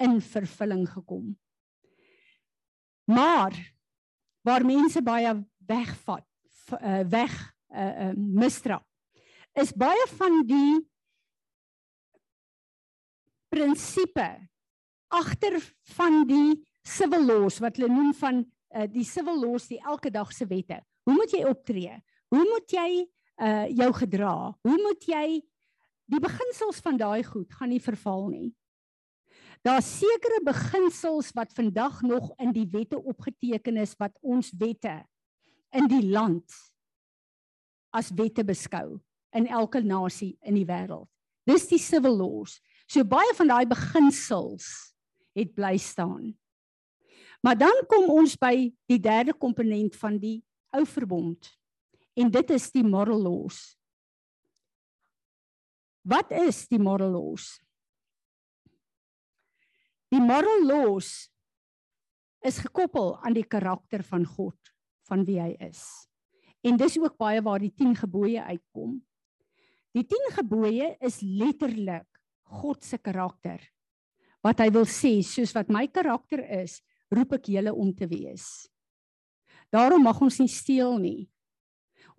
in 0.00 0.20
vervulling 0.24 0.84
gekom. 0.88 1.32
Maar 3.08 3.56
waar 4.44 4.64
mense 4.66 5.00
baie 5.04 5.34
wegvat 5.68 6.26
uh, 6.80 7.02
weg 7.08 7.34
uh, 7.72 8.08
uh, 8.08 8.12
misdrap 8.16 8.84
is 9.60 9.72
baie 9.76 10.04
van 10.16 10.40
die 10.48 10.80
prinsipe 13.52 14.28
agter 15.12 15.58
van 15.92 16.22
die 16.28 16.56
civil 16.84 17.24
laws 17.26 17.60
wat 17.62 17.76
hulle 17.78 17.92
noem 17.92 18.12
van 18.18 18.42
uh, 18.42 18.86
die 18.90 19.06
civil 19.06 19.38
laws 19.44 19.68
die 19.70 19.80
elke 19.80 20.10
dag 20.10 20.32
se 20.32 20.46
wette. 20.46 20.80
Hoe 21.06 21.14
moet 21.14 21.32
jy 21.34 21.44
optree? 21.48 21.96
Hoe 22.32 22.44
moet 22.44 22.70
jy 22.72 22.90
uh 23.42 23.64
jou 23.72 23.88
gedra? 23.96 24.34
Hoe 24.62 24.76
moet 24.76 25.06
jy 25.08 25.40
die 26.12 26.20
beginsels 26.20 26.80
van 26.84 26.98
daai 27.00 27.22
goed 27.24 27.52
gaan 27.56 27.72
nie 27.72 27.82
verval 27.82 28.28
nie. 28.32 28.50
Daar's 29.62 29.86
sekere 30.00 30.40
beginsels 30.44 31.30
wat 31.36 31.54
vandag 31.54 32.00
nog 32.02 32.32
in 32.42 32.50
die 32.52 32.66
wette 32.72 32.98
opgeteken 32.98 33.78
is 33.78 33.94
wat 34.00 34.16
ons 34.20 34.50
wette 34.58 34.98
in 35.72 35.86
die 35.88 36.04
land 36.10 36.50
as 37.94 38.10
wette 38.18 38.44
beskou 38.44 38.98
in 39.36 39.46
elke 39.46 39.80
nasie 39.80 40.34
in 40.42 40.58
die 40.58 40.66
wêreld. 40.68 41.08
Dis 41.48 41.68
die 41.70 41.80
civil 41.80 42.18
laws. 42.18 42.58
So 42.90 43.06
baie 43.06 43.32
van 43.38 43.48
daai 43.48 43.66
beginsels 43.70 44.66
het 45.38 45.54
bly 45.56 45.76
staan. 45.80 46.34
Maar 47.42 47.58
dan 47.58 47.82
kom 47.90 48.10
ons 48.14 48.36
by 48.38 48.70
die 48.86 49.00
derde 49.02 49.34
komponent 49.34 49.96
van 49.98 50.18
die 50.22 50.38
ou 50.72 50.84
verbond 50.86 51.50
en 52.14 52.30
dit 52.30 52.50
is 52.54 52.68
die 52.70 52.84
moral 52.86 53.22
laws. 53.24 53.72
Wat 56.06 56.30
is 56.34 56.64
die 56.70 56.80
moral 56.82 57.14
laws? 57.14 57.56
Die 60.12 60.20
moral 60.20 60.66
laws 60.68 61.32
is 62.46 62.60
gekoppel 62.62 63.14
aan 63.22 63.34
die 63.34 63.46
karakter 63.46 64.02
van 64.04 64.26
God, 64.28 64.58
van 65.08 65.22
wie 65.24 65.38
hy 65.40 65.54
is. 65.62 65.82
En 66.62 66.78
dis 66.78 66.98
ook 67.00 67.16
baie 67.18 67.42
waar 67.42 67.62
die 67.62 67.72
10 67.74 67.96
gebooie 68.04 68.42
uitkom. 68.42 68.98
Die 69.96 70.04
10 70.08 70.34
gebooie 70.38 70.92
is 71.02 71.20
letterlik 71.22 72.06
God 72.60 72.84
se 72.84 72.98
karakter. 72.98 73.62
Wat 74.42 74.60
hy 74.60 74.68
wil 74.74 74.86
sê, 74.90 75.20
soos 75.24 75.54
wat 75.56 75.70
my 75.72 75.86
karakter 75.88 76.42
is, 76.60 76.80
roep 77.12 77.36
ek 77.38 77.50
julle 77.52 77.72
om 77.74 77.92
te 77.94 78.08
wees. 78.08 78.66
Daarom 79.72 80.04
mag 80.04 80.20
ons 80.20 80.38
nie 80.40 80.50
steel 80.52 80.98
nie. 81.00 81.28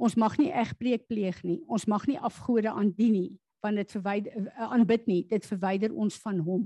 Ons 0.01 0.15
mag 0.17 0.37
nie 0.41 0.51
egbreek 0.53 1.05
pleeg 1.09 1.41
nie. 1.45 1.61
Ons 1.69 1.85
mag 1.89 2.05
nie 2.09 2.17
afgode 2.17 2.71
aanbid 2.71 3.13
nie, 3.13 3.29
want 3.63 3.79
dit 3.79 3.93
verwyder 3.93 4.33
uh, 4.41 4.69
aanbid 4.73 5.05
nie, 5.09 5.21
dit 5.29 5.45
verwyder 5.47 5.93
ons 5.93 6.17
van 6.23 6.41
hom. 6.43 6.65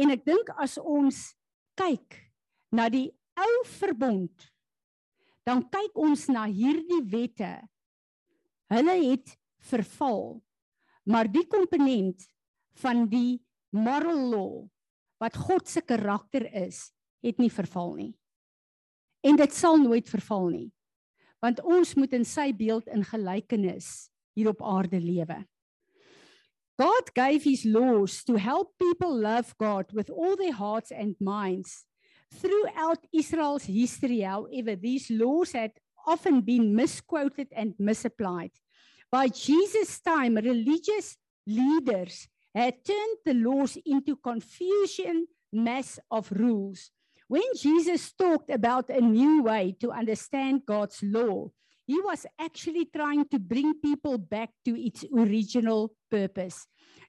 En 0.00 0.10
ek 0.14 0.24
dink 0.26 0.50
as 0.58 0.78
ons 0.80 1.18
kyk 1.78 2.18
na 2.74 2.88
die 2.92 3.08
ou 3.38 3.54
verbond, 3.78 4.48
dan 5.46 5.62
kyk 5.72 5.96
ons 5.98 6.26
na 6.32 6.46
hierdie 6.50 7.02
wette. 7.10 7.52
Hulle 8.70 8.96
het 9.02 9.32
verval. 9.70 10.40
Maar 11.08 11.30
die 11.32 11.46
komponent 11.48 12.26
van 12.82 13.06
die 13.10 13.40
moral 13.74 14.20
law 14.30 14.52
wat 15.20 15.36
God 15.36 15.68
se 15.68 15.82
karakter 15.84 16.46
is, 16.64 16.88
het 17.20 17.38
nie 17.38 17.52
verval 17.52 17.94
nie. 17.98 18.12
En 19.20 19.36
dit 19.36 19.52
sal 19.52 19.76
nooit 19.82 20.08
verval 20.08 20.48
nie. 20.48 20.68
Want 21.44 21.60
ons 21.64 21.94
moet 21.96 22.12
in 22.16 22.24
sy 22.24 22.50
beeld 22.56 22.88
in 22.88 23.04
gelykenis 23.04 24.10
hier 24.36 24.50
op 24.52 24.62
aarde 24.64 25.00
lewe. 25.00 25.42
God 26.80 27.12
gave 27.12 27.44
his 27.44 27.66
laws 27.68 28.22
to 28.24 28.38
help 28.40 28.72
people 28.80 29.12
love 29.12 29.52
God 29.60 29.92
with 29.92 30.08
all 30.08 30.36
their 30.36 30.56
hearts 30.56 30.90
and 30.90 31.16
minds. 31.20 31.84
Throughout 32.40 33.04
Israel's 33.12 33.64
history, 33.64 34.20
however, 34.20 34.76
these 34.76 35.10
laws 35.10 35.52
had 35.52 35.72
often 36.06 36.40
been 36.40 36.74
misquoted 36.74 37.48
and 37.52 37.74
misapplied. 37.78 38.52
By 39.12 39.28
Jesus' 39.28 40.00
time, 40.00 40.36
religious 40.36 41.18
leaders 41.46 42.28
had 42.54 42.84
turned 42.84 43.18
the 43.24 43.34
laws 43.34 43.78
into 43.84 44.16
confusion 44.16 45.26
mass 45.52 45.98
of 46.10 46.30
rules. 46.32 46.90
When 47.28 47.42
Jesus 47.56 48.12
talked 48.12 48.50
about 48.50 48.90
a 48.90 49.00
new 49.00 49.42
way 49.42 49.76
to 49.80 49.92
understand 49.92 50.62
God's 50.66 51.02
law, 51.02 51.50
he 51.86 52.00
was 52.00 52.26
actually 52.38 52.86
trying 52.86 53.26
to 53.26 53.38
bring 53.38 53.74
people 53.74 54.18
back 54.18 54.50
to 54.64 54.78
its 54.78 55.04
original 55.16 55.94
purpose. 56.10 56.66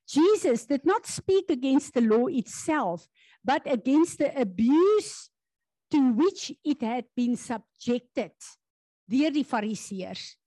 Jesus 0.07 0.65
did 0.65 0.85
not 0.85 1.05
speak 1.05 1.49
against 1.49 1.93
the 1.93 2.01
law 2.01 2.27
itself, 2.27 3.07
but 3.43 3.61
against 3.65 4.19
the 4.19 4.39
abuse 4.39 5.29
to 5.91 6.13
which 6.13 6.51
it 6.63 6.81
had 6.81 7.05
been 7.15 7.35
subjected 7.35 8.31
die 9.11 9.43
fariseërs. 9.43 10.37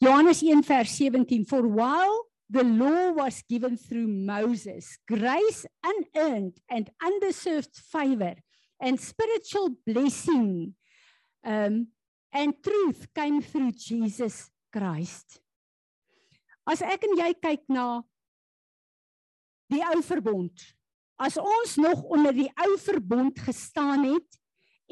Johannes 0.00 0.42
1 0.42 0.62
vers 0.62 0.90
17 0.90 1.44
For 1.44 1.66
while 1.66 2.26
the 2.50 2.64
law 2.64 3.12
was 3.12 3.42
given 3.48 3.76
through 3.76 4.08
Moses, 4.08 4.98
grace 5.06 5.66
unearned 5.84 6.56
and 6.70 6.90
undeserved 7.02 7.76
favor 7.76 8.34
and 8.80 8.98
spiritual 8.98 9.70
blessing 9.86 10.74
um, 11.44 11.88
and 12.32 12.54
truth 12.62 13.06
came 13.14 13.42
through 13.42 13.72
Jesus 13.72 14.50
Christ. 14.72 15.40
As 16.68 16.82
ek 16.84 17.04
en 17.08 17.16
jy 17.16 17.32
kyk 17.40 17.64
na 17.72 18.02
die 19.72 19.80
ou 19.88 20.02
verbond, 20.04 20.52
as 21.20 21.38
ons 21.40 21.78
nog 21.80 22.04
onder 22.04 22.36
die 22.36 22.50
ou 22.60 22.76
verbond 22.80 23.40
gestaan 23.40 24.04
het 24.04 24.36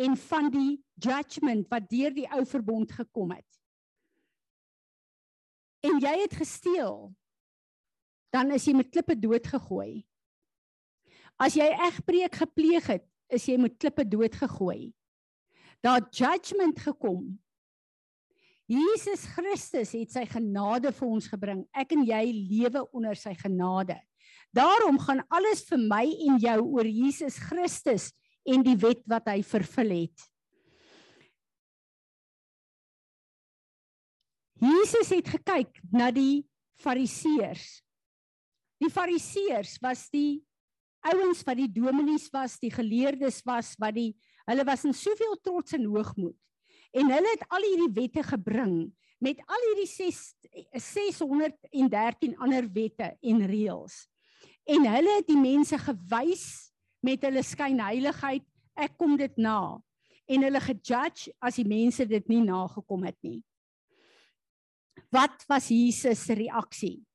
en 0.00 0.16
van 0.28 0.48
die 0.52 0.78
judgment 0.96 1.68
wat 1.72 1.88
deur 1.92 2.16
die 2.16 2.26
ou 2.32 2.42
verbond 2.48 2.92
gekom 2.96 3.36
het. 3.36 3.60
En 5.84 6.00
jy 6.02 6.14
het 6.24 6.34
gesteel, 6.36 7.12
dan 8.34 8.52
is 8.54 8.66
jy 8.66 8.74
met 8.76 8.90
klippe 8.92 9.16
doodgegooi. 9.18 10.04
As 11.36 11.56
jy 11.58 11.66
egbreek 11.88 12.38
gepleeg 12.42 12.86
het, 12.94 13.04
is 13.32 13.44
jy 13.48 13.56
met 13.60 13.76
klippe 13.80 14.04
doodgegooi. 14.06 14.92
Daar 15.84 16.06
judgment 16.10 16.78
gekom. 16.80 17.34
Jesus 18.66 19.22
Christus 19.36 19.92
het 19.94 20.10
sy 20.10 20.24
genade 20.26 20.90
vir 20.94 21.08
ons 21.08 21.28
gebring. 21.30 21.62
Ek 21.76 21.92
en 21.94 22.02
jy 22.06 22.22
lewe 22.34 22.82
onder 22.96 23.18
sy 23.18 23.34
genade. 23.38 23.98
Daarom 24.56 24.98
gaan 25.02 25.22
alles 25.30 25.62
vir 25.68 25.82
my 25.82 26.04
en 26.26 26.40
jou 26.42 26.56
oor 26.78 26.88
Jesus 26.88 27.36
Christus 27.38 28.10
en 28.46 28.64
die 28.66 28.76
wet 28.80 29.04
wat 29.10 29.28
hy 29.30 29.42
vervul 29.46 29.92
het. 29.94 30.26
Jesus 34.62 35.10
het 35.12 35.28
gekyk 35.36 35.82
na 35.92 36.08
die 36.14 36.46
fariseërs 36.80 37.85
Die 38.82 38.92
fariseërs 38.92 39.78
was 39.84 40.06
die 40.12 40.42
ouens 41.06 41.42
wat 41.46 41.58
die 41.60 41.70
dominees 41.70 42.28
was, 42.34 42.58
die 42.60 42.72
geleerdes 42.72 43.40
was 43.46 43.74
wat 43.80 43.96
die 43.96 44.10
hulle 44.46 44.66
was 44.66 44.84
in 44.86 44.94
soveel 44.94 45.38
trots 45.42 45.74
en 45.76 45.86
hoogmoed. 45.90 46.36
En 46.96 47.10
hulle 47.12 47.32
het 47.34 47.44
al 47.52 47.64
hierdie 47.66 47.92
wette 47.96 48.22
gebring 48.26 48.76
met 49.22 49.40
al 49.48 49.64
hierdie 49.70 49.88
6 49.88 50.20
613 50.76 52.36
ander 52.42 52.68
wette 52.72 53.10
en 53.20 53.42
reëls. 53.48 54.04
En 54.66 54.86
hulle 54.90 55.16
het 55.18 55.28
die 55.28 55.40
mense 55.40 55.78
gewys 55.78 56.46
met 57.04 57.22
hulle 57.26 57.42
skynheiligheid, 57.44 58.44
ek 58.76 58.96
kom 58.98 59.16
dit 59.18 59.36
na. 59.38 59.78
En 60.26 60.42
hulle 60.42 60.62
gejudge 60.62 61.32
as 61.38 61.60
die 61.60 61.68
mense 61.68 62.06
dit 62.08 62.32
nie 62.32 62.42
nagekom 62.44 63.06
het 63.06 63.18
nie. 63.24 63.40
Wat 65.14 65.44
was 65.48 65.70
Jesus 65.70 66.24
se 66.26 66.34
reaksie? 66.34 67.05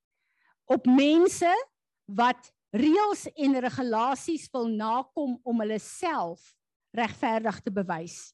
Op 0.72 0.88
mense 0.88 1.51
wat 2.11 2.51
reëls 2.72 3.28
en 3.36 3.59
regulasies 3.63 4.47
wil 4.53 4.69
nakom 4.72 5.36
om 5.43 5.63
hulle 5.63 5.80
self 5.84 6.53
regverdig 6.95 7.59
te 7.63 7.74
bewys. 7.74 8.32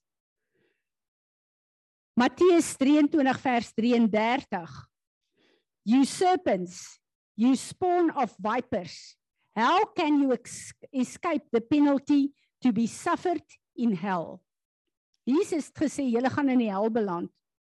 Matteus 2.17 2.73
23 2.77 3.41
vers 3.41 3.73
33 3.77 4.77
You 5.87 6.03
serpents, 6.03 6.99
you 7.39 7.55
spawn 7.55 8.09
of 8.11 8.33
vipers, 8.43 9.15
how 9.55 9.85
can 9.95 10.19
you 10.19 10.35
escape 10.91 11.45
the 11.53 11.61
penalty 11.61 12.33
to 12.59 12.73
be 12.73 12.87
suffered 12.87 13.45
in 13.75 13.95
hell? 13.95 14.41
Jesus 15.23 15.69
het 15.69 15.79
gesê 15.85 16.03
julle 16.09 16.29
gaan 16.33 16.49
in 16.51 16.59
die 16.59 16.71
hel 16.71 16.91
beland. 16.91 17.31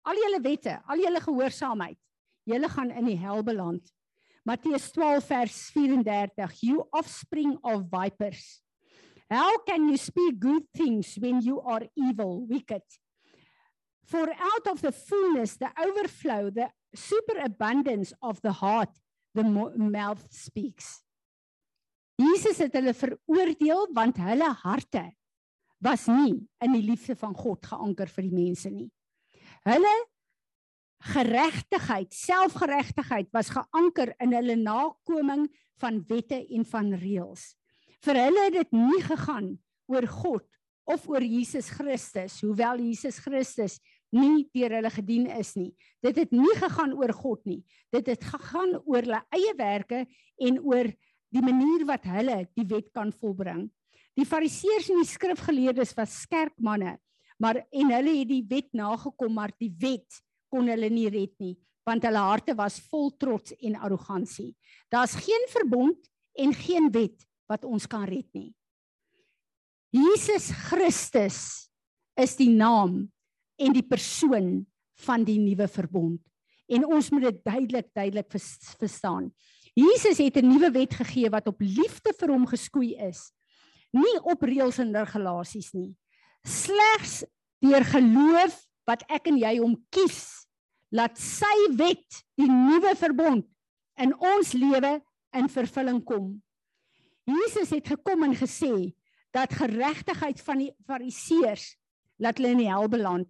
Al 0.07 0.15
julle 0.15 0.39
wette, 0.39 0.77
al 0.87 1.03
julle 1.03 1.19
gehoorsaamheid, 1.19 1.99
julle 2.47 2.69
gaan 2.71 2.93
in 2.95 3.11
die 3.11 3.19
hel 3.19 3.43
beland. 3.43 3.83
Matteus 4.47 4.91
12 4.95 5.27
vers 5.27 5.71
34 5.75 6.63
You 6.63 6.87
offspring 6.95 7.57
of 7.63 7.89
vipers. 7.91 8.61
How 9.29 9.57
can 9.67 9.89
you 9.89 9.97
speak 9.97 10.39
good 10.39 10.63
things 10.71 11.17
when 11.19 11.41
you 11.41 11.59
are 11.59 11.83
evil 11.99 12.47
wicked? 12.47 12.81
For 14.05 14.23
out 14.23 14.65
of 14.71 14.79
the 14.79 14.93
fullness 14.93 15.57
the 15.57 15.67
overflow 15.75 16.49
the 16.49 16.69
superabundance 16.95 18.13
of 18.23 18.39
the 18.39 18.53
heart 18.53 18.95
the 19.35 19.43
mouth 19.43 20.23
speaks. 20.31 21.03
Jesus 22.15 22.63
het 22.63 22.79
hulle 22.79 22.95
veroordeel 22.95 23.91
want 23.91 24.23
hulle 24.23 24.47
harte 24.63 25.09
was 25.83 26.07
nie 26.07 26.39
in 26.63 26.71
die 26.71 26.85
liefde 26.87 27.19
van 27.19 27.35
God 27.35 27.67
geanker 27.67 28.07
vir 28.15 28.29
die 28.29 28.37
mense 28.45 28.71
nie. 28.71 28.87
Hulle 29.67 29.91
geregtigheid, 31.03 32.13
selfgeregtigheid 32.13 33.29
was 33.35 33.51
geanker 33.53 34.13
in 34.23 34.33
hulle 34.33 34.55
nakoming 34.57 35.47
van 35.81 36.01
wette 36.09 36.39
en 36.41 36.65
van 36.65 36.93
reëls. 36.97 37.51
Vir 38.05 38.19
hulle 38.25 38.45
het 38.47 38.55
dit 38.57 38.77
nie 38.77 39.01
gegaan 39.05 39.51
oor 39.91 40.07
God 40.09 40.45
of 40.87 41.07
oor 41.11 41.23
Jesus 41.23 41.69
Christus, 41.75 42.39
hoewel 42.41 42.79
Jesus 42.81 43.19
Christus 43.19 43.77
nie 44.15 44.45
deur 44.55 44.77
hulle 44.77 44.91
gedien 44.93 45.27
is 45.35 45.53
nie. 45.57 45.71
Dit 46.03 46.19
het 46.21 46.31
nie 46.31 46.53
gegaan 46.55 46.93
oor 46.95 47.11
God 47.13 47.41
nie. 47.45 47.59
Dit 47.91 48.07
het 48.07 48.23
gegaan 48.23 48.77
oor 48.85 49.03
hulle 49.03 49.23
eie 49.35 49.53
werke 49.59 50.05
en 50.39 50.61
oor 50.63 50.87
die 51.33 51.43
manier 51.43 51.83
wat 51.89 52.07
hulle 52.07 52.45
die 52.55 52.67
wet 52.69 52.87
kan 52.95 53.11
volbring. 53.11 53.67
Die 54.17 54.25
Fariseërs 54.25 54.87
en 54.93 55.03
die 55.03 55.09
skrifgeleerdes 55.11 55.91
was 55.97 56.15
skerp 56.23 56.55
manne, 56.63 56.95
maar 57.37 57.59
en 57.69 57.91
hulle 57.93 58.15
het 58.21 58.31
die 58.31 58.45
wet 58.49 58.71
nagekom, 58.73 59.35
maar 59.35 59.51
die 59.59 59.73
wet 59.77 60.21
kon 60.49 60.67
hulle 60.67 60.89
nie 60.89 61.09
red 61.09 61.33
nie 61.39 61.55
want 61.87 62.03
hulle 62.03 62.19
harte 62.19 62.51
was 62.57 62.81
vol 62.91 63.13
trots 63.15 63.53
en 63.63 63.77
arrogansie. 63.79 64.51
Daar's 64.91 65.15
geen 65.15 65.45
verbond 65.53 66.09
en 66.35 66.51
geen 66.51 66.91
wet 66.91 67.23
wat 67.47 67.63
ons 67.63 67.87
kan 67.87 68.03
red 68.03 68.27
nie. 68.35 68.51
Jesus 69.95 70.51
Christus 70.67 71.39
is 72.19 72.35
die 72.35 72.51
naam 72.51 73.05
en 73.55 73.73
die 73.73 73.85
persoon 73.87 74.65
van 75.05 75.23
die 75.23 75.39
nuwe 75.39 75.69
verbond 75.71 76.19
en 76.67 76.83
ons 76.83 77.07
moet 77.13 77.29
dit 77.29 77.39
duidelik 77.45 77.87
duidelik 77.95 78.27
verstaan. 78.35 79.31
Jesus 79.77 80.17
het 80.17 80.37
'n 80.37 80.47
nuwe 80.47 80.71
wet 80.71 80.93
gegee 80.93 81.29
wat 81.29 81.47
op 81.47 81.61
liefde 81.61 82.13
vir 82.19 82.29
hom 82.29 82.45
geskoei 82.45 82.97
is. 83.07 83.31
Nie 83.93 84.19
op 84.23 84.41
reëls 84.43 84.79
en 84.79 84.91
regulasies 84.91 85.71
nie. 85.73 85.95
Slegs 86.43 87.23
deur 87.61 87.85
geloof 87.85 88.66
wat 88.87 89.03
ek 89.11 89.27
en 89.31 89.39
jy 89.39 89.57
hom 89.59 89.75
kies 89.93 90.47
laat 90.95 91.19
sy 91.19 91.55
wet 91.75 92.21
die 92.39 92.47
nuwe 92.47 92.93
verbond 92.95 93.47
in 93.99 94.13
ons 94.15 94.53
lewe 94.55 94.97
in 95.35 95.49
vervulling 95.51 95.99
kom. 96.07 96.37
Jesus 97.27 97.73
het 97.75 97.89
gekom 97.91 98.23
en 98.23 98.35
gesê 98.37 98.93
dat 99.35 99.55
geregtigheid 99.57 100.39
van 100.41 100.63
die 100.63 100.71
fariseërs 100.87 101.73
laat 102.23 102.39
hulle 102.39 102.55
in 102.55 102.63
die 102.63 102.71
hel 102.71 102.87
beland. 102.89 103.27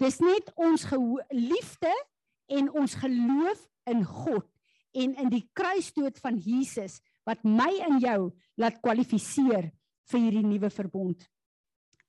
Dis 0.00 0.20
net 0.22 0.48
ons 0.56 0.86
liefde 1.34 1.92
en 2.48 2.70
ons 2.70 2.94
geloof 3.02 3.66
in 3.90 4.04
God 4.06 4.46
en 4.96 5.12
in 5.22 5.28
die 5.30 5.44
kruisdood 5.54 6.18
van 6.22 6.38
Jesus 6.40 7.00
wat 7.28 7.42
my 7.44 7.70
en 7.86 7.98
jou 8.02 8.30
laat 8.58 8.80
kwalifiseer 8.82 9.68
vir 10.10 10.24
hierdie 10.24 10.46
nuwe 10.46 10.70
verbond. 10.72 11.20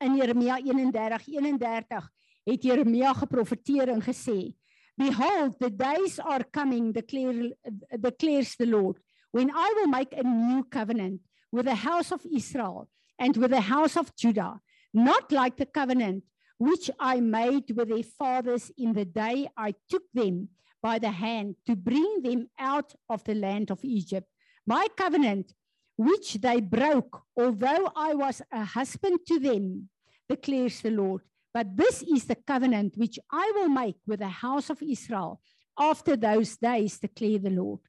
In 0.02 0.16
Jeremia 0.18 0.58
31:31 0.62 2.08
het 2.46 2.64
Jeremia 2.64 3.14
geprofeteer 3.14 3.90
en 3.90 4.02
gesê: 4.02 4.54
Behold, 4.96 5.60
the 5.60 5.76
days 5.76 6.20
are 6.20 6.44
coming, 6.52 6.94
declare, 6.94 7.56
declares 8.00 8.56
the 8.56 8.68
Lord, 8.68 9.00
when 9.32 9.50
I 9.50 9.74
will 9.76 9.88
make 9.88 10.14
a 10.14 10.24
new 10.24 10.64
covenant 10.64 11.22
with 11.52 11.66
the 11.66 11.76
house 11.76 12.12
of 12.12 12.26
Israel 12.26 12.90
and 13.18 13.38
with 13.38 13.52
the 13.52 13.62
house 13.62 13.98
of 13.98 14.16
Judah, 14.16 14.60
not 14.94 15.32
like 15.32 15.58
the 15.58 15.66
covenant 15.66 16.24
which 16.58 16.92
I 17.00 17.20
made 17.20 17.72
with 17.76 17.90
their 17.90 18.04
fathers 18.04 18.72
in 18.78 18.94
the 18.94 19.06
day 19.06 19.48
I 19.58 19.74
took 19.90 20.04
them 20.14 20.50
by 20.82 21.00
the 21.00 21.10
hand 21.10 21.56
to 21.66 21.76
bring 21.76 22.22
them 22.22 22.50
out 22.60 22.94
of 23.10 23.24
the 23.24 23.34
land 23.34 23.72
of 23.72 23.80
Egypt. 23.84 24.28
My 24.68 24.88
covenant, 24.96 25.54
which 25.98 26.36
they 26.36 26.62
broke, 26.62 27.24
although 27.36 27.92
I 27.96 28.14
was 28.14 28.42
a 28.52 28.64
husband 28.64 29.20
to 29.28 29.40
them, 29.40 29.90
declares 30.30 30.82
the 30.82 30.92
Lord. 30.92 31.22
But 31.54 31.76
this 31.76 32.02
is 32.04 32.26
the 32.26 32.36
covenant 32.36 32.98
which 32.98 33.20
I 33.32 33.52
will 33.56 33.70
make 33.70 33.98
with 34.08 34.20
the 34.20 34.30
house 34.30 34.70
of 34.70 34.82
Israel 34.82 35.42
after 35.78 36.16
those 36.16 36.58
days, 36.58 37.00
declare 37.00 37.40
the 37.40 37.50
Lord. 37.50 37.80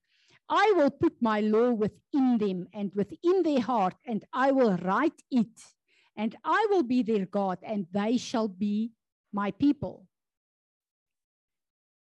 I 0.49 0.73
will 0.77 0.91
put 0.91 1.15
my 1.21 1.41
law 1.41 1.71
within 1.71 2.39
them 2.39 2.67
and 2.75 2.93
within 2.95 3.43
their 3.43 3.61
heart, 3.61 3.95
and 4.07 4.25
I 4.33 4.51
will 4.51 4.77
write 4.79 5.23
it, 5.31 5.55
and 6.17 6.37
I 6.45 6.67
will 6.71 6.83
be 6.83 7.03
their 7.03 7.27
God, 7.27 7.59
and 7.63 7.87
they 7.93 8.17
shall 8.17 8.49
be 8.49 8.93
my 9.33 9.51
people. 9.53 10.07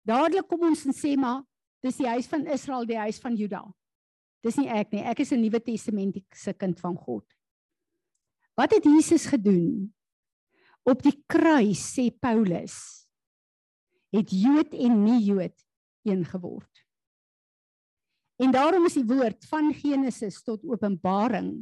Dadelik 0.07 0.47
kom 0.49 0.65
ons 0.65 0.81
en 0.89 0.95
sê 0.97 1.13
maar 1.19 1.43
dis 1.85 1.99
die 2.01 2.09
huis 2.09 2.25
van 2.29 2.47
Israel, 2.49 2.87
die 2.89 2.97
huis 2.97 3.19
van 3.21 3.35
Juda. 3.37 3.61
Dis 4.41 4.57
nie 4.57 4.69
ek 4.73 4.89
nie. 4.93 5.03
Ek 5.05 5.19
is 5.21 5.31
'n 5.31 5.41
Nuwe 5.41 5.59
Testamentiese 5.61 6.53
kind 6.57 6.79
van 6.79 6.97
God. 6.97 7.25
Wat 8.57 8.71
het 8.73 8.83
Jesus 8.83 9.25
gedoen? 9.25 9.93
Op 10.87 11.03
die 11.05 11.15
kruis 11.29 11.81
sê 11.93 12.09
Paulus 12.09 12.77
het 14.11 14.31
Jood 14.33 14.73
en 14.75 15.03
nie 15.05 15.19
Jood 15.23 15.55
een 16.07 16.25
geword. 16.25 16.85
En 18.41 18.51
daarom 18.51 18.87
is 18.89 18.97
die 18.97 19.05
woord 19.05 19.45
van 19.45 19.69
Genesis 19.77 20.41
tot 20.43 20.63
Openbaring 20.65 21.61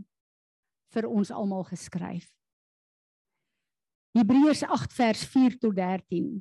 vir 0.95 1.07
ons 1.09 1.31
almal 1.35 1.65
geskryf. 1.67 2.29
Hebreërs 4.17 4.63
8 4.63 4.95
vers 4.95 5.25
4 5.33 5.57
tot 5.59 5.75
13. 5.75 6.39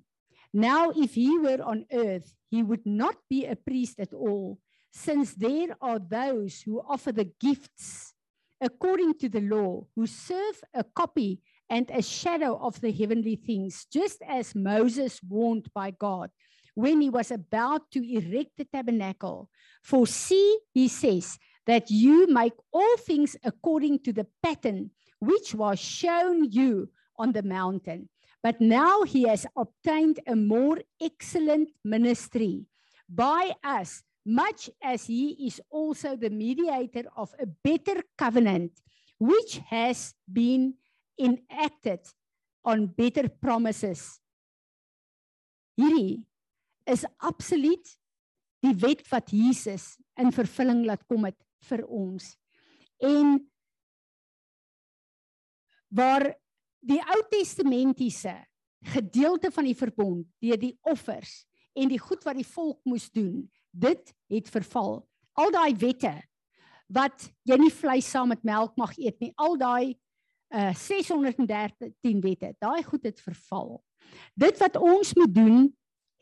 Now 0.55 0.95
if 0.95 1.19
he 1.19 1.35
were 1.43 1.61
on 1.67 1.85
earth 1.91 2.31
he 2.49 2.63
would 2.63 2.87
not 2.87 3.19
be 3.29 3.45
a 3.45 3.57
priest 3.57 3.99
at 4.01 4.15
all 4.15 4.57
since 4.95 5.35
there 5.35 5.77
are 5.81 5.99
those 5.99 6.63
who 6.63 6.81
offer 6.81 7.13
the 7.13 7.29
gifts 7.43 8.15
according 8.61 9.19
to 9.19 9.29
the 9.29 9.43
law 9.43 9.85
who 9.95 10.07
serve 10.07 10.63
a 10.73 10.85
copy 10.85 11.43
and 11.71 11.91
a 11.91 12.03
shadow 12.03 12.59
of 12.59 12.81
the 12.81 12.93
heavenly 12.93 13.37
things, 13.37 13.87
just 13.93 14.23
as 14.27 14.55
Moses 14.55 15.21
warned 15.23 15.69
by 15.75 15.91
God 15.91 16.31
when 16.75 17.01
he 17.01 17.11
was 17.11 17.31
about 17.31 17.91
to 17.91 18.01
erect 18.01 18.53
the 18.57 18.65
tabernacle. 18.65 19.51
For 19.83 20.07
see, 20.07 20.59
he 20.73 20.89
says, 20.89 21.39
that 21.69 21.91
you 21.91 22.27
make 22.29 22.55
all 22.73 22.97
things 22.97 23.37
according 23.45 23.99
to 23.99 24.13
the 24.13 24.27
pattern 24.43 24.91
which 25.21 25.55
was 25.55 25.79
shown 25.79 26.51
you 26.51 26.89
on 27.19 27.33
the 27.33 27.43
mountain. 27.43 28.09
But 28.43 28.61
now 28.61 29.03
he 29.03 29.25
has 29.25 29.45
obtained 29.55 30.21
a 30.27 30.35
more 30.35 30.79
excellent 31.03 31.69
ministry 31.85 32.65
by 33.09 33.53
us, 33.63 34.03
much 34.25 34.71
as 34.83 35.07
he 35.07 35.47
is 35.47 35.61
also 35.71 36.17
the 36.17 36.31
mediator 36.31 37.05
of 37.17 37.35
a 37.39 37.47
better 37.47 38.03
covenant, 38.17 38.73
which 39.19 39.59
has 39.69 40.15
been 40.33 40.75
enacted 41.19 42.07
on 42.63 42.87
better 42.97 43.29
promises. 43.29 44.19
Hierdie 45.79 46.25
is 46.89 47.05
absoluut 47.19 47.95
die 48.65 48.75
wet 48.83 49.05
wat 49.13 49.31
Jesus 49.31 49.97
in 50.19 50.33
vervulling 50.35 50.83
laat 50.87 51.05
kom 51.07 51.29
het 51.29 51.39
vir 51.69 51.85
ons. 51.87 52.33
En 52.99 53.39
waar 55.95 56.33
die 56.85 57.01
Ou 57.01 57.21
Testamentiese 57.31 58.35
gedeelte 58.95 59.51
van 59.55 59.67
die 59.67 59.77
verbond 59.79 60.27
deur 60.43 60.59
die 60.61 60.75
offers 60.87 61.45
en 61.79 61.91
die 61.91 62.01
goed 62.03 62.25
wat 62.27 62.39
die 62.39 62.47
volk 62.47 62.81
moes 62.89 63.09
doen, 63.15 63.47
dit 63.71 64.15
het 64.33 64.51
verval. 64.51 65.03
Al 65.39 65.55
daai 65.55 65.75
wette 65.79 66.15
wat 66.89 67.29
jy 67.47 67.59
nie 67.61 67.73
vleis 67.75 68.09
saam 68.09 68.31
met 68.33 68.47
melk 68.47 68.75
mag 68.81 68.95
eet 68.99 69.19
nie, 69.21 69.33
al 69.37 69.59
daai 69.61 69.95
uh 70.55 70.73
613 70.75 72.21
wette. 72.25 72.55
Daai 72.59 72.83
goed 72.83 73.05
het 73.05 73.21
verval. 73.21 73.79
Dit 74.35 74.59
wat 74.59 74.77
ons 74.77 75.15
moet 75.15 75.35
doen 75.35 75.59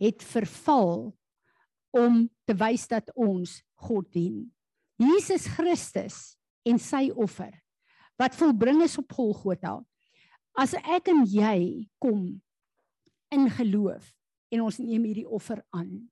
het 0.02 0.22
verval 0.22 1.14
om 1.96 2.26
te 2.44 2.54
wys 2.58 2.86
dat 2.90 3.12
ons 3.14 3.60
God 3.86 4.08
dien. 4.12 4.44
Jesus 5.00 5.46
Christus 5.56 6.36
en 6.66 6.80
sy 6.82 7.08
offer 7.14 7.52
wat 8.16 8.36
volbring 8.36 8.82
is 8.84 8.96
op 8.98 9.12
Golgotha. 9.12 9.78
As 10.56 10.72
ek 10.80 11.10
en 11.12 11.24
jy 11.28 11.86
kom 12.00 12.40
in 13.32 13.48
geloof 13.52 14.08
en 14.54 14.62
ons 14.64 14.78
neem 14.80 15.04
hierdie 15.04 15.28
offer 15.28 15.60
aan, 15.76 16.06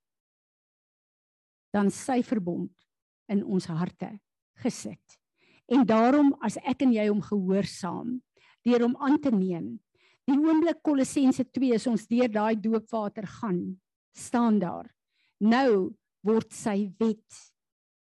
dan 1.72 1.88
sy 1.90 2.20
verbond 2.26 2.72
in 3.32 3.40
ons 3.42 3.66
harte 3.72 4.10
gesit. 4.60 5.18
En 5.72 5.84
daarom 5.88 6.34
as 6.44 6.58
ek 6.60 6.84
en 6.84 6.92
jy 6.92 7.08
hom 7.08 7.22
gehoorsaam 7.24 8.20
deur 8.64 8.80
hom 8.86 8.96
aan 8.96 9.18
te 9.20 9.30
neem. 9.32 9.74
Die 10.24 10.36
oomblik 10.40 10.80
Kolossense 10.84 11.44
2 11.44 11.76
is 11.76 11.86
ons 11.86 12.06
deur 12.08 12.30
daai 12.32 12.56
doopwater 12.56 13.26
gaan, 13.28 13.76
staan 14.16 14.56
daar. 14.62 14.88
Nou 15.40 15.92
word 16.24 16.52
sy 16.56 16.88
wet 17.00 17.40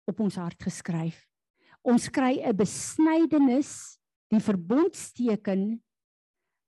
op 0.04 0.20
ons 0.20 0.36
hart 0.36 0.60
geskryf. 0.66 1.16
Ons 1.84 2.08
kry 2.08 2.40
'n 2.44 2.56
besnydenis, 2.56 3.98
die 4.28 4.40
verbondsteken 4.40 5.80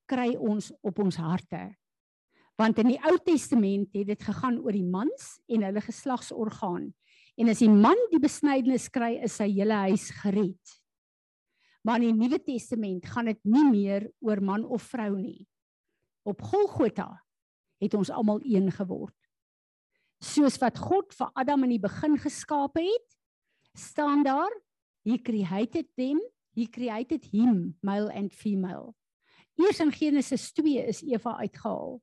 kry 0.07 0.35
ons 0.35 0.71
op 0.81 0.99
ons 0.99 1.17
harte. 1.17 1.75
Want 2.57 2.79
in 2.79 2.87
die 2.87 3.01
Ou 3.05 3.17
Testament 3.21 3.93
het 3.93 4.07
dit 4.07 4.23
gegaan 4.23 4.57
oor 4.59 4.71
die 4.73 4.85
mans 4.85 5.39
en 5.47 5.61
hulle 5.61 5.81
geslagsorgaan. 5.81 6.93
En 7.37 7.51
as 7.51 7.61
die 7.61 7.69
man 7.69 7.99
die 8.09 8.21
besnydenis 8.21 8.87
kry, 8.89 9.13
is 9.21 9.37
sy 9.37 9.45
hele 9.51 9.77
huis 9.85 10.09
gered. 10.23 10.73
Maar 11.85 12.01
in 12.01 12.17
die 12.17 12.25
Nuwe 12.25 12.39
Testament 12.41 13.05
gaan 13.07 13.29
dit 13.29 13.39
nie 13.45 13.63
meer 13.69 14.07
oor 14.25 14.41
man 14.43 14.65
of 14.65 14.89
vrou 14.89 15.13
nie. 15.15 15.45
Op 16.27 16.41
Golgotha 16.43 17.11
het 17.79 17.93
ons 17.95 18.09
almal 18.11 18.41
een 18.43 18.71
geword. 18.73 19.15
Soos 20.17 20.57
wat 20.59 20.79
God 20.81 21.13
vir 21.13 21.29
Adam 21.37 21.67
in 21.67 21.75
die 21.75 21.83
begin 21.83 22.17
geskaap 22.19 22.79
het, 22.81 23.17
staan 23.77 24.25
daar, 24.25 24.51
he 25.05 25.19
created 25.21 25.85
them, 25.95 26.19
he 26.57 26.65
created 26.65 27.29
him, 27.29 27.77
male 27.85 28.09
and 28.17 28.33
female. 28.33 28.95
Eers 29.61 29.79
in 29.79 29.93
Genesis 29.93 30.49
2 30.57 30.89
is 30.89 31.03
Eva 31.05 31.37
uitgehaal. 31.37 31.99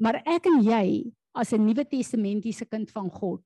Maar 0.00 0.20
ek 0.28 0.46
en 0.52 0.60
jy 0.64 1.08
as 1.32 1.52
'n 1.52 1.64
Nuwe 1.64 1.84
Testamentiese 1.88 2.68
kind 2.68 2.90
van 2.90 3.10
God 3.10 3.42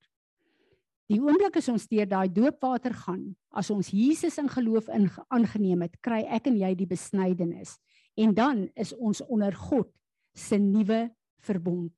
Die 1.12 1.20
oomblik 1.20 1.58
as 1.60 1.68
ons 1.68 1.84
deur 1.90 2.06
daai 2.08 2.30
doopwater 2.32 2.94
gaan, 2.96 3.34
as 3.52 3.68
ons 3.70 3.90
Jesus 3.92 4.38
in 4.40 4.48
geloof 4.48 4.88
in 4.88 5.10
aangeneem 5.28 5.84
het, 5.84 5.98
kry 6.00 6.22
ek 6.32 6.48
en 6.48 6.56
jy 6.56 6.72
die 6.78 6.88
besnydenis 6.88 7.76
en 8.16 8.32
dan 8.34 8.64
is 8.78 8.92
ons 8.94 9.20
onder 9.26 9.54
God 9.54 9.90
se 10.34 10.58
nuwe 10.58 11.08
verbond. 11.44 11.92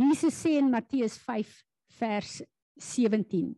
Jesus 0.00 0.34
sê 0.34 0.56
in 0.58 0.70
Matteus 0.72 1.16
5 1.20 1.52
vers 1.98 2.40
17. 2.80 3.54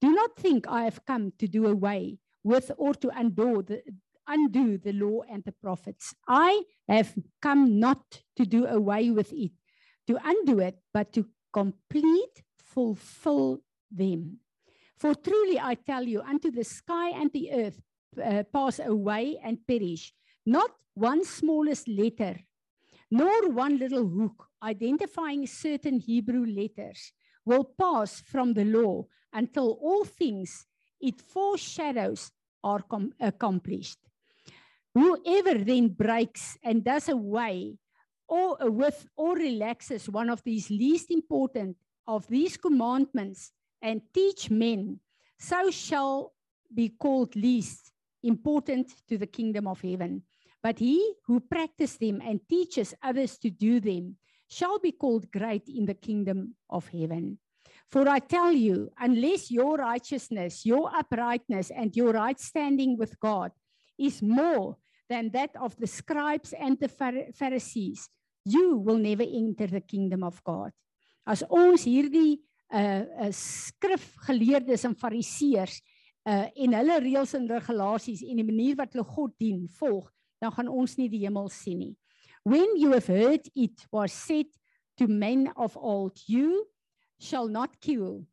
Do 0.00 0.10
not 0.10 0.36
think 0.36 0.66
I 0.66 0.84
have 0.84 1.04
come 1.06 1.32
to 1.38 1.46
do 1.46 1.66
away 1.66 2.18
with 2.44 2.70
or 2.78 2.94
to 2.94 3.10
undo 3.14 3.62
the 3.62 3.82
undo 4.26 4.78
the 4.78 4.92
law 4.92 5.22
and 5.30 5.44
the 5.44 5.52
prophets. 5.52 6.14
I 6.26 6.62
have 6.88 7.14
come 7.40 7.78
not 7.78 8.22
to 8.36 8.44
do 8.44 8.66
away 8.66 9.10
with 9.10 9.32
it, 9.32 9.52
to 10.08 10.18
undo 10.24 10.58
it, 10.58 10.78
but 10.92 11.12
to 11.12 11.26
complete 11.52 12.42
fulfill 12.58 13.62
them. 13.90 14.38
For 14.98 15.14
truly 15.14 15.58
I 15.60 15.74
tell 15.74 16.02
you, 16.02 16.22
unto 16.22 16.50
the 16.50 16.64
sky 16.64 17.10
and 17.10 17.30
the 17.32 17.52
earth 17.52 17.80
uh, 18.22 18.44
pass 18.52 18.78
away 18.78 19.38
and 19.42 19.58
perish, 19.66 20.12
not 20.44 20.70
one 20.94 21.24
smallest 21.24 21.86
letter, 21.88 22.36
nor 23.10 23.50
one 23.50 23.78
little 23.78 24.08
hook 24.08 24.48
identifying 24.62 25.46
certain 25.46 26.00
Hebrew 26.00 26.46
letters 26.46 27.12
will 27.44 27.64
pass 27.78 28.20
from 28.22 28.54
the 28.54 28.64
law 28.64 29.04
until 29.32 29.78
all 29.82 30.04
things 30.04 30.66
it 31.00 31.20
foreshadows 31.20 32.30
are 32.64 32.82
accomplished. 33.20 33.98
Whoever 34.94 35.62
then 35.62 35.88
breaks 35.88 36.56
and 36.64 36.82
does 36.82 37.08
away 37.08 37.76
or 38.28 38.56
with 38.70 39.06
or 39.16 39.36
relaxes 39.36 40.08
one 40.08 40.30
of 40.30 40.42
these 40.42 40.70
least 40.70 41.10
important 41.10 41.76
of 42.08 42.26
these 42.28 42.56
commandments 42.56 43.52
and 43.86 44.02
teach 44.12 44.50
men, 44.50 44.98
so 45.38 45.70
shall 45.70 46.34
be 46.74 46.90
called 46.90 47.36
least 47.36 47.92
important 48.26 48.90
to 49.06 49.16
the 49.16 49.30
kingdom 49.30 49.68
of 49.68 49.80
heaven. 49.80 50.22
But 50.60 50.80
he 50.80 51.14
who 51.26 51.38
practices 51.38 51.96
them 51.96 52.20
and 52.20 52.40
teaches 52.48 52.94
others 53.00 53.38
to 53.38 53.50
do 53.50 53.78
them 53.78 54.16
shall 54.50 54.80
be 54.80 54.90
called 54.90 55.30
great 55.30 55.68
in 55.68 55.86
the 55.86 55.94
kingdom 55.94 56.56
of 56.68 56.88
heaven. 56.88 57.38
For 57.86 58.08
I 58.08 58.18
tell 58.18 58.50
you, 58.50 58.90
unless 58.98 59.50
your 59.50 59.76
righteousness, 59.76 60.66
your 60.66 60.90
uprightness, 60.90 61.70
and 61.70 61.94
your 61.94 62.10
right 62.10 62.38
standing 62.40 62.98
with 62.98 63.14
God 63.20 63.52
is 63.96 64.20
more 64.20 64.76
than 65.08 65.30
that 65.30 65.54
of 65.54 65.76
the 65.76 65.86
scribes 65.86 66.52
and 66.52 66.76
the 66.80 66.90
Pharisees, 67.38 68.08
you 68.44 68.76
will 68.76 68.98
never 68.98 69.22
enter 69.22 69.68
the 69.68 69.80
kingdom 69.80 70.24
of 70.24 70.42
God. 70.42 70.72
As 71.26 71.44
ons 71.50 71.86
hierdie 71.86 72.38
uh, 72.72 73.04
uh 73.26 73.30
skrifgeleerdes 73.32 74.84
en 74.88 74.96
fariseërs 74.98 75.80
uh 76.26 76.46
en 76.64 76.74
hulle 76.80 76.98
reëls 77.04 77.34
en 77.38 77.48
regulasies 77.50 78.24
en 78.26 78.40
die 78.40 78.46
manier 78.46 78.78
wat 78.78 78.94
hulle 78.94 79.06
God 79.06 79.34
dien 79.38 79.66
volg, 79.78 80.10
dan 80.42 80.52
gaan 80.52 80.68
ons 80.68 80.96
nie 80.98 81.08
die 81.12 81.22
hemel 81.24 81.48
sien 81.52 81.78
nie. 81.78 81.94
When 82.46 82.76
you 82.78 82.92
have 82.92 83.06
heard 83.06 83.48
it 83.54 83.86
was 83.90 84.12
said 84.12 84.46
to 84.98 85.08
men 85.08 85.50
of 85.56 85.76
old, 85.76 86.18
you 86.26 86.66
shall 87.18 87.48
not 87.48 87.80
kill, 87.80 88.26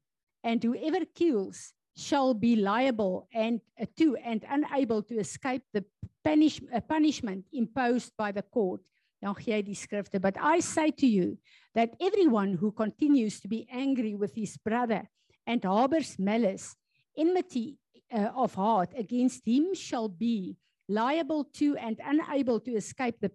and 0.44 0.64
whoever 0.64 1.06
kills 1.16 1.74
shall 1.96 2.34
be 2.34 2.56
liable 2.56 3.28
and 3.34 3.62
uh, 3.80 3.86
to 3.98 4.16
and 4.18 4.46
unable 4.50 5.02
to 5.04 5.20
escape 5.20 5.64
the 5.74 5.86
punish, 6.24 6.62
uh, 6.74 6.80
punishment 6.82 7.46
imposed 7.54 8.12
by 8.18 8.32
the 8.32 8.42
court. 8.42 8.82
Dan 9.24 9.36
gee 9.40 9.54
hy 9.56 9.62
die 9.64 9.78
skrifte, 9.80 10.20
but 10.20 10.36
I 10.38 10.60
say 10.60 10.92
to 10.92 11.08
you 11.08 11.38
that 11.76 11.96
everyone 12.02 12.56
who 12.60 12.74
continues 12.74 13.40
to 13.40 13.48
be 13.48 13.66
angry 13.72 14.16
with 14.16 14.36
his 14.36 14.58
brother 14.58 15.08
and 15.48 15.64
harbors 15.64 16.20
malice, 16.20 16.76
enmity 17.18 17.78
uh, 18.12 18.32
of 18.36 18.56
heart 18.56 18.90
against 18.98 19.48
him 19.48 19.74
shall 19.74 20.10
be 20.10 20.58
liable 20.90 21.46
to 21.56 21.78
and 21.78 22.02
unable 22.04 22.60
to 22.60 22.76
escape 22.76 23.16
the 23.22 23.32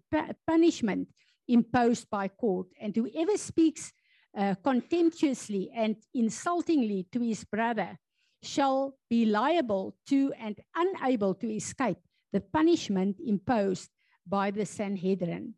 punishment 0.47 1.09
imposed 1.49 2.11
by 2.11 2.29
court. 2.29 2.67
And 2.79 2.95
whoever 2.95 3.39
speaks 3.39 3.91
uh, 4.37 4.57
contemptuously 4.63 5.71
and 5.75 5.97
insultingly 6.13 7.07
to 7.13 7.21
his 7.21 7.45
brother 7.45 7.97
shall 8.43 8.95
be 9.09 9.25
liable 9.25 9.97
to 10.09 10.35
and 10.39 10.61
unable 10.77 11.35
to 11.37 11.51
escape 11.51 11.99
the 12.35 12.43
punishment 12.43 13.17
imposed 13.25 13.89
by 14.27 14.51
the 14.51 14.67
Sanhedrin. 14.67 15.55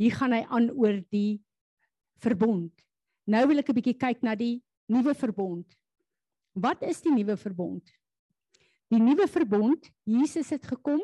Hier 0.00 0.14
gaan 0.16 0.32
hy 0.32 0.44
aan 0.48 0.70
oor 0.72 0.96
die 1.12 1.40
verbond. 2.24 2.72
Nou 3.28 3.46
wil 3.50 3.58
ek 3.60 3.68
'n 3.70 3.74
bietjie 3.76 3.98
kyk 3.98 4.22
na 4.22 4.34
die 4.34 4.62
nuwe 4.88 5.14
verbond. 5.14 5.66
Wat 6.56 6.82
is 6.82 7.00
die 7.02 7.12
nuwe 7.12 7.36
verbond? 7.36 7.84
Die 8.90 8.98
nuwe 8.98 9.28
verbond, 9.28 9.90
Jesus 10.04 10.50
het 10.50 10.64
gekom 10.66 11.00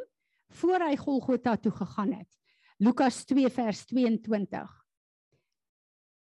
voor 0.48 0.80
hy 0.80 0.96
Golgotha 0.96 1.56
toe 1.56 1.72
gegaan 1.72 2.12
het. 2.12 2.28
Lukas 2.78 3.24
2 3.24 3.48
vers 3.50 3.84
22. 3.86 4.84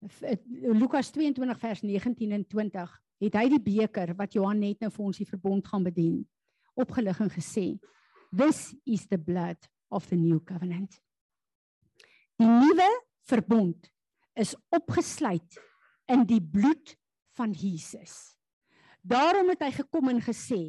F- 0.07 0.21
eh, 0.21 0.37
Lukas 0.73 1.11
22 1.11 1.59
vers 1.59 1.81
19 1.81 2.31
en 2.31 2.45
20 2.47 3.01
het 3.19 3.33
hy 3.33 3.49
die 3.49 3.59
beker 3.59 4.13
wat 4.15 4.33
Johan 4.33 4.59
net 4.59 4.79
nou 4.81 4.91
vir 4.91 5.05
ons 5.05 5.17
die 5.17 5.25
verbond 5.25 5.65
gaan 5.67 5.83
bedien 5.83 6.27
opgelig 6.75 7.19
en 7.21 7.29
gesê 7.29 7.79
this 8.35 8.75
is 8.85 9.07
the 9.07 9.17
blood 9.17 9.57
of 9.89 10.05
the 10.09 10.15
new 10.15 10.39
covenant. 10.43 10.99
Die 12.39 12.47
nuwe 12.47 12.87
verbond 13.29 13.87
is 14.35 14.55
opgesluit 14.75 15.59
in 16.11 16.25
die 16.27 16.41
bloed 16.41 16.95
van 17.37 17.53
Jesus. 17.55 18.35
Daarom 19.05 19.51
het 19.53 19.63
hy 19.63 19.71
gekom 19.75 20.11
en 20.11 20.21
gesê 20.23 20.61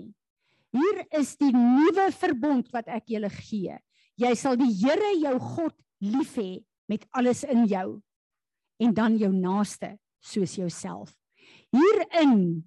hier 0.76 0.98
is 1.16 1.34
die 1.40 1.52
nuwe 1.54 2.10
verbond 2.12 2.68
wat 2.74 2.88
ek 2.92 3.08
julle 3.14 3.30
gee. 3.32 3.76
Jy 4.20 4.32
sal 4.38 4.58
die 4.60 4.72
Here 4.76 5.12
jou 5.18 5.36
God 5.40 5.76
lief 6.04 6.36
hê 6.36 6.60
met 6.90 7.06
alles 7.16 7.44
in 7.48 7.64
jou 7.70 8.00
en 8.82 8.92
dan 8.94 9.16
jou 9.18 9.32
naaste 9.32 9.94
soos 10.20 10.56
jouself. 10.58 11.14
Hierin 11.72 12.66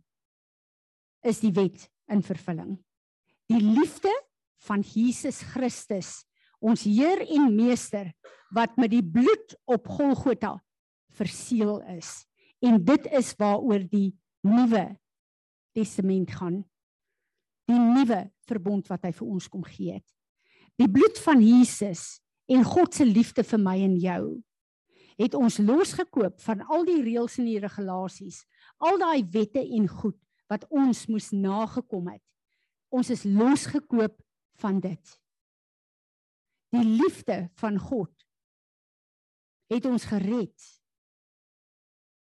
is 1.26 1.41
die 1.43 1.54
wet 1.54 1.88
in 2.10 2.24
vervulling. 2.26 2.78
Die 3.50 3.62
liefde 3.62 4.12
van 4.66 4.84
Jesus 4.86 5.41
Christus, 5.54 6.24
ons 6.60 6.84
Heer 6.88 7.24
en 7.26 7.49
Meester 7.55 8.12
wat 8.55 8.76
met 8.78 8.91
die 8.91 9.03
bloed 9.05 9.55
op 9.70 9.88
Golgotha 9.88 10.57
verseël 11.16 11.80
is. 11.97 12.26
En 12.60 12.82
dit 12.84 13.07
is 13.16 13.32
waaroor 13.39 13.86
die 13.89 14.12
nuwe 14.45 14.86
testament 15.76 16.32
gaan. 16.32 16.64
Die 17.70 17.80
nuwe 17.80 18.26
verbond 18.49 18.89
wat 18.89 19.05
hy 19.07 19.14
vir 19.16 19.28
ons 19.28 19.47
kom 19.51 19.64
gee 19.68 19.99
het. 19.99 20.05
Die 20.80 20.89
bloed 20.89 21.20
van 21.24 21.41
Jesus 21.43 22.20
en 22.49 22.66
God 22.66 22.95
se 22.95 23.05
liefde 23.05 23.45
vir 23.45 23.62
my 23.62 23.78
en 23.86 23.97
jou 24.01 24.24
het 25.20 25.36
ons 25.36 25.60
losgekoop 25.60 26.39
van 26.39 26.64
al 26.72 26.86
die 26.88 27.01
reëls 27.03 27.36
en 27.41 27.47
die 27.49 27.60
regulasies, 27.60 28.45
al 28.80 28.95
daai 29.01 29.26
wette 29.34 29.60
en 29.60 29.88
goed 29.91 30.16
wat 30.49 30.64
ons 30.72 31.05
moes 31.12 31.30
nagekom 31.36 32.07
het. 32.14 32.24
Ons 32.89 33.12
is 33.14 33.26
losgekoop 33.28 34.16
van 34.64 34.80
dit. 34.80 35.20
Die 36.70 36.86
liefde 36.86 37.49
van 37.57 37.80
God 37.82 38.13
het 39.70 39.86
ons 39.86 40.05
gered. 40.09 40.67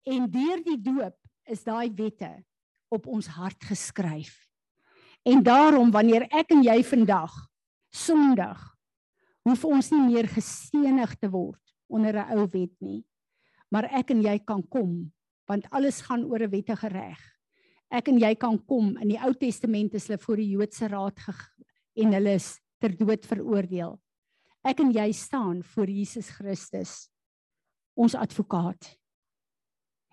En 0.09 0.29
deur 0.33 0.63
die 0.65 0.79
doop 0.81 1.17
is 1.51 1.65
daai 1.65 1.93
wette 1.97 2.31
op 2.93 3.07
ons 3.07 3.29
hart 3.37 3.65
geskryf. 3.69 4.35
En 5.29 5.43
daarom 5.45 5.93
wanneer 5.93 6.27
ek 6.33 6.53
en 6.57 6.65
jy 6.65 6.81
vandag 6.85 7.33
Sondag 7.91 8.61
hoef 9.43 9.65
ons 9.67 9.89
nie 9.91 10.03
meer 10.13 10.29
gestenig 10.31 11.17
te 11.19 11.29
word 11.31 11.61
onder 11.91 12.15
'n 12.23 12.39
ou 12.39 12.47
wet 12.47 12.75
nie. 12.81 13.05
Maar 13.71 13.91
ek 13.91 14.11
en 14.11 14.23
jy 14.23 14.39
kan 14.39 14.63
kom 14.69 15.13
want 15.51 15.67
alles 15.71 16.01
gaan 16.07 16.25
oor 16.25 16.43
'n 16.43 16.51
wettige 16.51 16.89
reg. 16.89 17.19
Ek 17.91 18.09
en 18.09 18.19
jy 18.19 18.35
kan 18.35 18.59
kom 18.67 18.97
in 18.97 19.09
die 19.09 19.19
Ou 19.19 19.33
Testament 19.35 19.95
is 19.95 20.07
hulle 20.07 20.19
voor 20.19 20.37
die 20.37 20.51
Joodse 20.51 20.87
raad 20.89 21.19
en 21.97 22.13
hulle 22.13 22.35
is 22.35 22.61
ter 22.79 22.97
dood 22.97 23.27
veroordeel. 23.27 24.01
Ek 24.67 24.83
en 24.85 24.91
jy 24.93 25.09
staan 25.17 25.63
voor 25.73 25.89
Jesus 25.89 26.29
Christus 26.37 27.09
ons 27.97 28.15
advokaat. 28.15 28.91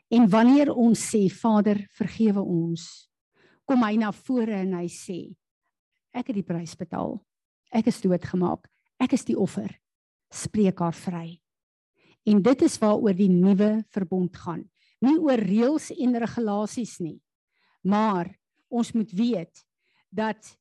En 0.07 0.27
wanneer 0.31 0.71
ons 0.71 0.95
sê 0.95 1.25
Vader, 1.31 1.81
vergewe 1.91 2.39
ons, 2.39 2.83
kom 3.67 3.83
hy 3.83 3.97
na 3.99 4.13
vore 4.15 4.55
en 4.63 4.77
hy 4.79 4.87
sê 4.91 5.19
ek 6.15 6.31
het 6.31 6.39
die 6.39 6.47
prys 6.47 6.73
betaal. 6.79 7.19
Ek 7.75 7.91
is 7.91 7.99
doodgemaak. 8.01 8.63
Ek 8.97 9.13
is 9.13 9.27
die 9.27 9.35
offer. 9.37 9.69
Spreek 10.33 10.79
haar 10.81 10.95
vry. 10.95 11.37
En 12.25 12.39
dit 12.41 12.63
is 12.65 12.79
waaroor 12.81 13.13
die 13.13 13.29
nuwe 13.29 13.83
verbond 13.93 14.39
gaan. 14.39 14.63
Nie 15.03 15.19
oor 15.21 15.37
reëls 15.37 15.91
en 15.93 16.17
regulasies 16.17 16.95
nie. 17.03 17.19
Maar 17.85 18.31
ons 18.73 18.89
moet 18.95 19.11
weet 19.13 19.61
dat 20.09 20.55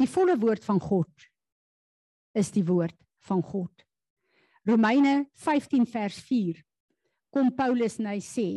die 0.00 0.08
volle 0.08 0.38
woord 0.40 0.64
van 0.64 0.80
God 0.80 1.28
is 2.34 2.48
die 2.54 2.64
woord 2.64 3.03
van 3.28 3.42
God. 3.42 3.84
Romeine 4.64 5.26
15 5.34 5.86
vers 5.86 6.20
4 6.28 6.62
kom 7.34 7.50
Paulus 7.56 7.98
en 8.00 8.08
hy 8.12 8.20
sê 8.24 8.48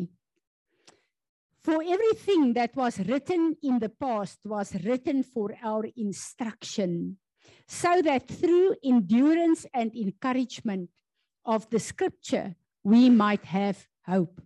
For 1.68 1.82
everything 1.84 2.54
that 2.56 2.78
was 2.80 3.02
written 3.10 3.58
in 3.62 3.80
the 3.80 3.90
past 3.90 4.40
was 4.48 4.72
written 4.86 5.24
for 5.24 5.52
our 5.60 5.84
instruction 5.98 7.18
so 7.68 8.02
that 8.02 8.28
through 8.28 8.76
endurance 8.84 9.66
and 9.74 9.92
encouragement 9.96 10.90
of 11.44 11.70
the 11.70 11.80
scripture 11.80 12.56
we 12.84 13.10
might 13.10 13.44
have 13.44 13.84
hope. 14.08 14.40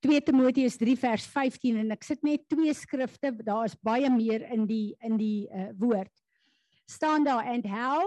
2 0.00 0.20
Timoteus 0.20 0.78
3 0.78 0.94
vers 0.96 1.26
15 1.26 1.82
en 1.82 1.92
ek 1.92 2.06
sit 2.06 2.22
net 2.24 2.46
twee 2.48 2.72
skrifte, 2.72 3.32
daar 3.44 3.66
is 3.66 3.74
baie 3.84 4.08
meer 4.08 4.46
in 4.54 4.64
die 4.64 4.94
in 5.04 5.18
die 5.20 5.48
uh, 5.50 5.68
woord. 5.76 6.12
Staan 6.88 7.26
daar 7.26 7.44
and 7.44 7.66
how 7.66 8.06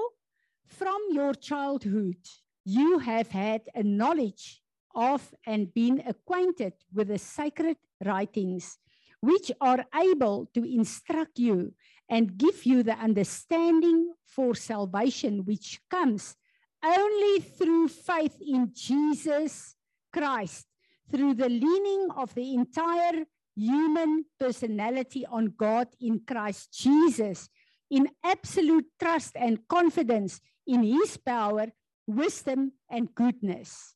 from 0.71 0.99
your 1.11 1.33
childhood 1.33 2.17
you 2.65 2.99
have 2.99 3.27
had 3.29 3.61
a 3.75 3.83
knowledge 3.83 4.61
of 4.95 5.33
and 5.45 5.73
been 5.73 6.01
acquainted 6.05 6.73
with 6.93 7.07
the 7.07 7.17
sacred 7.17 7.77
writings 8.05 8.77
which 9.21 9.51
are 9.61 9.85
able 9.95 10.47
to 10.53 10.63
instruct 10.63 11.37
you 11.37 11.73
and 12.09 12.37
give 12.37 12.65
you 12.65 12.83
the 12.83 12.95
understanding 12.95 14.11
for 14.25 14.55
salvation 14.55 15.45
which 15.45 15.79
comes 15.89 16.35
only 16.83 17.39
through 17.39 17.87
faith 17.87 18.37
in 18.41 18.71
Jesus 18.73 19.75
Christ, 20.11 20.65
through 21.11 21.35
the 21.35 21.49
leaning 21.49 22.07
of 22.15 22.33
the 22.33 22.55
entire 22.55 23.23
human 23.55 24.25
personality 24.39 25.25
on 25.25 25.53
God 25.55 25.87
in 25.99 26.21
Christ 26.25 26.73
Jesus, 26.73 27.49
in 27.91 28.09
absolute 28.23 28.87
trust 28.99 29.33
and 29.35 29.59
confidence 29.67 30.41
in 30.71 30.83
His 30.87 31.17
power, 31.19 31.67
wisdom, 32.07 32.71
and 32.87 33.11
goodness. 33.13 33.95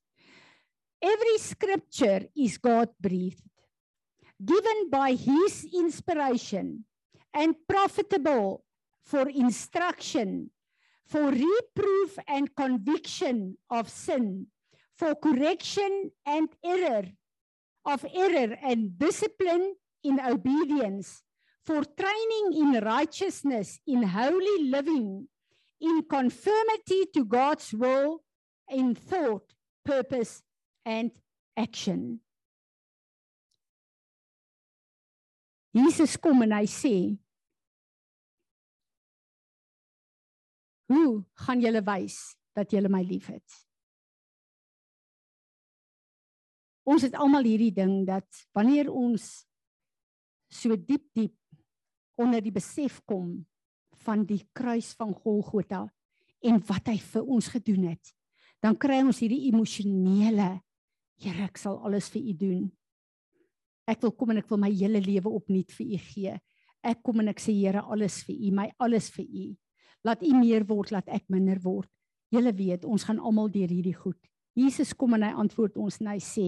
Every 1.01 1.37
scripture 1.39 2.27
is 2.35 2.57
God 2.59 2.89
breathed. 2.99 3.47
given 4.43 4.89
by 4.89 5.15
his 5.15 5.65
inspiration 5.73 6.83
and 7.33 7.55
profitable 7.67 8.63
for 9.05 9.29
instruction, 9.29 10.51
for 11.07 11.31
reproof 11.31 12.17
and 12.27 12.53
conviction 12.55 13.57
of 13.69 13.89
sin, 13.89 14.47
for 14.97 15.15
correction 15.15 16.11
and 16.25 16.49
error, 16.63 17.05
of 17.85 18.05
error 18.13 18.57
and 18.63 18.97
discipline 18.97 19.75
in 20.03 20.19
obedience, 20.19 21.21
for 21.63 21.83
training 21.83 22.47
in 22.53 22.83
righteousness, 22.83 23.79
in 23.87 24.03
holy 24.03 24.69
living, 24.69 25.27
in 25.81 26.03
conformity 26.09 27.05
to 27.13 27.25
God's 27.25 27.73
will, 27.73 28.21
in 28.69 28.95
thought, 28.95 29.53
purpose, 29.83 30.41
and 30.85 31.11
action. 31.57 32.19
Jesus 35.75 36.15
kom 36.15 36.45
en 36.45 36.55
hy 36.55 36.65
sê 36.71 36.95
Hoe 40.85 41.23
gaan 41.41 41.63
julle 41.63 41.81
wys 41.81 42.19
dat 42.55 42.71
julle 42.71 42.91
my 42.93 43.01
liefhet? 43.03 43.43
Ons 46.85 47.07
het 47.07 47.17
almal 47.17 47.47
hierdie 47.49 47.73
ding 47.73 48.03
dat 48.05 48.45
wanneer 48.53 48.91
ons 48.93 49.25
so 50.53 50.77
diep 50.77 51.07
diep 51.17 52.21
onder 52.21 52.43
die 52.45 52.53
besef 52.53 53.01
kom 53.09 53.41
van 54.05 54.25
die 54.27 54.43
kruis 54.55 54.93
van 54.97 55.13
Golgotha 55.13 55.85
en 56.45 56.61
wat 56.69 56.91
hy 56.91 56.97
vir 57.01 57.33
ons 57.35 57.49
gedoen 57.53 57.89
het, 57.91 58.13
dan 58.61 58.77
kry 58.77 59.01
ons 59.03 59.21
hierdie 59.23 59.47
emosionele 59.49 60.55
Here, 61.15 61.45
ek 61.47 61.55
sal 61.55 61.77
alles 61.87 62.09
vir 62.11 62.25
u 62.27 62.33
doen. 62.35 62.63
Ek 63.87 64.01
wil 64.03 64.11
kom 64.19 64.33
en 64.33 64.41
ek 64.41 64.49
wil 64.51 64.59
my 64.59 64.67
hele 64.73 64.99
lewe 64.99 65.31
opnuut 65.31 65.71
vir 65.77 65.93
u 65.95 65.99
gee. 66.09 66.33
Ek 66.83 66.99
kom 67.05 67.21
en 67.23 67.31
ek 67.31 67.39
sê 67.39 67.53
Here, 67.55 67.85
alles 67.87 68.17
vir 68.27 68.35
u, 68.35 68.49
my 68.57 68.65
alles 68.83 69.07
vir 69.15 69.23
u. 69.23 69.45
Laat 70.03 70.25
u 70.27 70.33
meer 70.35 70.65
word, 70.67 70.91
laat 70.91 71.07
ek 71.07 71.23
minder 71.31 71.61
word. 71.63 71.87
Julle 72.35 72.51
weet, 72.57 72.83
ons 72.83 73.05
gaan 73.07 73.21
almal 73.23 73.47
deur 73.53 73.71
hierdie 73.71 73.95
goed. 73.95 74.19
Jesus 74.59 74.93
kom 74.95 75.15
en 75.15 75.23
hy 75.23 75.31
antwoord 75.39 75.79
ons 75.81 76.01
en 76.01 76.11
hy 76.11 76.19
sê: 76.23 76.47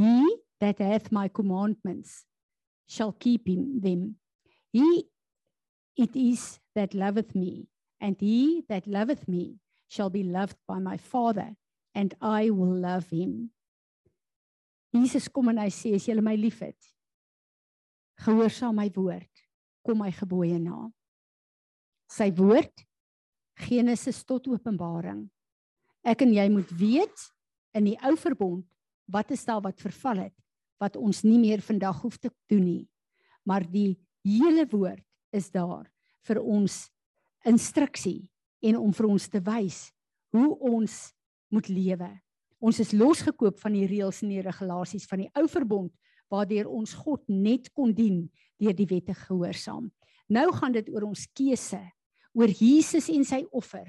He 0.00 0.16
that 0.62 0.80
hath 0.80 1.12
my 1.12 1.28
commandments 1.28 2.24
shall 2.88 3.12
keep 3.12 3.48
him 3.48 3.80
them. 3.84 4.16
He 4.72 5.04
it 5.98 6.14
is 6.14 6.60
that 6.74 6.94
loveth 6.94 7.34
me, 7.34 7.66
and 8.00 8.16
he 8.20 8.64
that 8.68 8.86
loveth 8.86 9.26
me 9.26 9.58
shall 9.88 10.08
be 10.08 10.22
loved 10.22 10.56
by 10.66 10.78
my 10.78 10.96
Father, 10.96 11.56
and 11.94 12.14
I 12.22 12.50
will 12.50 12.72
love 12.72 13.10
him. 13.10 13.50
Jesus 14.94 15.28
kom 15.28 15.50
en 15.50 15.58
hy 15.60 15.68
sê 15.74 15.92
as 15.98 16.06
jy 16.08 16.14
my 16.22 16.36
liefhet, 16.38 16.78
gehoorsaam 18.24 18.78
my 18.78 18.88
woord, 18.94 19.28
kom 19.84 20.00
my 20.00 20.12
gebooie 20.14 20.56
na. 20.62 20.86
Sy 22.08 22.30
woord 22.38 22.86
Genesis 23.58 24.22
tot 24.24 24.46
Openbaring. 24.48 25.26
Ek 26.06 26.22
en 26.24 26.32
jy 26.32 26.46
moet 26.52 26.70
weet 26.78 27.26
in 27.76 27.90
die 27.90 27.98
ou 28.06 28.14
verbond 28.16 28.64
wat 29.10 29.32
is 29.34 29.44
daar 29.44 29.60
wat 29.64 29.82
verval 29.82 30.28
het 30.28 30.36
wat 30.78 30.94
ons 30.94 31.24
nie 31.26 31.40
meer 31.42 31.58
vandag 31.64 31.98
hoef 32.04 32.20
te 32.22 32.30
doen 32.46 32.62
nie. 32.62 32.84
Maar 33.42 33.64
die 33.66 33.98
hele 34.22 34.62
woord 34.70 35.02
is 35.38 35.50
daar 35.54 35.86
vir 36.28 36.42
ons 36.42 36.86
instruksie 37.46 38.26
en 38.64 38.78
om 38.80 38.92
vir 38.94 39.08
ons 39.08 39.28
te 39.30 39.40
wys 39.44 39.88
hoe 40.34 40.50
ons 40.58 40.96
moet 41.54 41.68
lewe. 41.72 42.10
Ons 42.58 42.80
is 42.82 42.92
losgekoop 42.92 43.60
van 43.62 43.76
die 43.78 43.86
reëls 43.88 44.22
en 44.24 44.34
die 44.34 44.44
regulasies 44.44 45.06
van 45.08 45.22
die 45.24 45.30
ou 45.38 45.46
verbond 45.50 45.94
waardeur 46.28 46.68
ons 46.68 46.92
God 46.98 47.22
net 47.30 47.70
kon 47.72 47.94
dien 47.96 48.26
deur 48.60 48.74
die 48.76 48.88
wette 48.90 49.14
gehoorsaam. 49.16 49.86
Nou 50.28 50.50
gaan 50.52 50.74
dit 50.74 50.90
oor 50.92 51.06
ons 51.08 51.24
keuse, 51.32 51.80
oor 52.36 52.50
Jesus 52.52 53.08
en 53.14 53.24
sy 53.24 53.44
offer 53.48 53.86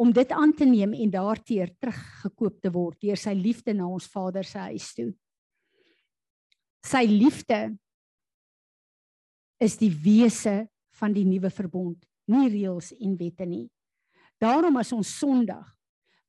om 0.00 0.10
dit 0.10 0.32
aan 0.34 0.50
te 0.56 0.66
neem 0.66 0.96
en 0.96 1.12
daarteer 1.12 1.74
teruggekoop 1.78 2.56
te 2.64 2.72
word 2.74 2.98
deur 3.04 3.20
sy 3.20 3.36
liefde 3.38 3.74
na 3.76 3.86
ons 3.86 4.08
Vader 4.10 4.46
se 4.48 4.58
huis 4.72 4.88
toe. 4.96 5.12
Sy 6.82 7.04
liefde 7.06 7.76
is 9.62 9.78
die 9.78 9.92
wese 9.94 10.66
van 10.98 11.14
die 11.14 11.24
nuwe 11.26 11.50
verbond, 11.54 12.02
nie 12.30 12.48
reëls 12.50 12.90
en 12.98 13.14
wette 13.18 13.46
nie. 13.46 13.68
Daarom 14.42 14.80
as 14.80 14.90
ons 14.94 15.10
Sondag 15.20 15.68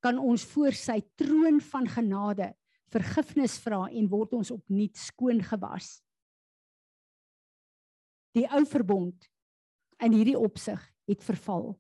kan 0.04 0.20
ons 0.22 0.44
voor 0.54 0.76
sy 0.78 1.00
troon 1.18 1.62
van 1.72 1.88
genade 1.90 2.52
vergifnis 2.94 3.56
vra 3.64 3.88
en 3.90 4.10
word 4.12 4.36
ons 4.38 4.52
opnuut 4.54 5.00
skoon 5.00 5.42
gewas. 5.42 5.96
Die 8.38 8.46
ou 8.50 8.64
verbond 8.70 9.30
in 10.04 10.14
hierdie 10.14 10.38
opsig 10.38 10.82
het 11.10 11.24
verval. 11.26 11.74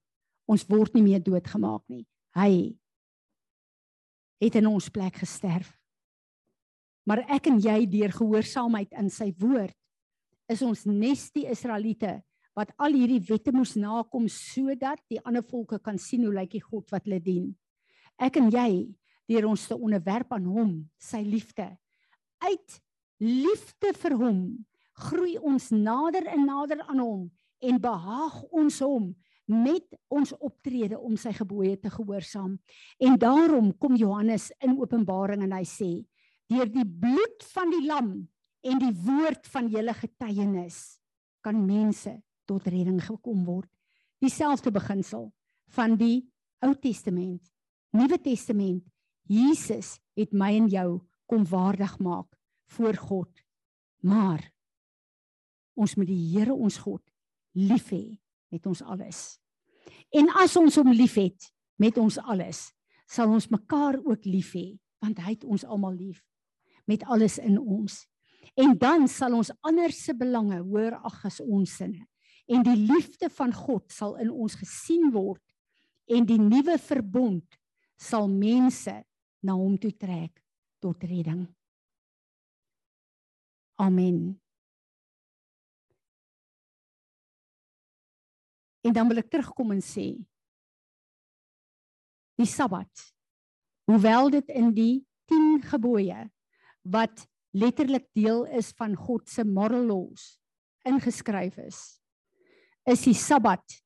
Ons 0.49 0.65
word 0.69 0.95
nie 0.95 1.03
meer 1.05 1.21
doodgemaak 1.23 1.83
nie. 1.91 2.05
Hy 2.37 2.73
het 4.43 4.57
in 4.59 4.67
ons 4.67 4.89
plek 4.91 5.21
gesterf. 5.21 5.69
Maar 7.07 7.23
ek 7.35 7.49
en 7.51 7.59
jy 7.61 7.83
deur 7.91 8.13
gehoorsaamheid 8.15 8.93
in 8.99 9.09
sy 9.11 9.29
woord 9.39 9.75
is 10.51 10.61
ons 10.61 10.85
nes 10.85 11.29
die 11.35 11.47
Israeliete 11.51 12.21
wat 12.53 12.73
al 12.77 12.93
hierdie 12.93 13.23
wette 13.29 13.51
moes 13.55 13.75
nakom 13.75 14.27
sodat 14.29 15.01
die 15.09 15.21
ander 15.23 15.43
volke 15.43 15.79
kan 15.79 15.97
sien 15.97 16.25
hoe 16.27 16.33
lyk 16.35 16.51
die 16.57 16.63
God 16.63 16.91
wat 16.93 17.07
hulle 17.07 17.21
dien 17.23 17.53
ek 18.21 18.37
en 18.41 18.51
jy 18.53 18.69
deur 19.29 19.47
ons 19.49 19.67
te 19.69 19.75
onderwerp 19.77 20.33
aan 20.35 20.47
hom, 20.51 20.71
sy 20.99 21.23
liefde. 21.25 21.69
Uit 22.43 22.79
liefde 23.23 23.93
vir 24.01 24.17
hom 24.19 24.39
groei 25.07 25.37
ons 25.41 25.71
nader 25.73 26.27
en 26.29 26.43
nader 26.45 26.83
aan 26.85 27.01
hom 27.01 27.21
en 27.63 27.79
behaag 27.81 28.41
ons 28.51 28.79
hom 28.83 29.13
met 29.49 29.85
ons 30.11 30.33
optrede 30.39 30.99
om 30.99 31.15
sy 31.19 31.33
gebooie 31.35 31.75
te 31.79 31.91
gehoorsaam. 31.91 32.57
En 32.99 33.17
daarom 33.19 33.71
kom 33.79 33.95
Johannes 33.99 34.51
in 34.63 34.77
Openbaring 34.79 35.43
en 35.43 35.55
hy 35.55 35.63
sê: 35.67 35.91
"Deur 36.47 36.69
die 36.69 36.85
bloed 36.85 37.43
van 37.55 37.71
die 37.71 37.83
lam 37.87 38.11
en 38.63 38.79
die 38.79 38.93
woord 39.05 39.47
van 39.47 39.69
julle 39.69 39.93
getuienis 39.93 40.99
kan 41.43 41.65
mense 41.65 42.15
tot 42.47 42.67
redding 42.67 43.01
gekom 43.03 43.45
word." 43.45 43.69
Dieselfde 44.23 44.71
beginsel 44.71 45.33
van 45.67 45.97
die 45.99 46.23
Ou 46.63 46.75
Testament 46.79 47.53
Nuwe 47.93 48.17
Testament, 48.17 48.81
Jesus 49.29 49.99
het 50.17 50.31
my 50.33 50.49
en 50.57 50.65
jou 50.71 51.03
kom 51.29 51.43
waardig 51.45 51.91
maak 52.01 52.25
voor 52.73 52.97
God. 52.97 53.29
Maar 54.01 54.41
ons 55.77 55.93
moet 55.95 56.09
die 56.09 56.23
Here 56.31 56.55
ons 56.57 56.79
God 56.81 57.03
lief 57.53 57.91
hê 57.93 58.17
met 58.49 58.65
ons 58.65 58.81
alles. 58.81 59.37
En 60.09 60.31
as 60.41 60.57
ons 60.57 60.79
hom 60.81 60.89
liefhet 60.89 61.51
met 61.77 61.97
ons 62.01 62.17
alles, 62.17 62.71
sal 63.05 63.29
ons 63.29 63.51
mekaar 63.53 63.99
ook 64.01 64.25
lief 64.25 64.55
hê, 64.57 64.73
want 64.97 65.21
hy 65.21 65.35
het 65.35 65.45
ons 65.45 65.65
almal 65.65 65.93
lief 65.93 66.23
met 66.89 67.05
alles 67.05 67.37
in 67.37 67.59
ons. 67.61 68.01
En 68.55 68.75
dan 68.77 69.07
sal 69.07 69.35
ons 69.37 69.51
ander 69.65 69.91
se 69.91 70.13
belange 70.15 70.59
hoër 70.61 70.97
ag 71.01 71.23
as 71.29 71.39
ons 71.41 71.77
sinne. 71.79 72.05
En 72.45 72.63
die 72.65 72.77
liefde 72.77 73.29
van 73.31 73.53
God 73.55 73.91
sal 73.91 74.17
in 74.21 74.31
ons 74.31 74.55
gesien 74.59 75.11
word 75.13 75.41
en 76.11 76.25
die 76.27 76.39
nuwe 76.39 76.75
verbond 76.81 77.57
sal 77.95 78.27
mense 78.27 78.93
na 79.43 79.55
hom 79.55 79.77
toe 79.79 79.93
trek 79.95 80.43
tot 80.83 81.03
redding. 81.07 81.45
Amen. 83.79 84.35
En 88.83 88.93
dan 88.93 89.07
wil 89.07 89.23
ek 89.23 89.31
terugkom 89.31 89.71
en 89.75 89.81
sê 89.83 90.11
die 92.39 92.49
Sabbat 92.49 93.07
hoewel 93.87 94.31
dit 94.33 94.49
in 94.51 94.71
die 94.75 94.95
10 95.31 95.63
gebooie 95.71 96.25
wat 96.83 97.23
letterlik 97.53 98.07
deel 98.13 98.45
is 98.45 98.71
van 98.77 98.95
God 98.95 99.29
se 99.29 99.43
moral 99.43 99.85
laws 99.87 100.37
ingeskryf 100.85 101.57
is 101.57 101.99
is 102.85 103.05
die 103.05 103.15
Sabbat 103.15 103.81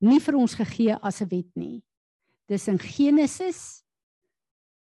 nie 0.00 0.20
vir 0.20 0.36
ons 0.36 0.54
gegee 0.54 0.96
as 1.02 1.22
'n 1.22 1.28
wet 1.30 1.56
nie 1.56 1.80
Dis 2.50 2.66
in 2.66 2.80
Genesis 2.82 3.84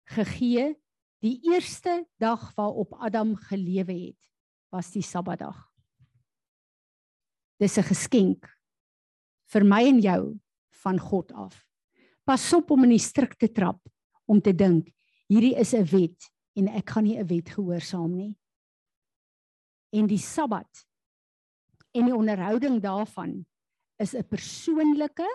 gegee 0.08 0.70
die 1.20 1.36
eerste 1.50 2.06
dag 2.16 2.46
waarop 2.56 2.94
Adam 2.96 3.34
gelewe 3.36 3.92
het 3.92 4.28
was 4.72 4.88
die 4.94 5.04
Sabbatdag. 5.04 5.58
Dis 7.60 7.76
'n 7.76 7.84
geskenk 7.84 8.48
vir 9.52 9.64
my 9.64 9.84
en 9.84 10.00
jou 10.00 10.40
van 10.82 10.98
God 10.98 11.32
af. 11.32 11.68
Pas 12.24 12.52
op 12.52 12.70
om 12.70 12.84
in 12.84 12.96
die 12.96 13.04
struik 13.04 13.36
te 13.36 13.52
trap 13.52 13.80
om 14.24 14.40
te 14.40 14.52
dink 14.52 14.88
hierdie 15.28 15.56
is 15.56 15.74
'n 15.74 15.84
wet 15.84 16.30
en 16.58 16.68
ek 16.74 16.90
gaan 16.90 17.04
nie 17.06 17.18
'n 17.18 17.26
wet 17.26 17.48
gehoorsaam 17.54 18.14
nie. 18.16 18.36
En 19.94 20.06
die 20.06 20.18
Sabbat 20.18 20.86
en 21.94 22.04
die 22.04 22.14
onderhouding 22.14 22.82
daarvan 22.82 23.46
is 23.96 24.14
'n 24.14 24.28
persoonlike 24.28 25.26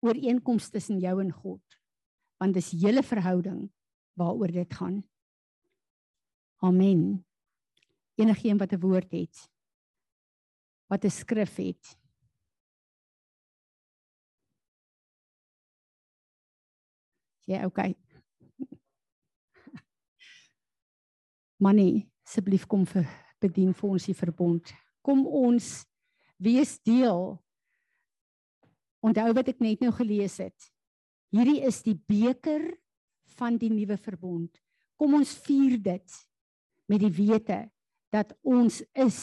ooreenkoms 0.00 0.70
tussen 0.70 0.98
jou 0.98 1.20
en 1.20 1.32
God. 1.32 1.80
Want 2.38 2.54
dis 2.54 2.70
julle 2.70 3.02
verhouding 3.02 3.70
waaroor 4.14 4.52
dit 4.52 4.74
gaan. 4.74 5.02
Amen. 6.56 7.26
Enigeen 8.14 8.58
wat 8.58 8.72
'n 8.72 8.80
woord 8.80 9.12
het. 9.12 9.50
Wat 10.86 11.04
'n 11.04 11.10
skrif 11.10 11.56
het. 11.56 11.98
Ja, 17.44 17.64
okay. 17.64 17.96
Manie, 21.58 22.06
asseblief 22.26 22.66
kom 22.70 22.84
vir 22.86 23.06
bedien 23.42 23.74
vir 23.74 23.90
ons 23.90 24.06
die 24.06 24.16
verbond. 24.16 24.70
Kom 25.02 25.24
ons 25.26 25.82
wees 26.42 26.76
deel. 26.86 27.36
Onthou 29.02 29.30
wat 29.34 29.50
ek 29.50 29.62
net 29.62 29.82
nou 29.82 29.92
gelees 29.94 30.38
het. 30.42 30.70
Hierdie 31.34 31.60
is 31.66 31.82
die 31.84 31.96
beker 32.08 32.64
van 33.38 33.58
die 33.60 33.70
nuwe 33.72 33.98
verbond. 34.00 34.50
Kom 34.98 35.14
ons 35.18 35.34
vier 35.46 35.76
dit 35.82 36.18
met 36.90 37.02
die 37.02 37.12
wete 37.14 37.66
dat 38.14 38.32
ons 38.42 38.80
is 38.96 39.20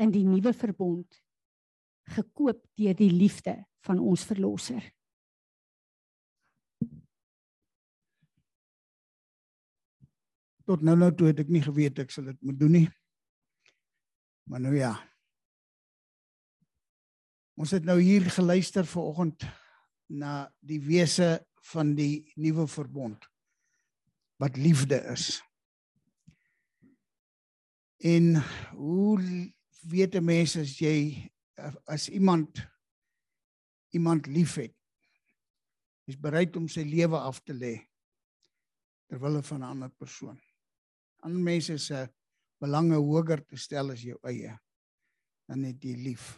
in 0.00 0.12
die 0.12 0.24
nuwe 0.26 0.52
verbond 0.56 1.20
gekoop 2.10 2.64
deur 2.80 2.96
die 2.96 3.12
liefde 3.12 3.54
van 3.86 4.00
ons 4.02 4.24
verlosser. 4.26 4.82
Tot 10.70 10.84
nou 10.86 10.94
nou 10.94 11.10
toe 11.10 11.32
het 11.32 11.40
ek 11.42 11.48
nie 11.50 11.64
geweet 11.64 11.98
ek 11.98 12.12
sal 12.14 12.28
dit 12.30 12.42
moet 12.46 12.58
doen 12.60 12.76
nie. 12.78 12.88
Maar 14.46 14.62
nou 14.62 14.74
ja. 14.76 14.92
Ons 17.58 17.74
het 17.74 17.86
nou 17.86 17.96
hier 17.98 18.28
geluister 18.30 18.86
vanoggend 18.86 19.46
na 20.06 20.46
die 20.62 20.78
wese 20.82 21.40
van 21.72 21.94
die 21.98 22.22
nuwe 22.38 22.68
verbond 22.70 23.26
wat 24.40 24.56
liefde 24.56 25.00
is. 25.10 25.40
En 28.00 28.38
hoe 28.78 29.18
weet 29.90 30.14
'n 30.14 30.24
mens 30.24 30.56
as 30.56 30.78
jy 30.78 31.30
as 31.84 32.08
iemand 32.08 32.62
iemand 33.90 34.26
liefhet 34.26 34.74
is 36.06 36.16
bereid 36.16 36.56
om 36.56 36.68
sy 36.68 36.86
lewe 36.86 37.18
af 37.18 37.42
te 37.42 37.52
lê 37.52 37.74
ter 39.08 39.18
wille 39.18 39.42
van 39.42 39.60
'n 39.60 39.70
ander 39.70 39.90
persoon 39.90 40.38
ander 41.22 41.42
mense 41.42 41.78
se 41.78 42.08
belange 42.60 42.96
hoër 42.96 43.44
te 43.46 43.56
stel 43.56 43.92
as 43.94 44.02
jou 44.04 44.18
eie 44.28 44.56
dan 45.50 45.64
net 45.66 45.82
jy 45.82 45.96
lief. 45.98 46.36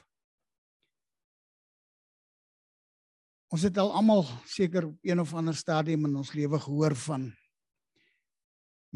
Ons 3.52 3.66
het 3.68 3.76
al 3.76 3.90
almal 3.92 4.22
seker 4.48 4.86
op 4.88 5.04
een 5.04 5.20
of 5.20 5.34
ander 5.36 5.56
stadium 5.56 6.06
in 6.08 6.16
ons 6.22 6.32
lewe 6.32 6.56
gehoor 6.56 6.94
van 6.96 7.26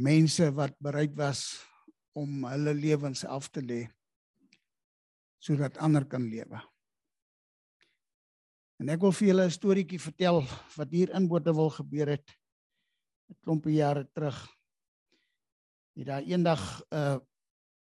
mense 0.01 0.49
wat 0.57 0.73
bereid 0.81 1.13
was 1.19 1.43
om 2.17 2.47
hulle 2.49 2.73
lewens 2.77 3.27
af 3.29 3.51
te 3.53 3.61
lê 3.61 3.83
sodat 5.47 5.77
ander 5.85 6.07
kan 6.09 6.25
lewe. 6.27 6.59
En 8.81 8.89
ek 8.93 9.05
wil 9.05 9.13
vir 9.13 9.29
julle 9.29 9.45
'n 9.47 9.53
storieetjie 9.53 10.01
vertel 10.01 10.41
wat 10.77 10.91
hier 10.91 11.13
in 11.15 11.29
Botewil 11.29 11.71
gebeur 11.71 12.09
het 12.17 12.29
'n 13.31 13.37
klompie 13.45 13.77
jare 13.77 14.09
terug 14.17 14.56
het 15.97 16.07
daar 16.07 16.23
eendag 16.23 16.63
'n 16.91 16.97
uh, 16.97 17.19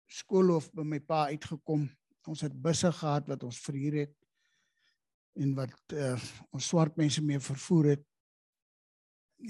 skoolhoof 0.08 0.72
by 0.72 0.84
my 0.84 1.00
pa 1.00 1.26
uitgekom. 1.28 1.90
Ons 2.26 2.42
het 2.42 2.62
busse 2.62 2.92
gehad 2.92 3.28
wat 3.28 3.44
ons 3.44 3.60
verhuur 3.60 3.94
het 3.94 4.16
en 5.34 5.54
wat 5.56 5.94
uh, 5.94 6.16
ons 6.50 6.68
swart 6.68 6.96
mense 6.98 7.22
mee 7.22 7.40
vervoer 7.40 7.86
het. 7.86 8.04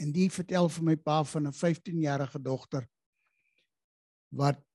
En 0.01 0.11
die 0.11 0.29
vertel 0.31 0.69
vir 0.69 0.83
my 0.83 0.95
pa 0.95 1.23
van 1.23 1.47
'n 1.47 1.53
15-jarige 1.53 2.41
dogter 2.41 2.87
wat 4.29 4.65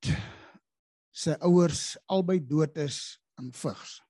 sy 1.11 1.35
ouers 1.41 1.99
albei 2.07 2.39
dood 2.47 2.77
is 2.77 3.21
aan 3.35 3.53
vigs. 3.53 4.01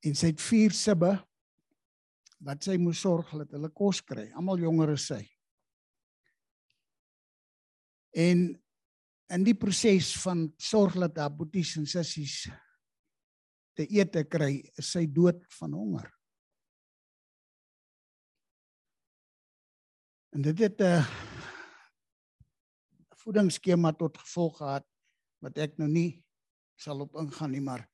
En 0.00 0.14
sy 0.14 0.26
het 0.26 0.40
vier 0.40 0.72
sibbe 0.72 1.12
wat 2.40 2.64
sy 2.64 2.76
moes 2.76 3.00
sorg 3.00 3.30
dat 3.36 3.52
hulle 3.52 3.68
kos 3.68 4.00
kry. 4.00 4.30
Almal 4.32 4.58
jonger 4.58 4.90
as 4.96 5.06
sy. 5.06 5.39
En 8.10 8.62
in 9.30 9.44
die 9.46 9.54
proses 9.54 10.12
van 10.22 10.48
sorg 10.58 10.96
dat 10.98 11.18
haar 11.22 11.34
boeties 11.34 11.76
en 11.78 11.86
sissies 11.86 12.48
te 13.78 13.86
eet 13.86 14.12
te 14.12 14.24
kry, 14.26 14.58
is 14.78 14.90
sy 14.92 15.06
dood 15.06 15.44
van 15.58 15.76
honger. 15.78 16.08
En 20.34 20.42
dit 20.42 20.58
het 20.58 20.80
'n 20.80 21.06
voedingsskema 23.22 23.92
tot 23.92 24.18
gevolg 24.18 24.56
gehad 24.56 24.86
wat 25.38 25.58
ek 25.58 25.78
nou 25.78 25.88
nie 25.88 26.24
sal 26.76 27.00
op 27.00 27.16
ingaan 27.16 27.50
nie, 27.50 27.60
maar 27.60 27.88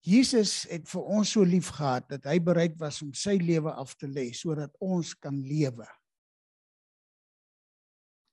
Jesus 0.00 0.64
het 0.70 0.88
vir 0.88 1.02
ons 1.02 1.30
so 1.30 1.44
lief 1.44 1.68
gehad 1.76 2.08
dat 2.08 2.24
hy 2.24 2.38
bereid 2.40 2.78
was 2.80 3.02
om 3.02 3.12
sy 3.12 3.36
lewe 3.36 3.72
af 3.72 3.94
te 4.00 4.08
lê 4.08 4.30
sodat 4.32 4.72
ons 4.80 5.14
kan 5.14 5.36
lewe. 5.44 5.86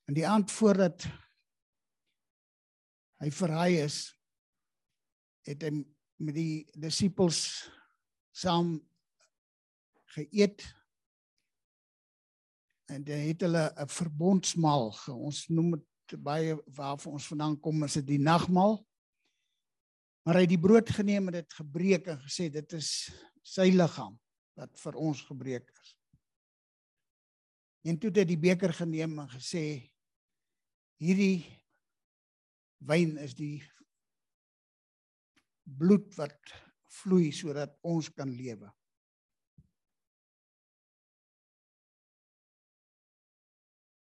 In 0.08 0.16
die 0.16 0.26
aand 0.26 0.50
voordat 0.50 1.04
hy 3.20 3.28
verraai 3.34 3.82
is, 3.82 3.98
het 5.44 5.62
hy 5.66 5.72
met 6.24 6.34
die 6.36 6.64
disippels 6.80 7.42
saam 8.34 8.76
geëet 10.14 10.64
en 12.88 13.04
hy 13.04 13.20
het 13.28 13.44
hulle 13.44 13.64
'n 13.68 13.92
verbondsmaal 13.92 14.90
ge 14.96 15.12
ons 15.12 15.46
noem 15.48 15.76
dit 15.76 16.22
baie 16.24 16.56
waarvan 16.66 17.12
ons 17.18 17.28
vandaan 17.28 17.60
kom 17.60 17.84
is 17.84 17.98
dit 18.00 18.06
die 18.16 18.22
nagmaal 18.22 18.78
maar 20.24 20.36
hy 20.36 20.44
het 20.44 20.52
die 20.52 20.60
brood 20.60 20.90
geneem 20.90 21.28
en 21.28 21.38
dit 21.38 21.52
gebreek 21.56 22.08
en 22.12 22.18
gesê 22.20 22.48
dit 22.52 22.72
is 22.72 22.88
sy 23.40 23.70
liggaam 23.72 24.18
wat 24.58 24.74
vir 24.76 24.96
ons 25.00 25.22
gebreek 25.24 25.70
is. 25.70 25.94
En 27.88 27.96
toe 27.96 28.10
het 28.10 28.18
hy 28.20 28.26
die 28.28 28.40
beker 28.42 28.74
geneem 28.76 29.14
en 29.22 29.30
gesê 29.30 29.62
hierdie 30.98 31.46
wyn 32.88 33.16
is 33.22 33.34
die 33.38 33.58
bloed 35.78 36.10
wat 36.18 36.54
vloei 37.00 37.30
sodat 37.34 37.76
ons 37.86 38.08
kan 38.16 38.30
lewe. 38.32 38.70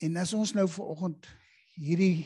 En 0.01 0.17
as 0.17 0.33
ons 0.33 0.55
nou 0.57 0.65
vanoggend 0.73 1.29
hierdie 1.77 2.25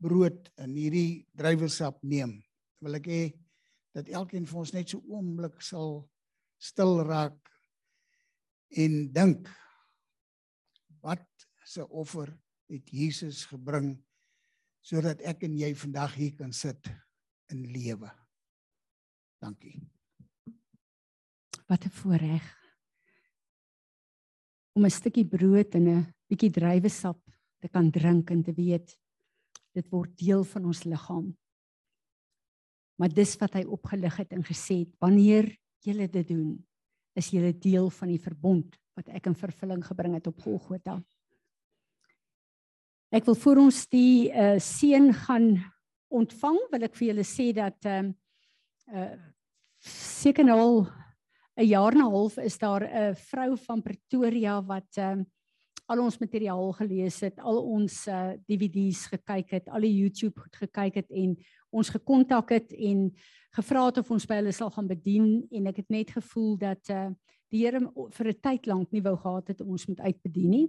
brood 0.00 0.48
en 0.60 0.72
hierdie 0.76 1.26
druiwesap 1.36 2.00
neem, 2.08 2.38
wil 2.80 2.96
ek 2.96 3.10
hê 3.10 3.22
dat 3.96 4.08
elkeen 4.12 4.48
van 4.48 4.62
ons 4.64 4.72
net 4.72 4.92
so 4.92 5.02
oomblik 5.12 5.60
sal 5.64 6.00
stil 6.60 7.02
raak 7.04 7.52
en 8.80 8.96
dink 9.12 9.48
wat 11.04 11.26
se 11.68 11.84
offer 11.84 12.32
het 12.70 12.90
Jesus 12.90 13.44
gebring 13.50 13.94
sodat 14.86 15.22
ek 15.26 15.42
en 15.48 15.56
jy 15.58 15.72
vandag 15.74 16.14
hier 16.14 16.34
kan 16.38 16.52
sit 16.54 16.86
in 17.50 17.64
lewe. 17.74 18.10
Dankie. 19.42 19.80
Wat 21.66 21.84
'n 21.84 21.90
voorreg 21.90 22.46
om 24.76 24.84
'n 24.84 24.90
stukkie 24.90 25.26
brood 25.26 25.74
en 25.74 25.88
'n 25.88 26.14
bietjie 26.28 26.50
druiwesap 26.50 27.18
te 27.60 27.68
kan 27.68 27.90
drink 27.90 28.30
en 28.30 28.42
te 28.42 28.52
weet 28.52 28.96
dit 29.74 29.88
word 29.90 30.16
deel 30.18 30.44
van 30.44 30.64
ons 30.64 30.84
liggaam. 30.84 31.36
Maar 32.96 33.12
dis 33.12 33.36
wat 33.36 33.52
hy 33.58 33.64
opgelig 33.64 34.16
het 34.16 34.32
en 34.32 34.44
gesê 34.44 34.84
het, 34.84 34.92
wanneer 34.98 35.50
julle 35.84 36.08
dit 36.08 36.28
doen, 36.28 36.66
is 37.16 37.30
julle 37.30 37.52
deel 37.52 37.90
van 37.90 38.08
die 38.08 38.20
verbond 38.20 38.76
wat 38.96 39.08
ek 39.08 39.26
in 39.26 39.36
vervulling 39.36 39.84
gebring 39.84 40.14
het 40.16 40.26
op 40.26 40.40
Golgotha. 40.40 40.96
Ek 43.14 43.26
wil 43.28 43.36
vir 43.38 43.58
ons 43.62 43.84
die 43.86 44.28
uh, 44.34 44.56
seën 44.58 45.12
gaan 45.14 45.52
ontvang, 46.10 46.58
wil 46.72 46.86
ek 46.88 46.96
vir 46.98 47.12
julle 47.12 47.24
sê 47.26 47.52
dat 47.54 47.86
ehm 47.86 48.12
uh, 48.90 49.06
uh, 49.06 49.14
seker 49.86 50.46
nou 50.46 50.56
al 50.58 50.78
'n 51.56 51.66
jaar 51.66 51.92
en 51.94 52.02
'n 52.02 52.10
half 52.10 52.38
is 52.38 52.58
daar 52.58 52.82
'n 52.82 53.14
vrou 53.14 53.56
van 53.56 53.82
Pretoria 53.82 54.60
wat 54.60 54.98
ehm 54.98 55.20
uh, 55.20 55.24
al 55.86 56.02
ons 56.02 56.18
materiaal 56.18 56.72
gelees 56.72 57.20
het, 57.20 57.38
al 57.38 57.62
ons 57.62 58.06
uh, 58.08 58.34
DVD's 58.48 59.06
gekyk 59.06 59.50
het, 59.50 59.68
al 59.68 59.80
die 59.86 59.94
YouTube 59.94 60.40
goed 60.40 60.56
gekyk 60.56 60.94
het 60.94 61.10
en 61.10 61.36
ons 61.70 61.88
gekontak 61.88 62.50
het 62.50 62.72
en 62.72 63.12
gevra 63.54 63.86
het 63.86 63.98
of 63.98 64.10
ons 64.10 64.26
by 64.26 64.40
hulle 64.40 64.52
sal 64.52 64.70
gaan 64.70 64.88
bedien 64.88 65.46
en 65.50 65.66
ek 65.66 65.76
het 65.76 65.90
net 65.90 66.10
gevoel 66.10 66.56
dat 66.58 66.90
uh, 66.90 67.10
die 67.54 67.62
Here 67.62 67.80
vir 68.10 68.28
'n 68.28 68.40
tyd 68.42 68.66
lank 68.66 68.90
nie 68.90 69.02
wou 69.02 69.16
gehad 69.16 69.48
het 69.48 69.60
ons 69.60 69.86
moet 69.86 70.00
uitbedien 70.00 70.50
nie 70.50 70.68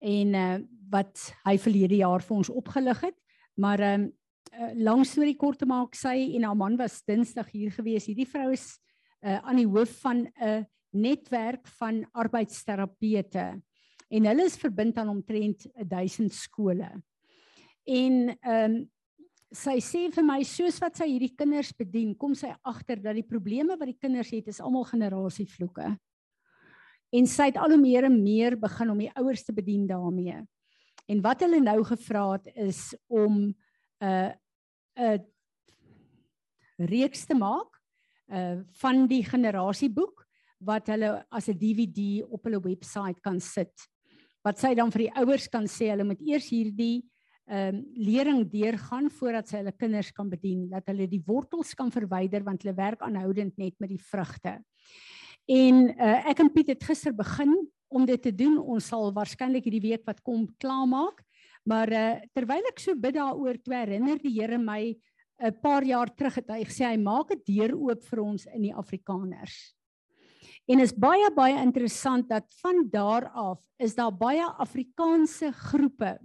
en 0.00 0.34
uh, 0.34 0.58
wat 0.90 1.30
hy 1.46 1.56
verlede 1.60 2.00
jaar 2.00 2.24
vir 2.24 2.36
ons 2.36 2.50
opgelig 2.50 3.00
het. 3.04 3.16
Maar 3.60 3.84
um, 3.94 4.06
uh, 4.56 4.72
lang 4.80 5.04
storie 5.06 5.36
kort 5.38 5.60
te 5.62 5.68
maak, 5.68 5.94
sy 5.94 6.16
en 6.36 6.46
haar 6.48 6.58
man 6.58 6.78
was 6.80 7.02
Dinsdag 7.06 7.50
hier 7.52 7.72
gewees. 7.74 8.08
Hierdie 8.10 8.28
vrou 8.28 8.50
is 8.54 8.72
uh, 9.24 9.38
aan 9.38 9.60
die 9.60 9.68
hoof 9.68 10.00
van 10.04 10.26
'n 10.40 10.66
netwerk 10.90 11.68
van 11.78 12.02
arbeidsterapeute 12.18 13.60
en 14.10 14.26
hulle 14.26 14.44
is 14.44 14.58
verbind 14.58 14.96
aan 14.98 15.12
omtrent 15.12 15.68
1000 15.74 16.32
skole. 16.34 16.88
En 17.86 18.16
ehm 18.40 18.64
um, 18.64 18.80
sy 19.50 19.80
sê 19.82 20.04
vir 20.14 20.22
my 20.22 20.44
soos 20.46 20.76
wat 20.78 21.00
sy 21.00 21.08
hierdie 21.10 21.34
kinders 21.34 21.72
bedien, 21.74 22.12
kom 22.14 22.36
sy 22.38 22.52
agter 22.62 23.00
dat 23.02 23.16
die 23.18 23.26
probleme 23.26 23.74
wat 23.74 23.90
die 23.90 23.98
kinders 23.98 24.30
het 24.30 24.46
is 24.52 24.60
almal 24.62 24.84
generasievloeke. 24.86 25.88
En 27.10 27.26
sy 27.26 27.50
het 27.50 27.58
al 27.58 27.74
hoe 27.74 27.80
meer 27.80 28.06
en 28.06 28.22
meer 28.22 28.56
begin 28.58 28.90
om 28.90 28.98
die 28.98 29.10
ouers 29.18 29.42
te 29.44 29.52
bedien 29.52 29.86
daarmee. 29.86 30.38
En 31.10 31.22
wat 31.24 31.42
hulle 31.42 31.58
nou 31.62 31.80
gevra 31.84 32.32
het 32.36 32.50
is 32.54 32.94
om 33.08 33.50
'n 33.50 33.54
uh, 34.04 34.30
'n 34.96 35.18
uh, 35.18 35.18
reeks 36.78 37.26
te 37.26 37.34
maak 37.34 37.80
uh 38.30 38.62
van 38.82 39.06
die 39.06 39.24
generasieboek 39.24 40.26
wat 40.58 40.86
hulle 40.86 41.26
as 41.30 41.48
'n 41.48 41.58
DVD 41.58 42.22
op 42.28 42.44
hulle 42.44 42.60
webwerf 42.60 43.20
kan 43.20 43.40
sit. 43.40 43.88
Wat 44.42 44.58
sy 44.58 44.74
dan 44.74 44.90
vir 44.90 45.08
die 45.08 45.16
ouers 45.16 45.48
kan 45.48 45.66
sê, 45.66 45.90
hulle 45.90 46.04
moet 46.04 46.20
eers 46.20 46.48
hierdie 46.48 47.04
ehm 47.50 47.74
um, 47.74 47.84
lering 47.96 48.44
deurgaan 48.46 49.10
voordat 49.10 49.48
sy 49.48 49.56
hulle 49.56 49.72
kinders 49.72 50.12
kan 50.12 50.28
bedien, 50.30 50.68
dat 50.70 50.86
hulle 50.86 51.08
die 51.08 51.22
wortels 51.26 51.74
kan 51.74 51.90
verwyder 51.90 52.44
want 52.44 52.62
hulle 52.62 52.76
werk 52.76 53.00
aanhoudend 53.02 53.56
net 53.58 53.74
met 53.80 53.88
die 53.88 53.98
vrugte. 53.98 54.60
En 55.50 55.88
uh, 55.90 56.30
ek 56.30 56.44
en 56.44 56.50
Piet 56.54 56.68
het 56.70 56.84
gister 56.86 57.14
begin 57.16 57.56
om 57.90 58.06
dit 58.06 58.22
te 58.22 58.30
doen. 58.30 58.58
Ons 58.58 58.90
sal 58.92 59.10
waarskynlik 59.16 59.66
hierdie 59.66 59.88
week 59.88 60.06
wat 60.06 60.22
kom 60.22 60.46
klaarmaak. 60.62 61.24
Maar 61.66 61.90
uh, 61.90 62.12
terwyl 62.36 62.68
ek 62.70 62.78
so 62.78 62.94
bid 62.94 63.16
daaroor, 63.18 63.58
toe 63.58 63.74
herinner 63.74 64.20
die 64.22 64.36
Here 64.36 64.58
my 64.58 64.94
'n 65.40 65.56
paar 65.62 65.82
jaar 65.88 66.10
terug 66.12 66.34
het 66.36 66.50
hy 66.52 66.64
gesê 66.68 66.84
hy 66.84 66.98
maak 67.00 67.32
'n 67.32 67.42
deur 67.46 67.72
oop 67.72 68.02
vir 68.04 68.20
ons 68.20 68.46
in 68.46 68.62
die 68.62 68.74
Afrikaners. 68.74 69.74
En 70.68 70.80
is 70.80 70.92
baie 70.92 71.30
baie 71.34 71.56
interessant 71.58 72.28
dat 72.28 72.44
van 72.60 72.88
daar 72.92 73.30
af 73.32 73.58
is 73.78 73.94
daar 73.94 74.12
baie 74.12 74.44
Afrikaanse 74.44 75.50
groepe 75.52 76.18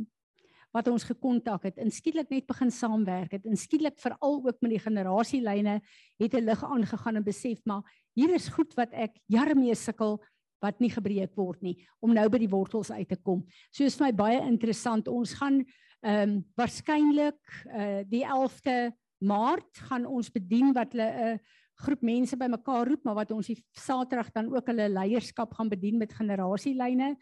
wat 0.76 0.88
ons 0.92 1.08
gekontak 1.08 1.70
het 1.70 1.78
en 1.80 1.92
skielik 1.92 2.30
net 2.34 2.48
begin 2.48 2.72
saamwerk 2.72 3.32
het 3.38 3.46
en 3.48 3.58
skielik 3.58 3.98
veral 4.02 4.42
ook 4.44 4.62
met 4.62 4.76
die 4.76 4.84
generasielyne 4.84 5.80
het 6.20 6.34
'n 6.36 6.46
lig 6.46 6.64
aangegaan 6.64 7.16
en 7.16 7.24
besef 7.24 7.62
maar 7.66 7.84
hier 8.14 8.34
is 8.36 8.50
goed 8.50 8.74
wat 8.76 8.92
ek 8.92 9.16
jare 9.28 9.56
mee 9.56 9.76
sukkel 9.76 10.20
wat 10.62 10.80
nie 10.80 10.90
gebreek 10.90 11.36
word 11.36 11.62
nie 11.62 11.78
om 12.02 12.14
nou 12.14 12.28
by 12.30 12.40
die 12.42 12.52
wortels 12.52 12.92
uit 12.92 13.10
te 13.10 13.18
kom. 13.18 13.44
So 13.72 13.86
is 13.86 13.98
vir 14.00 14.08
my 14.08 14.14
baie 14.14 14.42
interessant. 14.42 15.08
Ons 15.08 15.34
gaan 15.34 15.64
ehm 16.06 16.30
um, 16.30 16.46
waarskynlik 16.58 17.42
uh 17.74 18.04
die 18.10 18.24
11de 18.26 18.94
Maart 19.26 19.80
gaan 19.90 20.06
ons 20.06 20.30
bedien 20.30 20.74
wat 20.76 20.92
hulle 20.94 21.08
'n 21.08 21.34
uh, 21.34 21.38
groep 21.86 22.02
mense 22.02 22.38
bymekaar 22.38 22.88
roep, 22.88 23.04
maar 23.04 23.16
wat 23.16 23.32
ons 23.32 23.48
die 23.48 23.58
Saterdag 23.72 24.32
dan 24.32 24.54
ook 24.54 24.68
hulle 24.68 24.90
leierskap 24.90 25.54
gaan 25.54 25.70
bedien 25.70 25.98
met 25.98 26.14
generasielyne. 26.14 27.16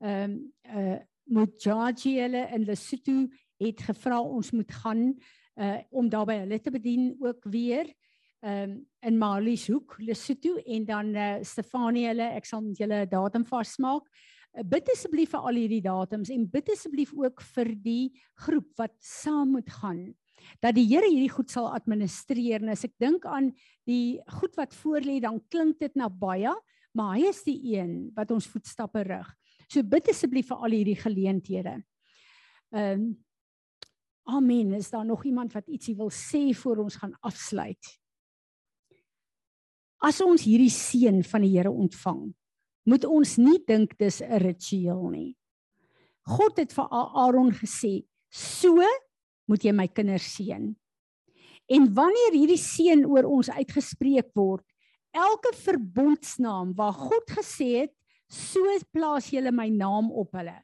Ehm 0.00 0.30
um, 0.30 0.52
uh 0.64 0.98
Mojaji 1.30 2.16
hulle 2.18 2.46
in 2.54 2.66
Lesotho 2.66 3.28
het 3.60 3.82
gevra 3.86 4.20
ons 4.20 4.52
moet 4.56 4.72
gaan 4.82 5.10
uh 5.60 5.78
om 5.90 6.08
daarby 6.08 6.40
hulle 6.42 6.58
te 6.62 6.70
bedien 6.72 7.12
ook 7.20 7.44
weer 7.52 7.90
um 8.42 8.78
in 9.06 9.18
Mali's 9.18 9.66
hoek 9.68 9.98
Lesotho 9.98 10.56
en 10.64 10.84
dan 10.84 11.14
uh 11.14 11.42
Stefanie 11.42 12.08
hulle 12.08 12.30
ek 12.36 12.48
sal 12.48 12.62
met 12.64 12.78
julle 12.78 13.04
'n 13.04 13.10
datum 13.10 13.44
vasmaak. 13.44 14.06
Uh, 14.56 14.64
bid 14.64 14.88
asseblief 14.90 15.30
vir 15.30 15.40
al 15.40 15.60
hierdie 15.62 15.84
datums 15.84 16.30
en 16.30 16.48
bid 16.50 16.70
asseblief 16.74 17.12
ook 17.14 17.42
vir 17.54 17.74
die 17.74 18.10
groep 18.46 18.72
wat 18.78 18.96
saam 18.98 19.52
moet 19.52 19.70
gaan 19.70 20.10
dat 20.60 20.74
die 20.74 20.86
Here 20.88 21.08
hierdie 21.08 21.30
goed 21.30 21.50
sal 21.52 21.70
administreer. 21.74 22.62
En 22.62 22.72
as 22.72 22.84
ek 22.84 22.96
dink 22.98 23.26
aan 23.28 23.52
die 23.88 24.20
goed 24.40 24.56
wat 24.58 24.74
voor 24.74 25.04
lê, 25.04 25.20
dan 25.22 25.40
klink 25.52 25.78
dit 25.80 25.94
na 25.98 26.08
baie, 26.08 26.52
maar 26.96 27.14
hy 27.16 27.28
is 27.30 27.42
die 27.46 27.58
een 27.76 28.10
wat 28.16 28.32
ons 28.34 28.48
voetstappe 28.50 29.04
rig. 29.06 29.28
So 29.70 29.86
bid 29.86 30.08
asseblief 30.10 30.50
vir 30.50 30.62
al 30.66 30.78
hierdie 30.78 30.98
geleenthede. 30.98 31.80
Ehm 32.74 33.02
um, 33.02 33.10
Amen. 34.30 34.74
Is 34.74 34.90
daar 34.90 35.06
nog 35.06 35.24
iemand 35.24 35.52
wat 35.52 35.66
ietsie 35.66 35.96
wil 35.96 36.10
sê 36.14 36.52
voor 36.54 36.84
ons 36.84 36.96
gaan 37.00 37.16
afsluit? 37.26 37.88
As 39.98 40.20
ons 40.22 40.44
hierdie 40.46 40.70
seën 40.70 41.24
van 41.26 41.42
die 41.42 41.50
Here 41.56 41.70
ontvang, 41.70 42.28
moet 42.86 43.04
ons 43.04 43.36
nie 43.40 43.58
dink 43.66 43.96
dis 43.98 44.20
'n 44.22 44.38
ritueel 44.38 45.08
nie. 45.10 45.36
God 46.26 46.56
het 46.56 46.72
vir 46.72 46.86
Aaron 46.90 47.50
gesê, 47.50 48.06
"So 48.30 48.78
moet 49.48 49.64
jy 49.64 49.72
my 49.72 49.88
kinders 49.88 50.36
seën." 50.36 50.76
En 51.68 51.94
wanneer 51.94 52.32
hierdie 52.32 52.58
seën 52.58 53.04
oor 53.04 53.24
ons 53.24 53.50
uitgespreek 53.50 54.30
word, 54.34 54.64
elke 55.12 55.52
verbondsnaam 55.56 56.74
waar 56.74 56.92
God 56.92 57.26
gesê 57.26 57.80
het, 57.80 57.94
so 58.30 58.62
plaas 58.94 59.30
julle 59.34 59.52
my 59.52 59.68
naam 59.68 60.10
op 60.12 60.32
hulle. 60.38 60.56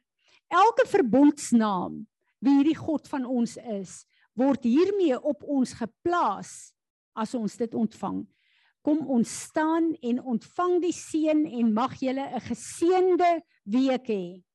Elke 0.47 0.87
verbondsnaam 0.87 2.05
wie 2.39 2.55
hierdie 2.59 2.77
God 2.77 3.07
van 3.11 3.25
ons 3.25 3.57
is, 3.57 4.05
word 4.37 4.63
hiermee 4.63 5.17
op 5.17 5.43
ons 5.43 5.73
geplaas 5.75 6.71
as 7.17 7.33
ons 7.35 7.57
dit 7.57 7.73
ontvang. 7.73 8.21
Kom 8.85 9.01
ons 9.11 9.27
staan 9.49 9.91
en 10.05 10.21
ontvang 10.21 10.77
die 10.85 10.93
seën 10.95 11.43
en 11.59 11.73
mag 11.73 11.97
julle 11.99 12.23
'n 12.23 12.45
geseënde 12.47 13.31
week 13.65 14.07
hê. 14.07 14.46